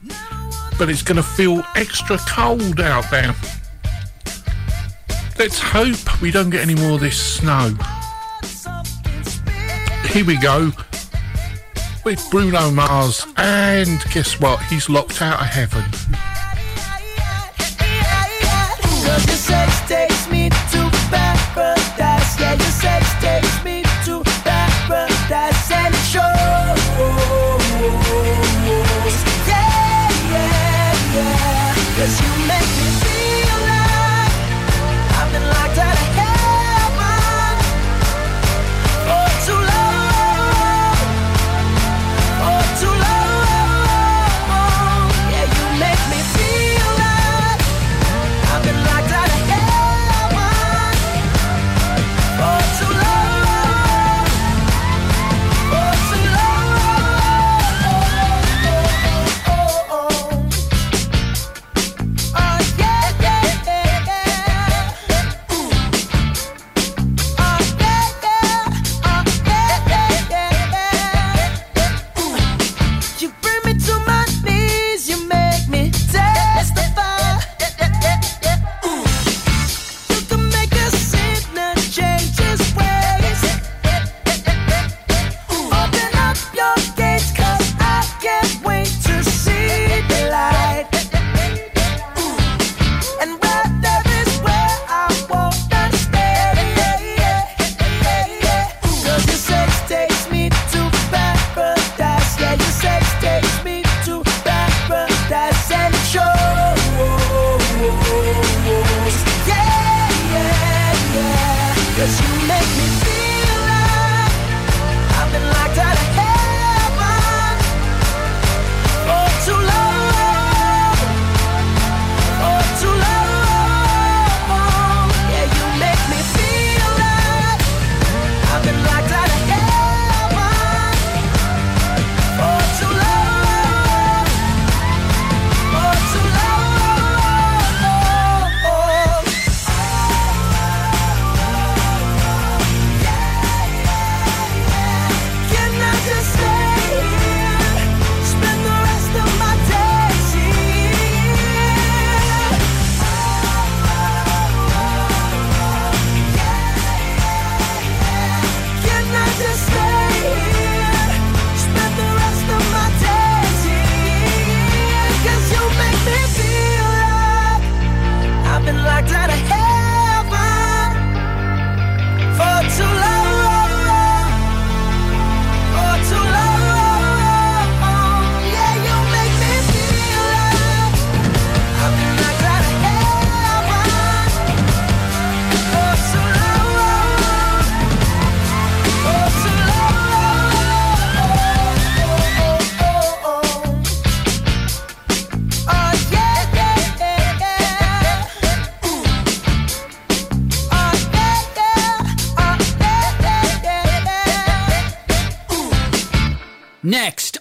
but 0.78 0.88
it's 0.88 1.02
going 1.02 1.16
to 1.16 1.22
feel 1.22 1.62
extra 1.76 2.16
cold 2.16 2.80
out 2.80 3.10
there. 3.10 3.34
Let's 5.38 5.60
hope 5.60 6.20
we 6.20 6.32
don't 6.32 6.50
get 6.50 6.62
any 6.62 6.74
more 6.74 6.94
of 6.94 7.00
this 7.00 7.16
snow. 7.16 7.72
Here 10.06 10.24
we 10.24 10.36
go 10.38 10.72
with 12.04 12.26
Bruno 12.30 12.72
Mars, 12.72 13.24
and 13.36 14.02
guess 14.12 14.40
what? 14.40 14.60
He's 14.64 14.88
locked 14.88 15.22
out 15.22 15.40
of 15.40 15.46
heaven. 15.46 15.84
Cause 19.04 19.26
your 19.26 19.36
sex 19.36 19.88
takes 19.88 20.28
me 20.28 20.48
to 20.50 20.90
paradise. 21.08 22.40
Yeah, 22.40 22.54
your 22.54 22.60
sex 22.82 23.07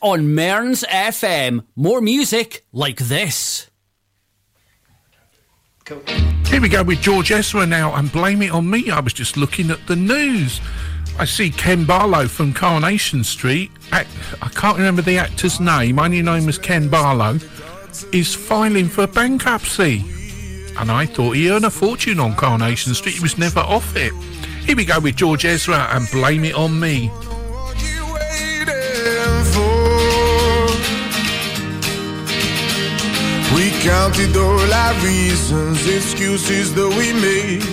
on 0.08 0.34
Mearns 0.34 0.84
FM, 0.84 1.66
more 1.76 2.00
music 2.00 2.66
like 2.72 2.98
this. 2.98 3.70
Here 6.46 6.62
we 6.62 6.70
go 6.70 6.82
with 6.82 7.02
George 7.02 7.30
Ezra 7.30 7.66
now, 7.66 7.94
and 7.94 8.10
blame 8.10 8.42
it 8.42 8.52
on 8.52 8.70
me. 8.70 8.90
I 8.90 9.02
was 9.02 9.12
just 9.12 9.36
looking 9.36 9.70
at 9.70 9.86
the 9.88 9.98
news. 9.98 10.62
I 11.20 11.26
see 11.26 11.50
Ken 11.50 11.84
Barlow 11.84 12.30
from 12.30 12.54
Coronation 12.54 13.22
Street. 13.26 13.70
Act, 13.92 14.10
I 14.42 14.48
can't 14.48 14.78
remember 14.78 15.02
the 15.02 15.18
actor's 15.18 15.60
name. 15.60 16.00
Only 16.00 16.22
know 16.22 16.36
him 16.36 16.48
as 16.48 16.58
Ken 16.58 16.88
Barlow. 16.88 17.40
Is 18.14 18.34
filing 18.34 18.88
for 18.88 19.08
bankruptcy, 19.08 20.06
and 20.78 20.90
I 20.90 21.06
thought 21.06 21.36
he 21.36 21.50
earned 21.50 21.66
a 21.66 21.70
fortune 21.70 22.20
on 22.20 22.36
Coronation 22.36 22.94
Street. 22.94 23.16
He 23.16 23.22
was 23.22 23.38
never 23.38 23.60
off 23.60 23.96
it. 23.98 24.14
Here 24.66 24.76
we 24.76 24.86
go 24.86 25.02
with 25.02 25.18
George 25.18 25.44
Ezra 25.44 25.90
and 25.92 26.08
blame 26.12 26.46
it 26.46 26.56
on 26.56 26.80
me. 26.80 27.12
Counted 33.82 34.36
all 34.36 34.74
our 34.74 34.94
reasons, 35.04 35.88
excuses 35.88 36.74
that 36.74 36.90
we 36.90 37.14
made. 37.14 37.64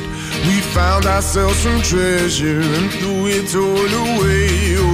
We 0.47 0.61
found 0.77 1.07
ourselves 1.07 1.59
some 1.59 1.81
treasure 1.83 2.61
and 2.61 2.91
threw 2.93 3.27
it 3.29 3.55
all 3.55 3.93
away. 4.05 4.77
Oh, 4.77 4.93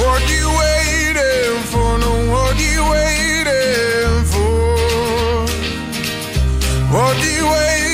what 0.00 0.22
you 0.34 0.46
waiting 0.62 1.62
for? 1.72 1.98
No, 1.98 2.12
what 2.32 2.56
you 2.58 2.82
waiting 2.94 4.24
for? 4.32 4.76
What 6.94 7.16
you 7.24 7.46
waiting 7.46 7.89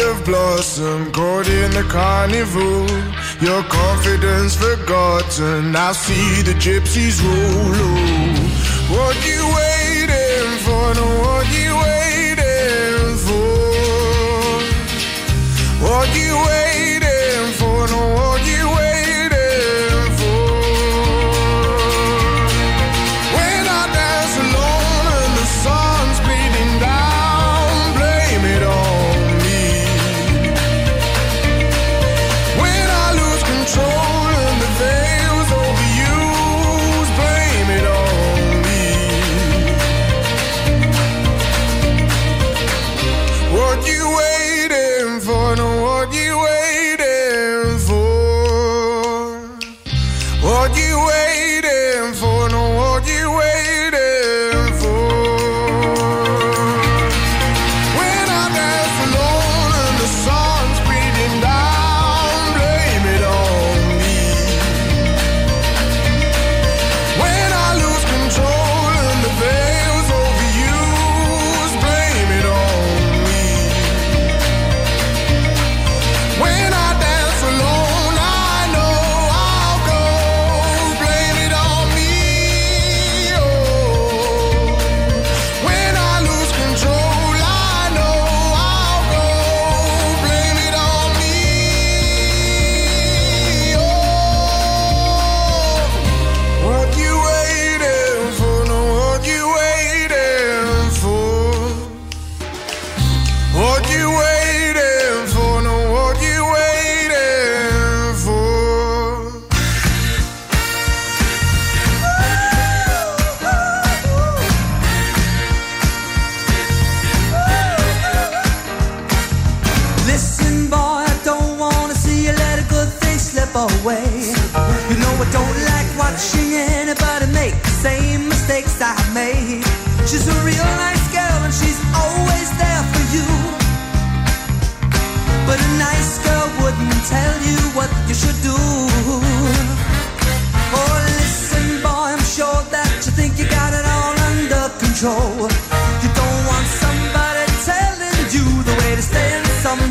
of 0.00 0.24
blossom 0.24 1.10
caught 1.12 1.48
in 1.48 1.70
the 1.72 1.82
carnival. 1.88 2.86
Your 3.40 3.62
confidence 3.64 4.56
forgotten. 4.56 5.72
Now 5.72 5.92
see 5.92 6.42
the 6.42 6.54
gypsies 6.54 7.22
roll. 7.22 7.74
Oh, 7.74 8.38
what 8.94 9.16
you 9.26 9.42
waiting 9.58 10.58
for? 10.64 10.94
No, 10.98 11.06
what 11.22 11.46
you 11.58 11.70
waiting 11.84 13.16
for? 13.26 13.58
What 15.84 16.08
you 16.16 16.32
waiting 16.50 17.52
for? 17.60 17.86
No, 17.88 18.37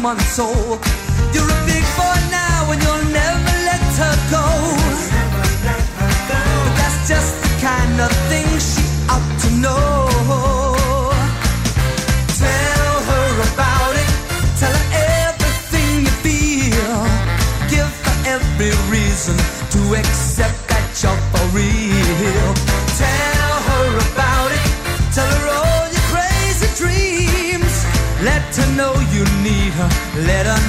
someone's 0.08 0.28
soul. 0.28 0.80
You're 1.34 1.44
a 1.44 1.66
big 1.66 1.84
boy 2.00 2.18
now 2.32 2.72
and 2.72 2.82
you'll 2.82 3.12
never 3.12 3.56
let 3.68 3.84
her 4.00 4.16
go. 4.32 4.46
But 6.30 6.72
that's 6.80 7.08
just 7.10 7.36
the 7.42 7.50
kind 7.62 8.00
of 8.00 8.27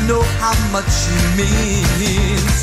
know 0.08 0.22
how 0.40 0.56
much 0.72 0.88
she 0.88 1.12
means. 1.36 2.56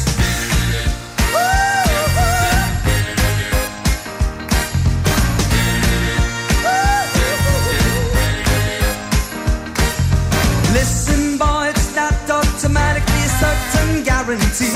Listen, 10.74 11.38
boy, 11.38 11.70
it's 11.70 11.96
not 11.96 12.14
automatically 12.28 13.22
a 13.22 13.34
certain 13.38 14.04
guarantee. 14.04 14.74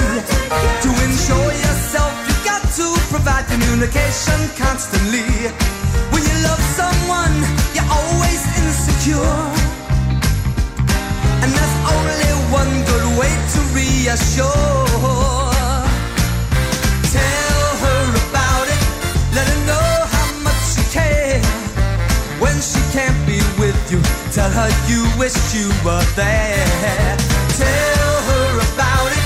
To 0.84 0.90
ensure 1.06 1.52
yourself, 1.66 2.14
you've 2.28 2.46
got 2.46 2.62
to 2.78 2.86
provide 3.10 3.48
communication 3.48 4.40
constantly. 4.62 5.26
When 6.14 6.22
you 6.22 6.36
love 6.46 6.62
someone, 6.78 7.34
you're 7.74 7.90
always 7.90 8.42
insecure. 8.62 9.69
Way 13.30 13.48
to 13.53 13.59
reassure. 13.74 14.85
Tell 17.11 17.67
her 17.85 18.06
about 18.25 18.66
it, 18.67 18.82
let 19.35 19.48
her 19.48 19.61
know 19.66 19.91
how 20.14 20.27
much 20.43 20.77
you 20.77 20.85
care. 20.91 21.41
When 22.40 22.56
she 22.61 22.80
can't 22.91 23.19
be 23.25 23.40
with 23.59 23.80
you, 23.91 24.01
tell 24.32 24.49
her 24.49 24.69
you 24.88 25.01
wish 25.17 25.38
you 25.53 25.67
were 25.85 26.06
there. 26.16 27.17
Tell 27.58 28.14
her 28.30 28.49
about 28.69 29.09
it 29.17 29.25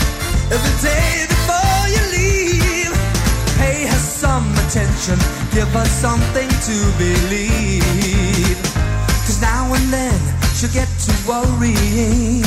every 0.55 0.75
day 0.81 1.25
before 1.33 1.83
you 1.95 2.03
leave. 2.17 2.93
Pay 3.57 3.85
her 3.85 4.03
some 4.23 4.47
attention, 4.65 5.17
give 5.51 5.69
her 5.69 5.85
something 5.85 6.49
to 6.67 6.77
believe. 6.97 8.59
Cause 9.25 9.41
now 9.41 9.73
and 9.73 9.87
then 9.93 10.19
she'll 10.55 10.73
get 10.73 10.89
to 11.05 11.11
worrying. 11.27 12.43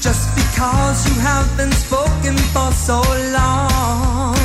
Just 0.00 0.43
because 0.54 1.08
you 1.08 1.20
have 1.20 1.56
been 1.56 1.72
spoken 1.72 2.36
for 2.54 2.70
so 2.70 3.02
long. 3.34 4.38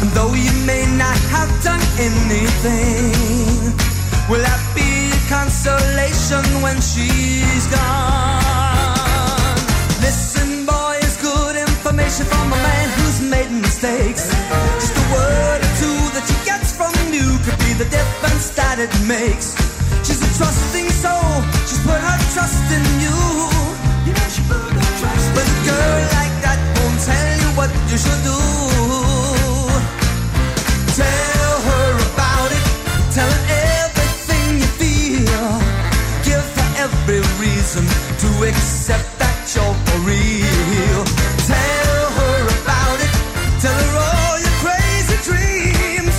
And 0.00 0.10
though 0.16 0.32
you 0.32 0.52
may 0.64 0.88
not 0.96 1.20
have 1.28 1.50
done 1.62 1.84
anything, 2.00 3.76
will 4.30 4.40
that 4.40 4.62
be 4.72 5.12
consolation 5.28 6.40
when 6.64 6.80
she's 6.80 7.66
gone? 7.68 8.40
Listen, 10.00 10.64
boy, 10.64 10.96
it's 11.04 11.20
good 11.20 11.56
information 11.56 12.24
from 12.24 12.46
a 12.56 12.56
man 12.56 12.88
who's 12.96 13.20
made 13.20 13.52
mistakes. 13.52 14.32
Just 14.80 14.96
a 14.96 15.04
word 15.12 15.60
or 15.60 15.72
two 15.76 16.00
that 16.16 16.24
she 16.24 16.36
gets 16.48 16.72
from 16.72 16.94
you 17.12 17.36
could 17.44 17.58
be 17.68 17.76
the 17.76 17.88
difference 17.92 18.48
that 18.56 18.80
it 18.80 18.92
makes. 19.04 19.52
She's 20.08 20.24
a 20.24 20.30
trusting 20.40 20.88
soul, 20.88 21.44
she's 21.68 21.82
put 21.84 22.00
her 22.00 22.18
trust 22.32 22.64
in 22.72 22.84
you. 23.04 23.79
But 25.34 25.46
a 25.46 25.56
girl 25.68 25.98
like 26.16 26.34
that 26.44 26.58
won't 26.76 26.98
tell 27.04 27.30
you 27.42 27.50
what 27.58 27.70
you 27.90 27.98
should 27.98 28.22
do. 28.24 28.40
Tell 30.94 31.54
her 31.68 31.90
about 32.12 32.50
it. 32.58 32.64
Tell 33.14 33.30
her 33.30 33.44
everything 33.84 34.48
you 34.62 34.70
feel. 34.80 35.46
Give 36.28 36.46
her 36.58 36.70
every 36.86 37.22
reason 37.42 37.84
to 38.22 38.28
accept 38.48 39.08
that 39.18 39.36
you're 39.54 39.76
for 39.86 39.98
real. 40.06 41.02
Tell 41.50 42.02
her 42.20 42.38
about 42.60 42.98
it. 43.06 43.12
Tell 43.64 43.74
her 43.74 43.94
all 44.08 44.36
your 44.44 44.56
crazy 44.64 45.18
dreams. 45.28 46.16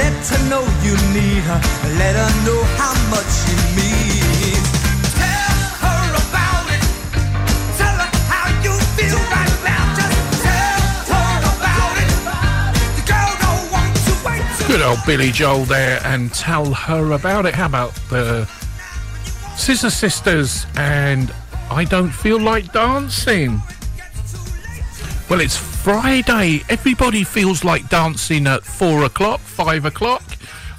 Let 0.00 0.14
her 0.32 0.42
know 0.50 0.64
you 0.86 0.94
need 1.16 1.42
her. 1.50 1.60
Let 1.98 2.14
her 2.16 2.32
know 2.46 2.60
how 2.80 2.94
much 3.10 3.30
she 3.42 3.57
Well, 14.78 14.96
Billy 15.04 15.32
Joel 15.32 15.64
there 15.64 16.00
and 16.04 16.32
tell 16.32 16.72
her 16.72 17.10
about 17.10 17.46
it. 17.46 17.54
How 17.54 17.66
about 17.66 17.96
the 18.10 18.44
Scissor 19.56 19.90
Sisters 19.90 20.66
and 20.76 21.34
I 21.68 21.84
Don't 21.84 22.12
Feel 22.12 22.40
Like 22.40 22.72
Dancing? 22.72 23.60
Well, 25.28 25.40
it's 25.40 25.56
Friday. 25.56 26.62
Everybody 26.68 27.24
feels 27.24 27.64
like 27.64 27.88
dancing 27.88 28.46
at 28.46 28.62
four 28.62 29.02
o'clock, 29.02 29.40
five 29.40 29.84
o'clock, 29.84 30.22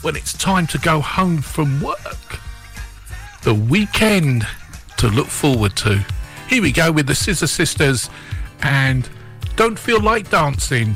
when 0.02 0.16
it's 0.16 0.32
time 0.32 0.66
to 0.68 0.78
go 0.78 1.02
home 1.02 1.42
from 1.42 1.82
work. 1.82 2.40
The 3.42 3.54
weekend 3.54 4.48
to 4.98 5.10
look 5.10 5.28
forward 5.28 5.76
to. 5.76 6.06
Here 6.48 6.62
we 6.62 6.72
go 6.72 6.90
with 6.94 7.06
the 7.06 7.16
Scissor 7.16 7.48
Sisters 7.48 8.10
and 8.62 9.10
Don't 9.58 9.78
Feel 9.78 10.02
Like 10.02 10.30
Dancing. 10.30 10.96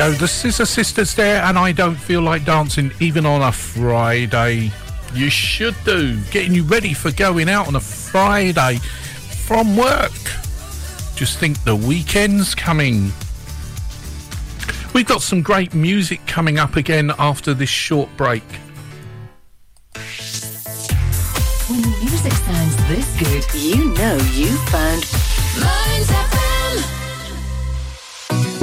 Go, 0.00 0.12
the 0.12 0.26
Scissor 0.26 0.64
Sisters 0.64 1.14
there, 1.14 1.42
and 1.42 1.58
I 1.58 1.72
don't 1.72 1.94
feel 1.94 2.22
like 2.22 2.46
dancing 2.46 2.90
even 3.00 3.26
on 3.26 3.42
a 3.42 3.52
Friday. 3.52 4.70
You 5.12 5.28
should 5.28 5.76
do. 5.84 6.18
Getting 6.30 6.54
you 6.54 6.62
ready 6.62 6.94
for 6.94 7.12
going 7.12 7.50
out 7.50 7.68
on 7.68 7.76
a 7.76 7.80
Friday 7.80 8.78
from 9.44 9.76
work. 9.76 10.10
Just 11.16 11.38
think 11.38 11.62
the 11.64 11.76
weekend's 11.76 12.54
coming. 12.54 13.12
We've 14.94 15.04
got 15.04 15.20
some 15.20 15.42
great 15.42 15.74
music 15.74 16.26
coming 16.26 16.58
up 16.58 16.76
again 16.76 17.12
after 17.18 17.52
this 17.52 17.68
short 17.68 18.08
break. 18.16 18.44
When 21.68 21.82
music 21.82 22.32
sounds 22.32 22.88
this 22.88 23.18
good, 23.18 23.44
you 23.54 23.92
know 23.92 24.16
you 24.32 24.56
found 24.70 25.04
Mearns 25.60 26.08
FM. 26.08 26.30
The 26.30 26.39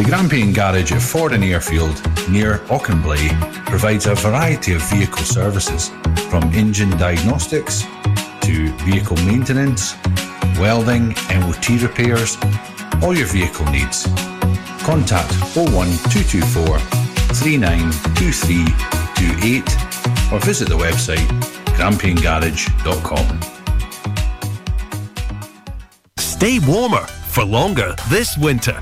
Grampian 0.07 0.53
Garage 0.53 0.93
at 0.93 1.01
Fordoun 1.01 1.43
Airfield 1.43 2.01
near 2.29 2.59
Auchenblae 2.69 3.29
provides 3.65 4.05
a 4.05 4.15
variety 4.15 4.71
of 4.71 4.81
vehicle 4.89 5.25
services 5.25 5.91
from 6.29 6.43
engine 6.53 6.91
diagnostics 6.91 7.83
to 8.39 8.71
vehicle 8.85 9.17
maintenance, 9.25 9.97
welding, 10.57 11.09
MOT 11.27 11.67
repairs, 11.81 12.37
all 13.03 13.17
your 13.17 13.27
vehicle 13.27 13.65
needs. 13.65 14.07
Contact 14.85 15.33
01224 15.57 16.79
392328 17.35 19.63
or 20.31 20.39
visit 20.39 20.69
the 20.69 20.77
website 20.77 21.27
grampiangarage.com. 21.75 23.41
Stay 26.17 26.59
warmer 26.59 27.05
for 27.27 27.43
longer 27.43 27.93
this 28.09 28.37
winter 28.37 28.81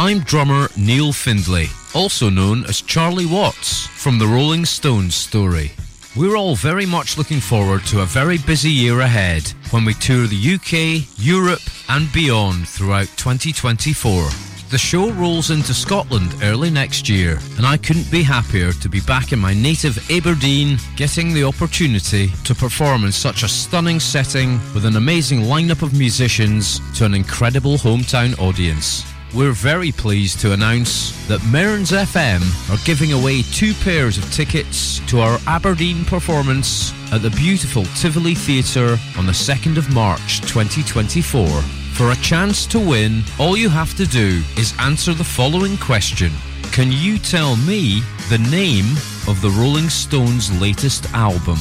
I'm 0.00 0.20
drummer 0.20 0.68
Neil 0.76 1.12
Findlay, 1.12 1.66
also 1.92 2.30
known 2.30 2.62
as 2.66 2.82
Charlie 2.82 3.26
Watts 3.26 3.88
from 3.88 4.16
the 4.16 4.28
Rolling 4.28 4.64
Stones 4.64 5.16
story. 5.16 5.72
We're 6.14 6.36
all 6.36 6.54
very 6.54 6.86
much 6.86 7.18
looking 7.18 7.40
forward 7.40 7.84
to 7.86 8.02
a 8.02 8.06
very 8.06 8.38
busy 8.38 8.70
year 8.70 9.00
ahead 9.00 9.52
when 9.72 9.84
we 9.84 9.94
tour 9.94 10.28
the 10.28 10.54
UK, 10.54 11.04
Europe, 11.18 11.62
and 11.88 12.12
beyond 12.12 12.68
throughout 12.68 13.08
2024. 13.16 14.28
The 14.70 14.78
show 14.78 15.10
rolls 15.10 15.50
into 15.50 15.74
Scotland 15.74 16.32
early 16.44 16.70
next 16.70 17.08
year, 17.08 17.40
and 17.56 17.66
I 17.66 17.76
couldn't 17.76 18.08
be 18.08 18.22
happier 18.22 18.70
to 18.70 18.88
be 18.88 19.00
back 19.00 19.32
in 19.32 19.40
my 19.40 19.52
native 19.52 19.98
Aberdeen, 20.12 20.78
getting 20.94 21.34
the 21.34 21.42
opportunity 21.42 22.28
to 22.44 22.54
perform 22.54 23.04
in 23.04 23.10
such 23.10 23.42
a 23.42 23.48
stunning 23.48 23.98
setting 23.98 24.60
with 24.74 24.84
an 24.84 24.94
amazing 24.94 25.40
lineup 25.40 25.82
of 25.82 25.98
musicians 25.98 26.78
to 26.96 27.04
an 27.04 27.14
incredible 27.14 27.74
hometown 27.74 28.38
audience. 28.38 29.04
We're 29.34 29.52
very 29.52 29.92
pleased 29.92 30.40
to 30.40 30.52
announce 30.52 31.12
that 31.28 31.44
Mearns 31.44 31.90
FM 31.90 32.40
are 32.72 32.82
giving 32.86 33.12
away 33.12 33.42
two 33.42 33.74
pairs 33.74 34.16
of 34.16 34.32
tickets 34.32 35.00
to 35.10 35.20
our 35.20 35.38
Aberdeen 35.46 36.06
performance 36.06 36.94
at 37.12 37.20
the 37.20 37.30
beautiful 37.30 37.84
Tivoli 37.96 38.34
Theatre 38.34 38.96
on 39.18 39.26
the 39.26 39.32
2nd 39.32 39.76
of 39.76 39.92
March 39.92 40.40
2024. 40.40 41.46
For 41.92 42.10
a 42.10 42.16
chance 42.16 42.64
to 42.68 42.80
win, 42.80 43.22
all 43.38 43.54
you 43.54 43.68
have 43.68 43.94
to 43.98 44.06
do 44.06 44.42
is 44.56 44.72
answer 44.78 45.12
the 45.12 45.24
following 45.24 45.76
question 45.76 46.32
Can 46.72 46.90
you 46.90 47.18
tell 47.18 47.56
me 47.56 48.00
the 48.30 48.38
name 48.50 48.96
of 49.28 49.42
the 49.42 49.50
Rolling 49.50 49.90
Stones' 49.90 50.58
latest 50.58 51.12
album? 51.12 51.58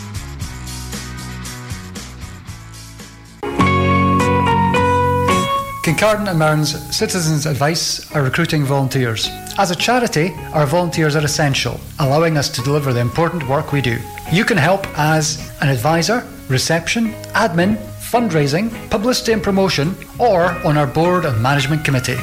Kincardine 5.85 6.31
and 6.31 6.39
Mearns 6.39 6.97
Citizens 6.97 7.45
Advice 7.45 8.11
are 8.15 8.23
recruiting 8.23 8.65
volunteers. 8.65 9.29
As 9.59 9.71
a 9.71 9.77
charity, 9.77 10.33
our 10.55 10.65
volunteers 10.65 11.15
are 11.15 11.23
essential, 11.23 11.79
allowing 11.99 12.39
us 12.39 12.49
to 12.49 12.63
deliver 12.63 12.95
the 12.95 13.01
important 13.01 13.47
work 13.47 13.71
we 13.71 13.83
do. 13.83 13.99
You 14.33 14.47
can 14.47 14.57
help 14.57 14.87
as 14.99 15.53
an 15.61 15.69
advisor, 15.69 16.27
reception, 16.49 17.13
admin, 17.35 17.77
fundraising, 18.01 18.71
publicity 18.89 19.33
and 19.33 19.43
promotion, 19.43 19.95
or 20.19 20.53
on 20.67 20.79
our 20.79 20.87
board 20.87 21.27
and 21.27 21.43
management 21.43 21.85
committee. 21.85 22.17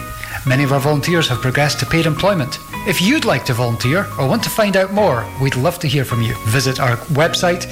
Many 0.48 0.64
of 0.64 0.74
our 0.74 0.80
volunteers 0.80 1.28
have 1.30 1.42
progressed 1.42 1.80
to 1.82 1.86
paid 1.86 2.08
employment. 2.08 2.58
If 2.88 3.00
you'd 3.00 3.26
like 3.26 3.46
to 3.46 3.54
volunteer 3.54 4.08
or 4.18 4.28
want 4.28 4.42
to 4.42 4.50
find 4.50 4.76
out 4.76 4.92
more, 4.92 5.24
we'd 5.40 5.56
love 5.56 5.78
to 5.80 5.88
hear 5.88 6.04
from 6.04 6.24
you. 6.24 6.34
Visit 6.48 6.80
our 6.80 6.98
website 7.14 7.68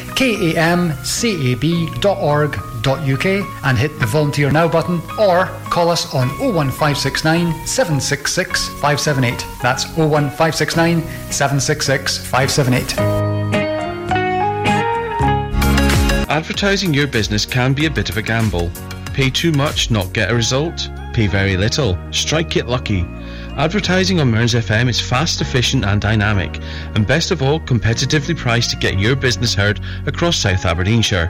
kamcab.org.uk 2.80 3.66
and 3.66 3.77
hit 3.77 3.99
the 3.99 4.06
volunteer 4.06 4.51
now 4.51 4.67
button 4.67 5.01
or 5.19 5.45
call 5.69 5.90
us 5.90 6.14
on 6.14 6.30
01569 6.40 7.67
766 7.67 8.67
578. 8.82 9.45
That's 9.61 9.85
01569 9.98 11.01
766 11.32 12.17
578. 12.17 12.99
Advertising 16.30 16.93
your 16.93 17.08
business 17.08 17.45
can 17.45 17.74
be 17.74 17.85
a 17.85 17.91
bit 17.91 18.09
of 18.09 18.17
a 18.17 18.22
gamble. 18.22 18.72
Pay 19.14 19.30
too 19.30 19.51
much, 19.51 19.91
not 19.91 20.14
get 20.14 20.32
a 20.32 20.35
result. 20.35 20.90
Pay 21.14 21.27
very 21.27 21.58
little, 21.58 21.98
strike 22.11 22.56
it 22.56 22.67
lucky. 22.67 23.01
Advertising 23.58 24.22
on 24.22 24.32
Mearns 24.32 24.53
FM 24.53 24.88
is 24.88 25.01
fast, 25.01 25.41
efficient, 25.41 25.83
and 25.83 25.99
dynamic, 25.99 26.61
and 26.95 27.06
best 27.06 27.32
of 27.32 27.41
all, 27.41 27.59
competitively 27.59 28.38
priced 28.38 28.69
to 28.69 28.77
get 28.77 28.98
your 28.98 29.17
business 29.17 29.53
heard 29.53 29.82
across 30.06 30.38
South 30.38 30.66
Aberdeenshire. 30.66 31.30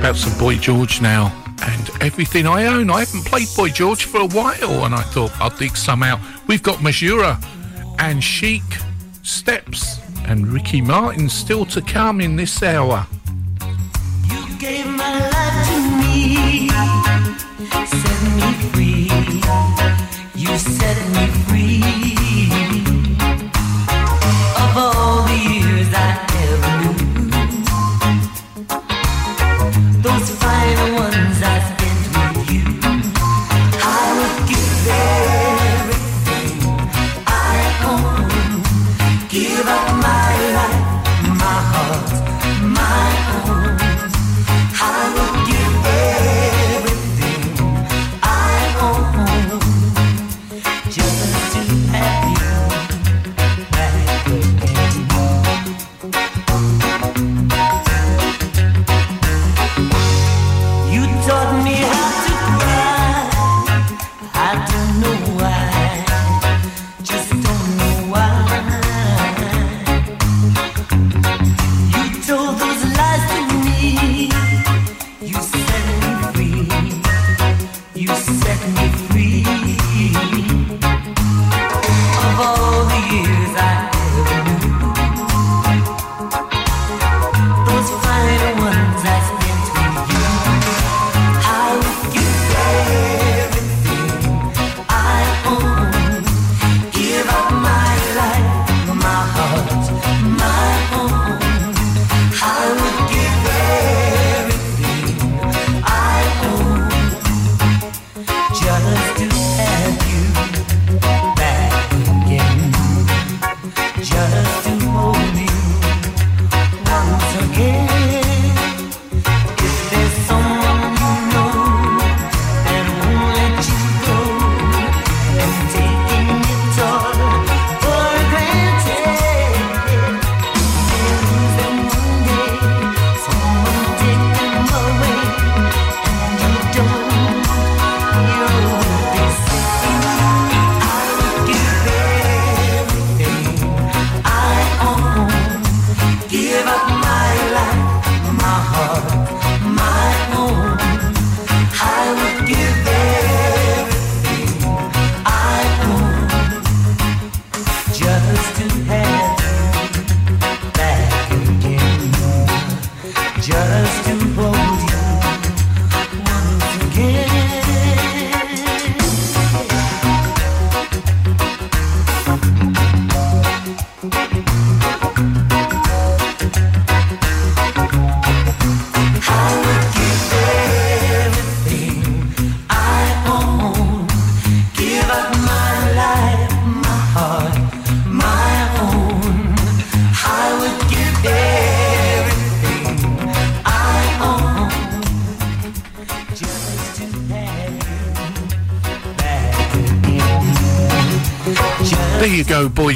About 0.00 0.16
some 0.16 0.38
Boy 0.38 0.56
George 0.56 1.02
now? 1.02 1.30
And 1.62 1.90
everything 2.00 2.46
I 2.46 2.64
own. 2.64 2.88
I 2.90 3.00
haven't 3.00 3.26
played 3.26 3.48
Boy 3.54 3.68
George 3.68 4.04
for 4.04 4.20
a 4.20 4.26
while, 4.26 4.86
and 4.86 4.94
I 4.94 5.02
thought 5.02 5.30
I'll 5.38 5.50
dig 5.50 5.76
some 5.76 6.02
out. 6.02 6.18
We've 6.46 6.62
got 6.62 6.82
Midge 6.82 7.02
Ure 7.02 7.36
and 7.98 8.24
Chic, 8.24 8.62
Steps, 9.22 10.00
and 10.24 10.46
Ricky 10.46 10.80
Martin 10.80 11.28
still 11.28 11.66
to 11.66 11.82
come 11.82 12.22
in 12.22 12.36
this 12.36 12.62
hour. 12.62 13.06
You 14.24 14.58
gave 14.58 14.86
my 14.86 15.18
life 15.20 15.68
to 15.68 15.78
me, 15.98 16.68
set 17.84 18.22
me 18.38 18.52
free. 18.72 19.10
You 20.34 20.56
set 20.56 20.96
me 21.10 21.26
free 21.44 22.09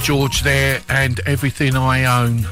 George 0.05 0.43
there 0.43 0.83
and 0.91 1.19
everything 1.25 1.75
I 1.75 2.05
own. 2.05 2.43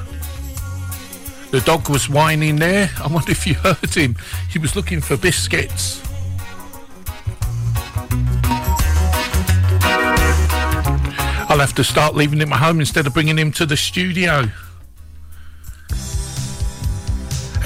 The 1.51 1.61
dog 1.67 1.91
was 1.91 2.09
whining 2.09 2.57
there. 2.57 2.91
I 2.99 3.09
wonder 3.09 3.31
if 3.31 3.47
you 3.47 3.53
heard 3.57 3.95
him. 3.95 4.17
He 4.49 4.59
was 4.59 4.75
looking 4.75 5.03
for 5.03 5.19
biscuits. 5.19 6.01
I'll 11.51 11.59
have 11.59 11.75
to 11.75 11.85
start 11.85 12.15
leaving 12.15 12.41
him 12.41 12.55
at 12.55 12.59
home 12.59 12.81
instead 12.81 13.07
of 13.07 13.13
bringing 13.13 13.37
him 13.37 13.53
to 13.53 13.67
the 13.67 13.77
studio. 13.77 14.49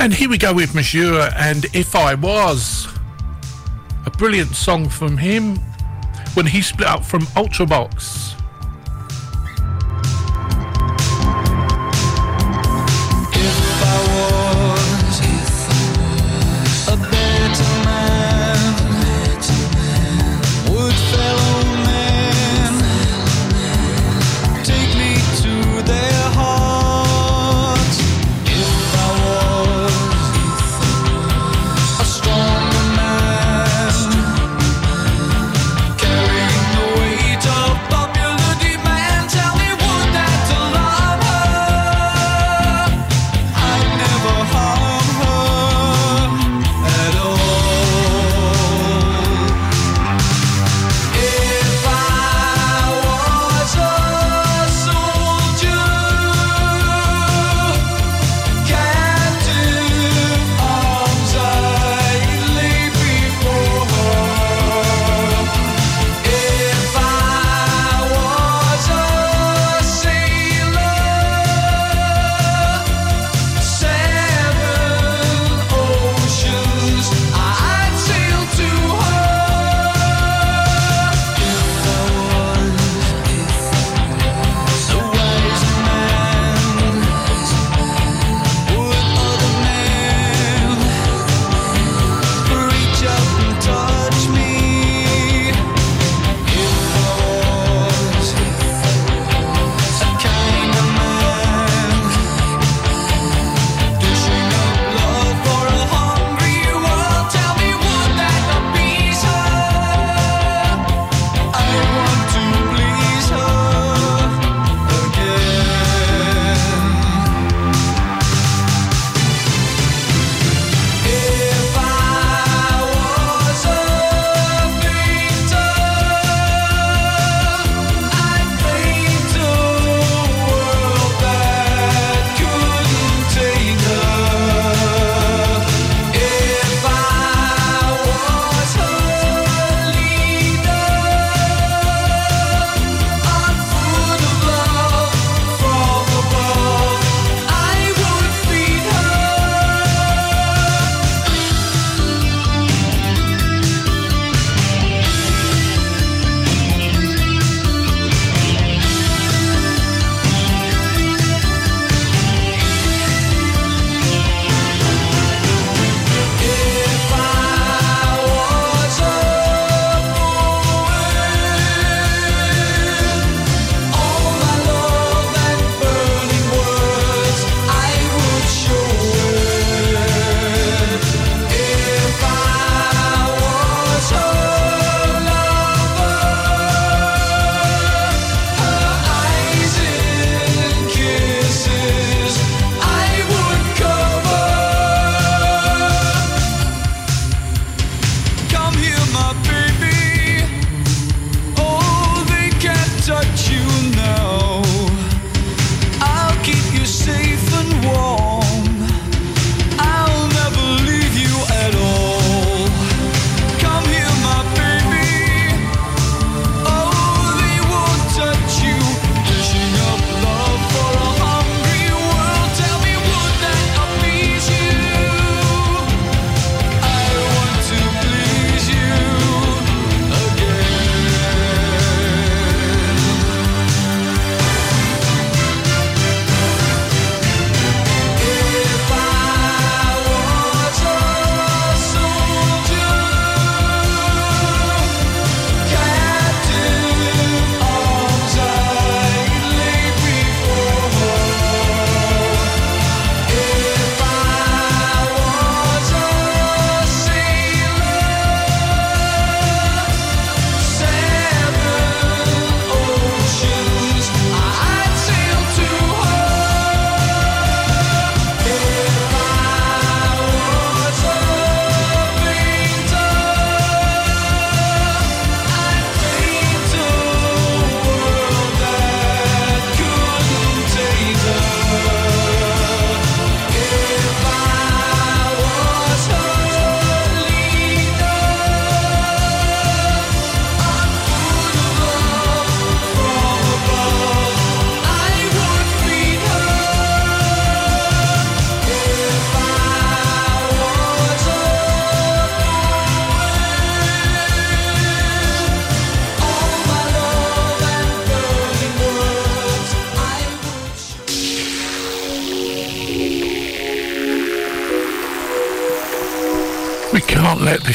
And 0.00 0.12
here 0.12 0.28
we 0.28 0.36
go 0.36 0.52
with 0.52 0.74
Midge 0.74 0.94
Ure 0.94 1.28
and 1.36 1.64
If 1.66 1.94
I 1.94 2.14
Was. 2.14 2.88
A 4.04 4.10
brilliant 4.10 4.56
song 4.56 4.88
from 4.88 5.16
him 5.16 5.58
when 6.34 6.46
he 6.46 6.60
split 6.60 6.88
up 6.88 7.04
from 7.04 7.22
Ultravox. 7.36 8.15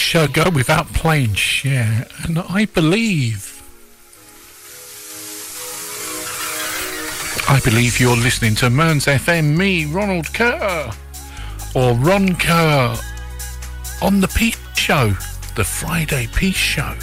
show 0.02 0.28
go 0.28 0.50
without 0.50 0.88
playing 0.94 1.36
Cher, 1.36 2.08
and 2.24 2.40
I 2.40 2.66
believe. 2.66 3.62
I 7.48 7.60
believe 7.64 8.00
you're 8.00 8.18
listening 8.18 8.56
to 8.56 8.70
Mearns 8.70 9.06
FM, 9.06 9.56
me, 9.56 9.86
Ronald 9.86 10.34
Kerr, 10.34 10.92
or 11.76 11.94
Ron 11.94 12.36
Kerr, 12.36 12.98
on 14.02 14.22
the 14.22 14.28
Piece 14.30 14.58
Show, 14.76 15.10
the 15.56 15.64
Friday 15.64 16.28
Piece 16.34 16.56
Show. 16.56 16.96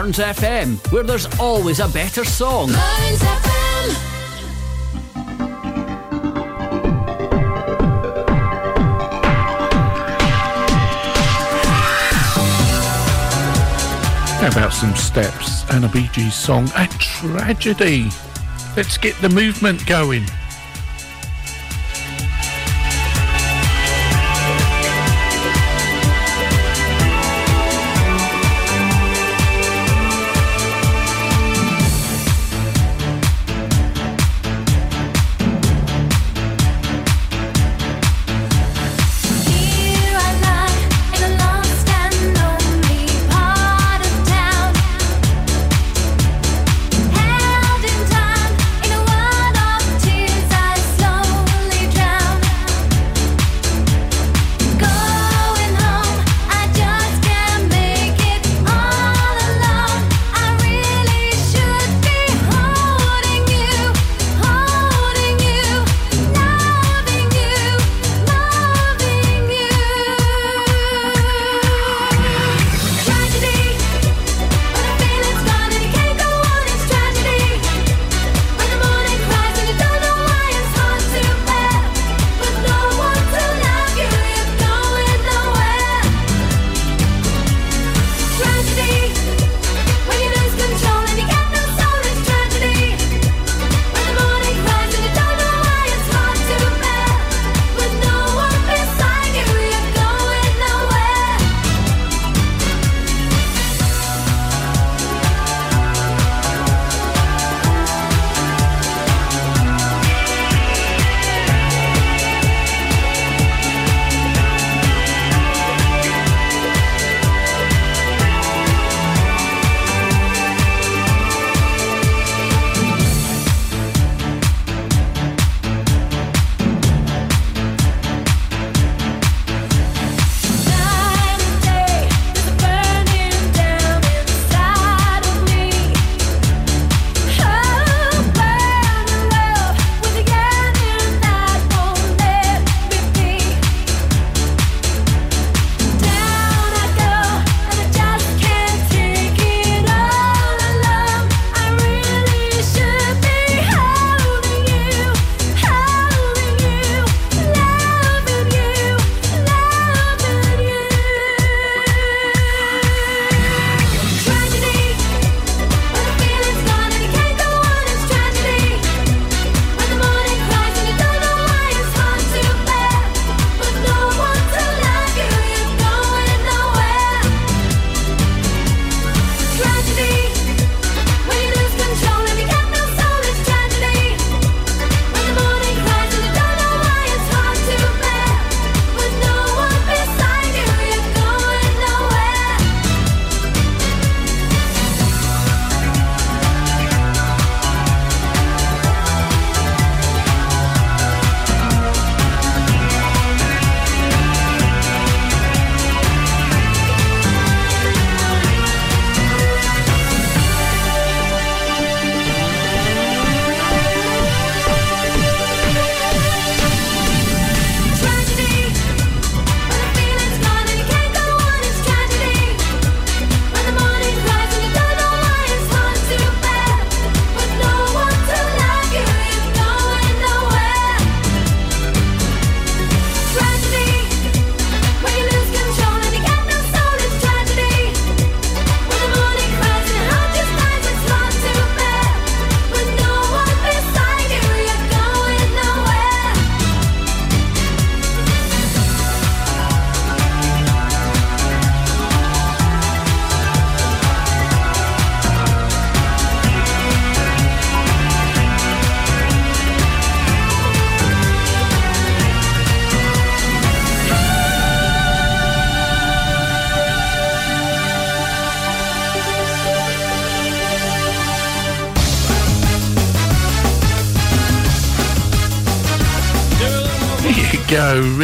Mearns 0.00 0.16
FM, 0.16 0.92
where 0.92 1.02
there's 1.02 1.26
always 1.38 1.78
a 1.78 1.86
better 1.88 2.24
song. 2.24 2.70
How 2.70 3.18
about 14.48 14.72
some 14.72 14.96
steps 14.96 15.70
and 15.70 15.84
a 15.84 15.88
BG 15.88 16.30
song, 16.30 16.70
A 16.78 16.86
Tragedy. 16.98 18.08
Let's 18.78 18.96
get 18.96 19.14
the 19.20 19.28
movement 19.28 19.84
going. 19.84 20.24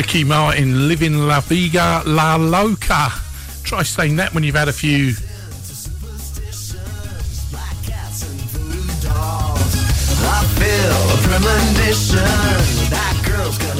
Ricky 0.07 0.23
Martin, 0.23 0.87
Living 0.87 1.27
La 1.27 1.41
Vida 1.41 2.01
La 2.07 2.37
Loca. 2.37 3.11
Try 3.65 3.83
saying 3.83 4.15
that 4.17 4.33
when 4.33 4.45
you've 4.45 4.55
had 4.55 4.69
a 4.69 4.73
few. 4.73 5.15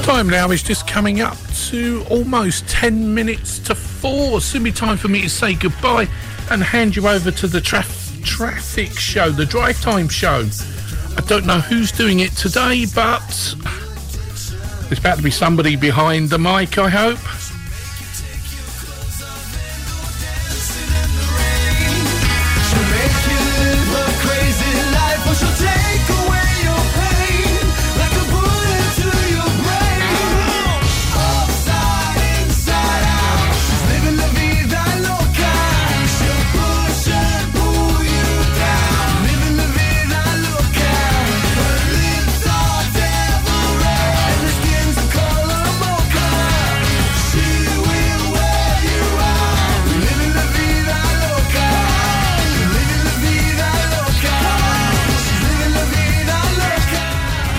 Time 0.03 0.29
now 0.29 0.51
is 0.51 0.65
just 0.65 0.89
coming 0.89 1.21
up 1.21 1.39
to 1.69 2.05
almost 2.11 2.67
10 2.67 3.15
minutes 3.15 3.61
to 3.61 3.77
4. 3.77 4.41
Soon 4.41 4.65
be 4.65 4.73
time 4.73 4.97
for 4.97 5.07
me 5.07 5.23
to 5.23 5.31
say 5.31 5.55
goodbye 5.55 6.09
and 6.51 6.61
hand 6.61 6.97
you 6.97 7.07
over 7.07 7.31
to 7.31 7.47
the 7.47 7.61
traf- 7.61 8.25
traffic 8.25 8.99
show, 8.99 9.31
the 9.31 9.47
drive 9.47 9.81
time 9.81 10.09
show. 10.09 10.45
I 11.17 11.21
don't 11.29 11.47
know 11.47 11.61
who's 11.61 11.93
doing 11.93 12.19
it 12.19 12.33
today, 12.33 12.85
but 12.93 13.55
there's 14.89 15.01
about 15.01 15.17
to 15.17 15.23
be 15.23 15.31
somebody 15.31 15.77
behind 15.77 16.31
the 16.31 16.39
mic, 16.39 16.79
I 16.79 16.89
hope. 16.89 17.19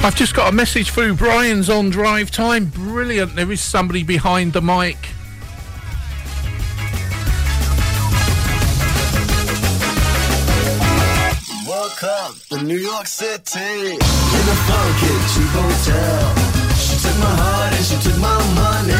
I've 0.03 0.16
just 0.16 0.34
got 0.34 0.51
a 0.51 0.56
message 0.56 0.92
through. 0.92 1.16
Brian's 1.16 1.69
on 1.69 1.90
drive 1.90 2.32
time. 2.32 2.66
Brilliant. 2.66 3.35
There 3.35 3.51
is 3.51 3.61
somebody 3.61 4.03
behind 4.03 4.53
the 4.53 4.61
mic. 4.61 4.98
Up 12.00 12.35
in 12.51 12.67
New 12.67 12.77
York 12.77 13.08
City 13.08 13.59
in 13.59 13.98
a 13.98 14.58
funky 14.69 15.14
cheap 15.34 15.50
hotel. 15.50 16.35
She 16.77 16.95
took 17.01 17.17
my 17.17 17.34
heart 17.42 17.74
and 17.74 17.84
she 17.84 17.98
took 17.98 18.19
my 18.22 18.38
money. 18.53 18.93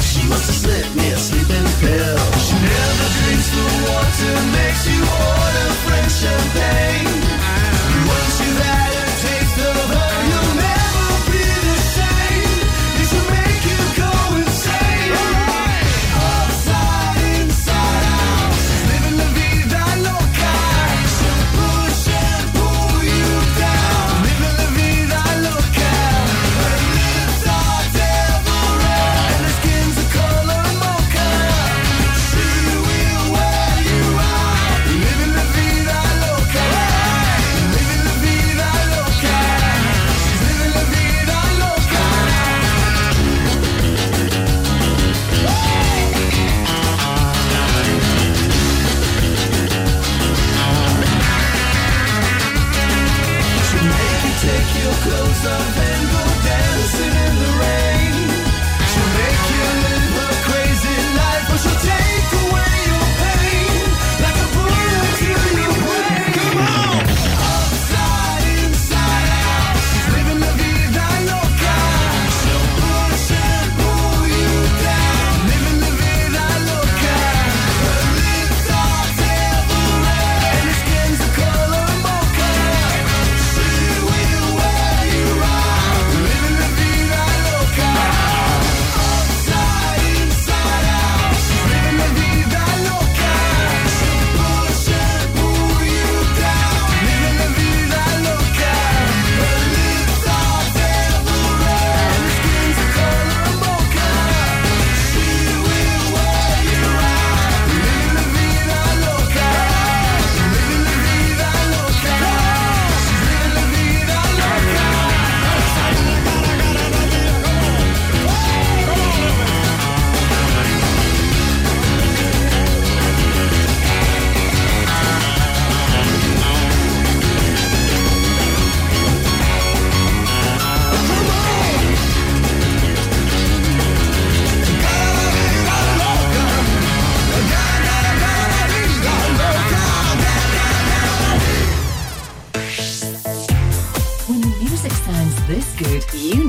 She 0.00 0.22
must 0.28 0.46
have 0.46 0.54
slipped 0.62 0.94
me 0.94 1.10
a 1.10 1.16
sleeping 1.16 1.66
pill. 1.82 2.18
She 2.46 2.54
never 2.54 3.08
drinks 3.18 3.50
the 3.50 3.64
water, 3.82 4.34
makes 4.54 4.86
you 4.86 5.02
order 5.02 5.68
French 5.82 6.12
champagne. 6.12 7.13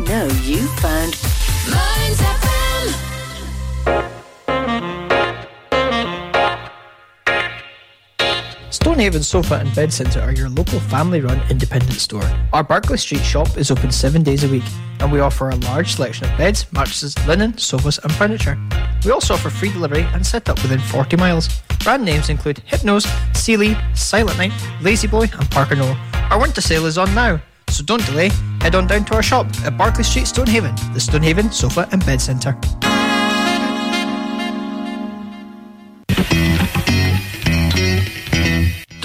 Know 0.06 0.28
you 0.44 0.68
found 0.78 1.18
Mearns 1.68 2.22
FM. 2.22 2.94
Stonehaven 8.70 9.24
Sofa 9.24 9.56
and 9.56 9.74
Bed 9.74 9.92
Centre 9.92 10.22
are 10.22 10.32
your 10.32 10.50
local 10.50 10.80
family 10.80 11.22
run 11.22 11.42
independent 11.50 11.94
store. 11.94 12.22
Our 12.54 12.64
Barclay 12.64 12.98
Street 12.98 13.24
shop 13.24 13.58
is 13.58 13.72
open 13.72 13.90
seven 13.90 14.22
days 14.22 14.44
a 14.44 14.48
week 14.48 14.64
and 15.00 15.12
we 15.12 15.22
offer 15.22 15.50
a 15.50 15.56
large 15.56 15.96
selection 15.96 16.30
of 16.30 16.38
beds, 16.38 16.72
mattresses, 16.72 17.18
linen, 17.28 17.58
sofas, 17.58 17.98
and 18.04 18.12
furniture. 18.14 18.60
We 19.04 19.10
also 19.10 19.34
offer 19.34 19.50
free 19.50 19.72
delivery 19.72 20.04
and 20.14 20.24
set 20.24 20.50
up 20.50 20.62
within 20.62 20.80
40 20.80 21.18
miles. 21.18 21.50
Brand 21.84 22.06
names 22.06 22.30
include 22.30 22.58
Hypnos, 22.70 23.08
Sealy, 23.36 23.74
Silentnight, 23.94 24.54
Lazy 24.84 25.08
Boy, 25.08 25.30
and 25.34 25.50
Parker 25.50 25.76
Knoll. 25.76 25.98
Our 26.30 26.40
winter 26.40 26.62
sale 26.62 26.86
is 26.86 27.00
on 27.00 27.12
now, 27.16 27.42
so 27.76 27.84
don't 27.84 28.06
delay. 28.06 28.30
Head 28.62 28.76
on 28.76 28.88
down 28.88 29.04
to 29.06 29.16
our 29.16 29.24
shop 29.24 29.48
at 29.66 29.78
Barclay 29.78 30.04
Street, 30.04 30.28
Stonehaven, 30.28 30.76
the 30.94 31.00
Stonehaven 31.00 31.52
Sofa 31.52 31.88
and 31.92 32.06
Bed 32.06 32.22
Centre. 32.22 32.58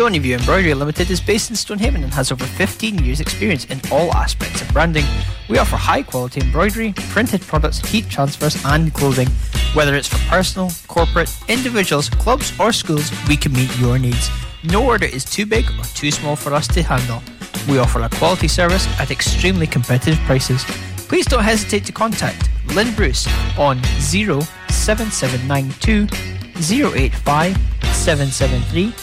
Stoneyview 0.00 0.38
Embroidery 0.38 0.72
Limited 0.72 1.10
is 1.10 1.20
based 1.20 1.50
in 1.50 1.56
Stonehaven 1.56 2.02
and 2.02 2.14
has 2.14 2.32
over 2.32 2.46
15 2.46 3.04
years' 3.04 3.20
experience 3.20 3.66
in 3.66 3.80
all 3.92 4.10
aspects 4.14 4.62
of 4.62 4.72
branding. 4.72 5.04
We 5.50 5.58
offer 5.58 5.76
high 5.76 6.02
quality 6.02 6.40
embroidery, 6.40 6.94
printed 7.10 7.42
products, 7.42 7.80
heat 7.80 8.08
transfers, 8.08 8.56
and 8.64 8.94
clothing. 8.94 9.28
Whether 9.74 9.94
it's 9.96 10.08
for 10.08 10.16
personal, 10.30 10.70
corporate, 10.86 11.30
individuals, 11.48 12.08
clubs, 12.08 12.58
or 12.58 12.72
schools, 12.72 13.12
we 13.28 13.36
can 13.36 13.52
meet 13.52 13.78
your 13.78 13.98
needs. 13.98 14.30
No 14.64 14.86
order 14.86 15.06
is 15.06 15.24
too 15.24 15.44
big 15.44 15.66
or 15.78 15.84
too 15.94 16.10
small 16.10 16.34
for 16.34 16.54
us 16.54 16.66
to 16.68 16.82
handle. 16.82 17.22
We 17.68 17.78
offer 17.78 18.00
a 18.00 18.08
quality 18.08 18.48
service 18.48 18.86
at 18.98 19.10
extremely 19.10 19.66
competitive 19.66 20.18
prices. 20.24 20.64
Please 21.08 21.26
don't 21.26 21.42
hesitate 21.42 21.84
to 21.86 21.92
contact 21.92 22.48
Lynn 22.74 22.94
Bruce 22.94 23.26
on 23.58 23.82
07792 23.98 26.08
085 26.56 27.56
773 27.92 28.94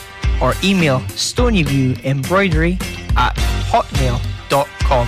or 0.41 0.53
email 0.63 0.99
stonyviewembroidery 1.15 2.81
at 3.17 3.35
hotmail.com. 3.69 5.07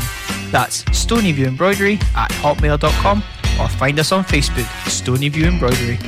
That's 0.52 0.84
stonyviewembroidery 0.86 2.02
at 2.16 2.32
hotmail.com 2.32 3.24
or 3.60 3.68
find 3.68 4.00
us 4.00 4.12
on 4.12 4.24
Facebook, 4.24 4.66
Stonyview 4.86 5.46
Embroidery. 5.46 6.00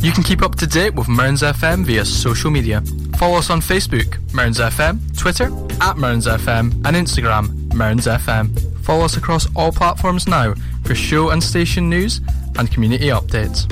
You 0.00 0.12
can 0.12 0.22
keep 0.22 0.42
up 0.42 0.54
to 0.56 0.66
date 0.66 0.94
with 0.94 1.08
Mearns 1.08 1.42
FM 1.42 1.84
via 1.84 2.04
social 2.04 2.52
media. 2.52 2.82
Follow 3.16 3.36
us 3.36 3.50
on 3.50 3.60
Facebook, 3.60 4.16
Mearns 4.32 4.60
FM, 4.60 5.00
Twitter, 5.18 5.50
at 5.80 5.96
Mearns 5.96 6.26
FM, 6.26 6.72
and 6.86 6.96
Instagram, 6.96 7.74
Mearns 7.74 8.06
FM. 8.06 8.56
Follow 8.84 9.04
us 9.04 9.16
across 9.16 9.48
all 9.56 9.72
platforms 9.72 10.28
now 10.28 10.54
for 10.84 10.94
show 10.94 11.30
and 11.30 11.42
station 11.42 11.90
news 11.90 12.20
and 12.58 12.70
community 12.70 13.08
updates. 13.08 13.66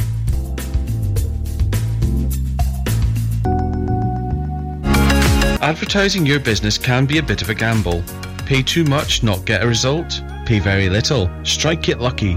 Advertising 5.63 6.27
your 6.27 6.41
business 6.41 6.77
can 6.77 7.07
be 7.07 7.19
a 7.19 7.23
bit 7.23 7.41
of 7.41 7.51
a 7.51 7.55
gamble. 7.55 8.03
Pay 8.47 8.63
too 8.63 8.85
much, 8.85 9.23
not 9.23 9.45
get 9.45 9.63
a 9.63 9.67
result. 9.67 10.21
Pay 10.45 10.59
very 10.59 10.89
little, 10.89 11.31
strike 11.45 11.89
it 11.89 12.01
lucky. 12.01 12.37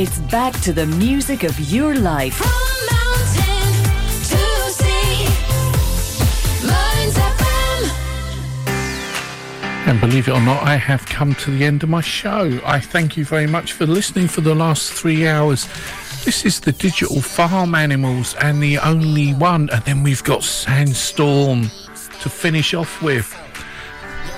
It's 0.00 0.18
back 0.30 0.58
to 0.62 0.72
the 0.72 0.86
music 0.86 1.42
of 1.42 1.60
your 1.70 1.94
life. 1.94 2.40
And 9.86 10.00
believe 10.00 10.28
it 10.28 10.30
or 10.30 10.40
not, 10.40 10.62
I 10.62 10.76
have 10.76 11.04
come 11.04 11.34
to 11.34 11.50
the 11.50 11.66
end 11.66 11.82
of 11.82 11.90
my 11.90 12.00
show. 12.00 12.58
I 12.64 12.80
thank 12.80 13.18
you 13.18 13.26
very 13.26 13.46
much 13.46 13.74
for 13.74 13.84
listening 13.84 14.26
for 14.26 14.40
the 14.40 14.54
last 14.54 14.90
three 14.90 15.28
hours. 15.28 15.68
This 16.24 16.46
is 16.46 16.60
the 16.60 16.72
Digital 16.72 17.20
Farm 17.20 17.74
Animals 17.74 18.34
and 18.36 18.62
the 18.62 18.78
only 18.78 19.34
one. 19.34 19.68
And 19.68 19.84
then 19.84 20.02
we've 20.02 20.24
got 20.24 20.44
Sandstorm 20.44 21.64
to 22.22 22.30
finish 22.30 22.72
off 22.72 23.02
with. 23.02 23.49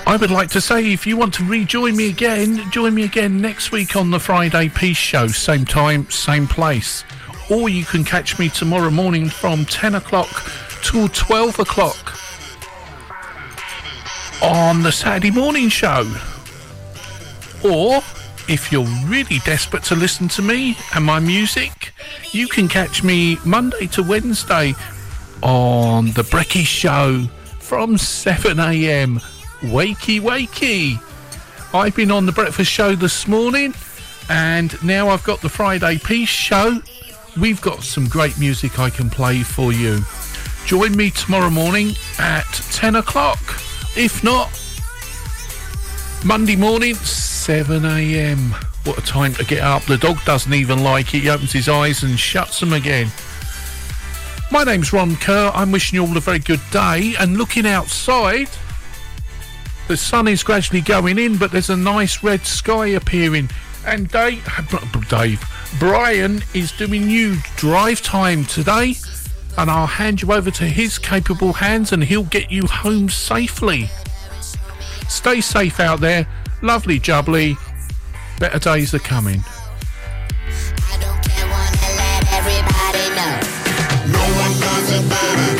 I 0.05 0.17
would 0.17 0.31
like 0.31 0.49
to 0.49 0.61
say 0.61 0.91
if 0.91 1.07
you 1.07 1.15
want 1.15 1.33
to 1.35 1.43
rejoin 1.45 1.95
me 1.95 2.09
again, 2.09 2.69
join 2.71 2.93
me 2.93 3.03
again 3.03 3.39
next 3.39 3.71
week 3.71 3.95
on 3.95 4.11
the 4.11 4.19
Friday 4.19 4.69
Piece 4.69 4.97
Show, 4.97 5.27
same 5.27 5.65
time, 5.65 6.09
same 6.11 6.45
place. 6.45 7.03
Or 7.49 7.69
you 7.69 7.85
can 7.85 8.03
catch 8.03 8.37
me 8.37 8.49
tomorrow 8.49 8.91
morning 8.91 9.29
from 9.29 9.65
10 9.65 9.95
o'clock 9.95 10.51
till 10.83 11.07
12 11.07 11.59
o'clock 11.59 12.19
on 14.41 14.83
the 14.83 14.91
Saturday 14.91 15.31
morning 15.31 15.69
show. 15.69 16.03
Or 17.63 18.01
if 18.49 18.71
you're 18.71 18.87
really 19.05 19.39
desperate 19.45 19.83
to 19.83 19.95
listen 19.95 20.27
to 20.29 20.41
me 20.41 20.77
and 20.93 21.05
my 21.05 21.19
music, 21.19 21.93
you 22.31 22.47
can 22.47 22.67
catch 22.67 23.03
me 23.03 23.37
Monday 23.45 23.87
to 23.87 24.03
Wednesday 24.03 24.75
on 25.41 26.07
the 26.07 26.23
Brecky 26.23 26.65
Show 26.65 27.25
from 27.59 27.97
7 27.97 28.59
a.m. 28.59 29.21
Wakey, 29.63 30.19
wakey. 30.19 31.01
I've 31.73 31.95
been 31.95 32.11
on 32.11 32.25
the 32.25 32.33
breakfast 32.33 32.69
show 32.69 32.95
this 32.95 33.29
morning, 33.29 33.73
and 34.27 34.75
now 34.83 35.07
I've 35.07 35.23
got 35.23 35.39
the 35.39 35.47
Friday 35.47 35.99
Piece 35.99 36.27
show. 36.27 36.81
We've 37.39 37.61
got 37.61 37.81
some 37.81 38.09
great 38.09 38.37
music 38.37 38.77
I 38.77 38.89
can 38.89 39.09
play 39.09 39.41
for 39.41 39.71
you. 39.71 40.01
Join 40.65 40.97
me 40.97 41.11
tomorrow 41.11 41.49
morning 41.49 41.95
at 42.19 42.43
10 42.71 42.97
o'clock. 42.97 43.39
If 43.95 44.21
not, 44.21 44.49
Monday 46.25 46.57
morning, 46.57 46.95
7 46.95 47.85
a.m. 47.85 48.39
What 48.83 48.97
a 48.97 49.01
time 49.01 49.33
to 49.35 49.45
get 49.45 49.61
up. 49.61 49.83
The 49.83 49.97
dog 49.97 50.21
doesn't 50.25 50.53
even 50.53 50.83
like 50.83 51.13
it. 51.13 51.19
He 51.19 51.29
opens 51.29 51.53
his 51.53 51.69
eyes 51.69 52.03
and 52.03 52.19
shuts 52.19 52.59
them 52.59 52.73
again. 52.73 53.07
My 54.51 54.65
name's 54.65 54.91
Ron 54.91 55.15
Kerr. 55.15 55.51
I'm 55.53 55.71
wishing 55.71 55.95
you 55.95 56.05
all 56.05 56.17
a 56.17 56.19
very 56.19 56.39
good 56.39 56.61
day 56.69 57.13
and 57.17 57.37
looking 57.37 57.65
outside. 57.65 58.49
The 59.87 59.97
sun 59.97 60.27
is 60.29 60.43
gradually 60.43 60.81
going 60.81 61.19
in, 61.19 61.37
but 61.37 61.51
there's 61.51 61.69
a 61.69 61.75
nice 61.75 62.23
red 62.23 62.45
sky 62.45 62.87
appearing. 62.87 63.49
And 63.85 64.09
Dave, 64.09 64.47
Dave, 65.09 65.43
Brian 65.77 66.41
is 66.53 66.71
doing 66.71 67.09
you 67.09 67.35
drive 67.57 68.01
time 68.01 68.45
today, 68.45 68.95
and 69.57 69.69
I'll 69.69 69.87
hand 69.87 70.21
you 70.21 70.31
over 70.31 70.49
to 70.51 70.63
his 70.63 70.97
capable 70.97 71.51
hands, 71.51 71.91
and 71.91 72.01
he'll 72.03 72.23
get 72.23 72.49
you 72.49 72.65
home 72.65 73.09
safely. 73.09 73.89
Stay 75.09 75.41
safe 75.41 75.81
out 75.81 75.99
there. 75.99 76.27
Lovely 76.61 76.97
jubbly. 76.97 77.57
Better 78.39 78.59
days 78.59 78.93
are 78.93 78.99
coming. 78.99 79.43
No 84.05 84.19
one 84.19 84.59
does 84.59 84.91
it 84.91 85.09
better 85.09 85.52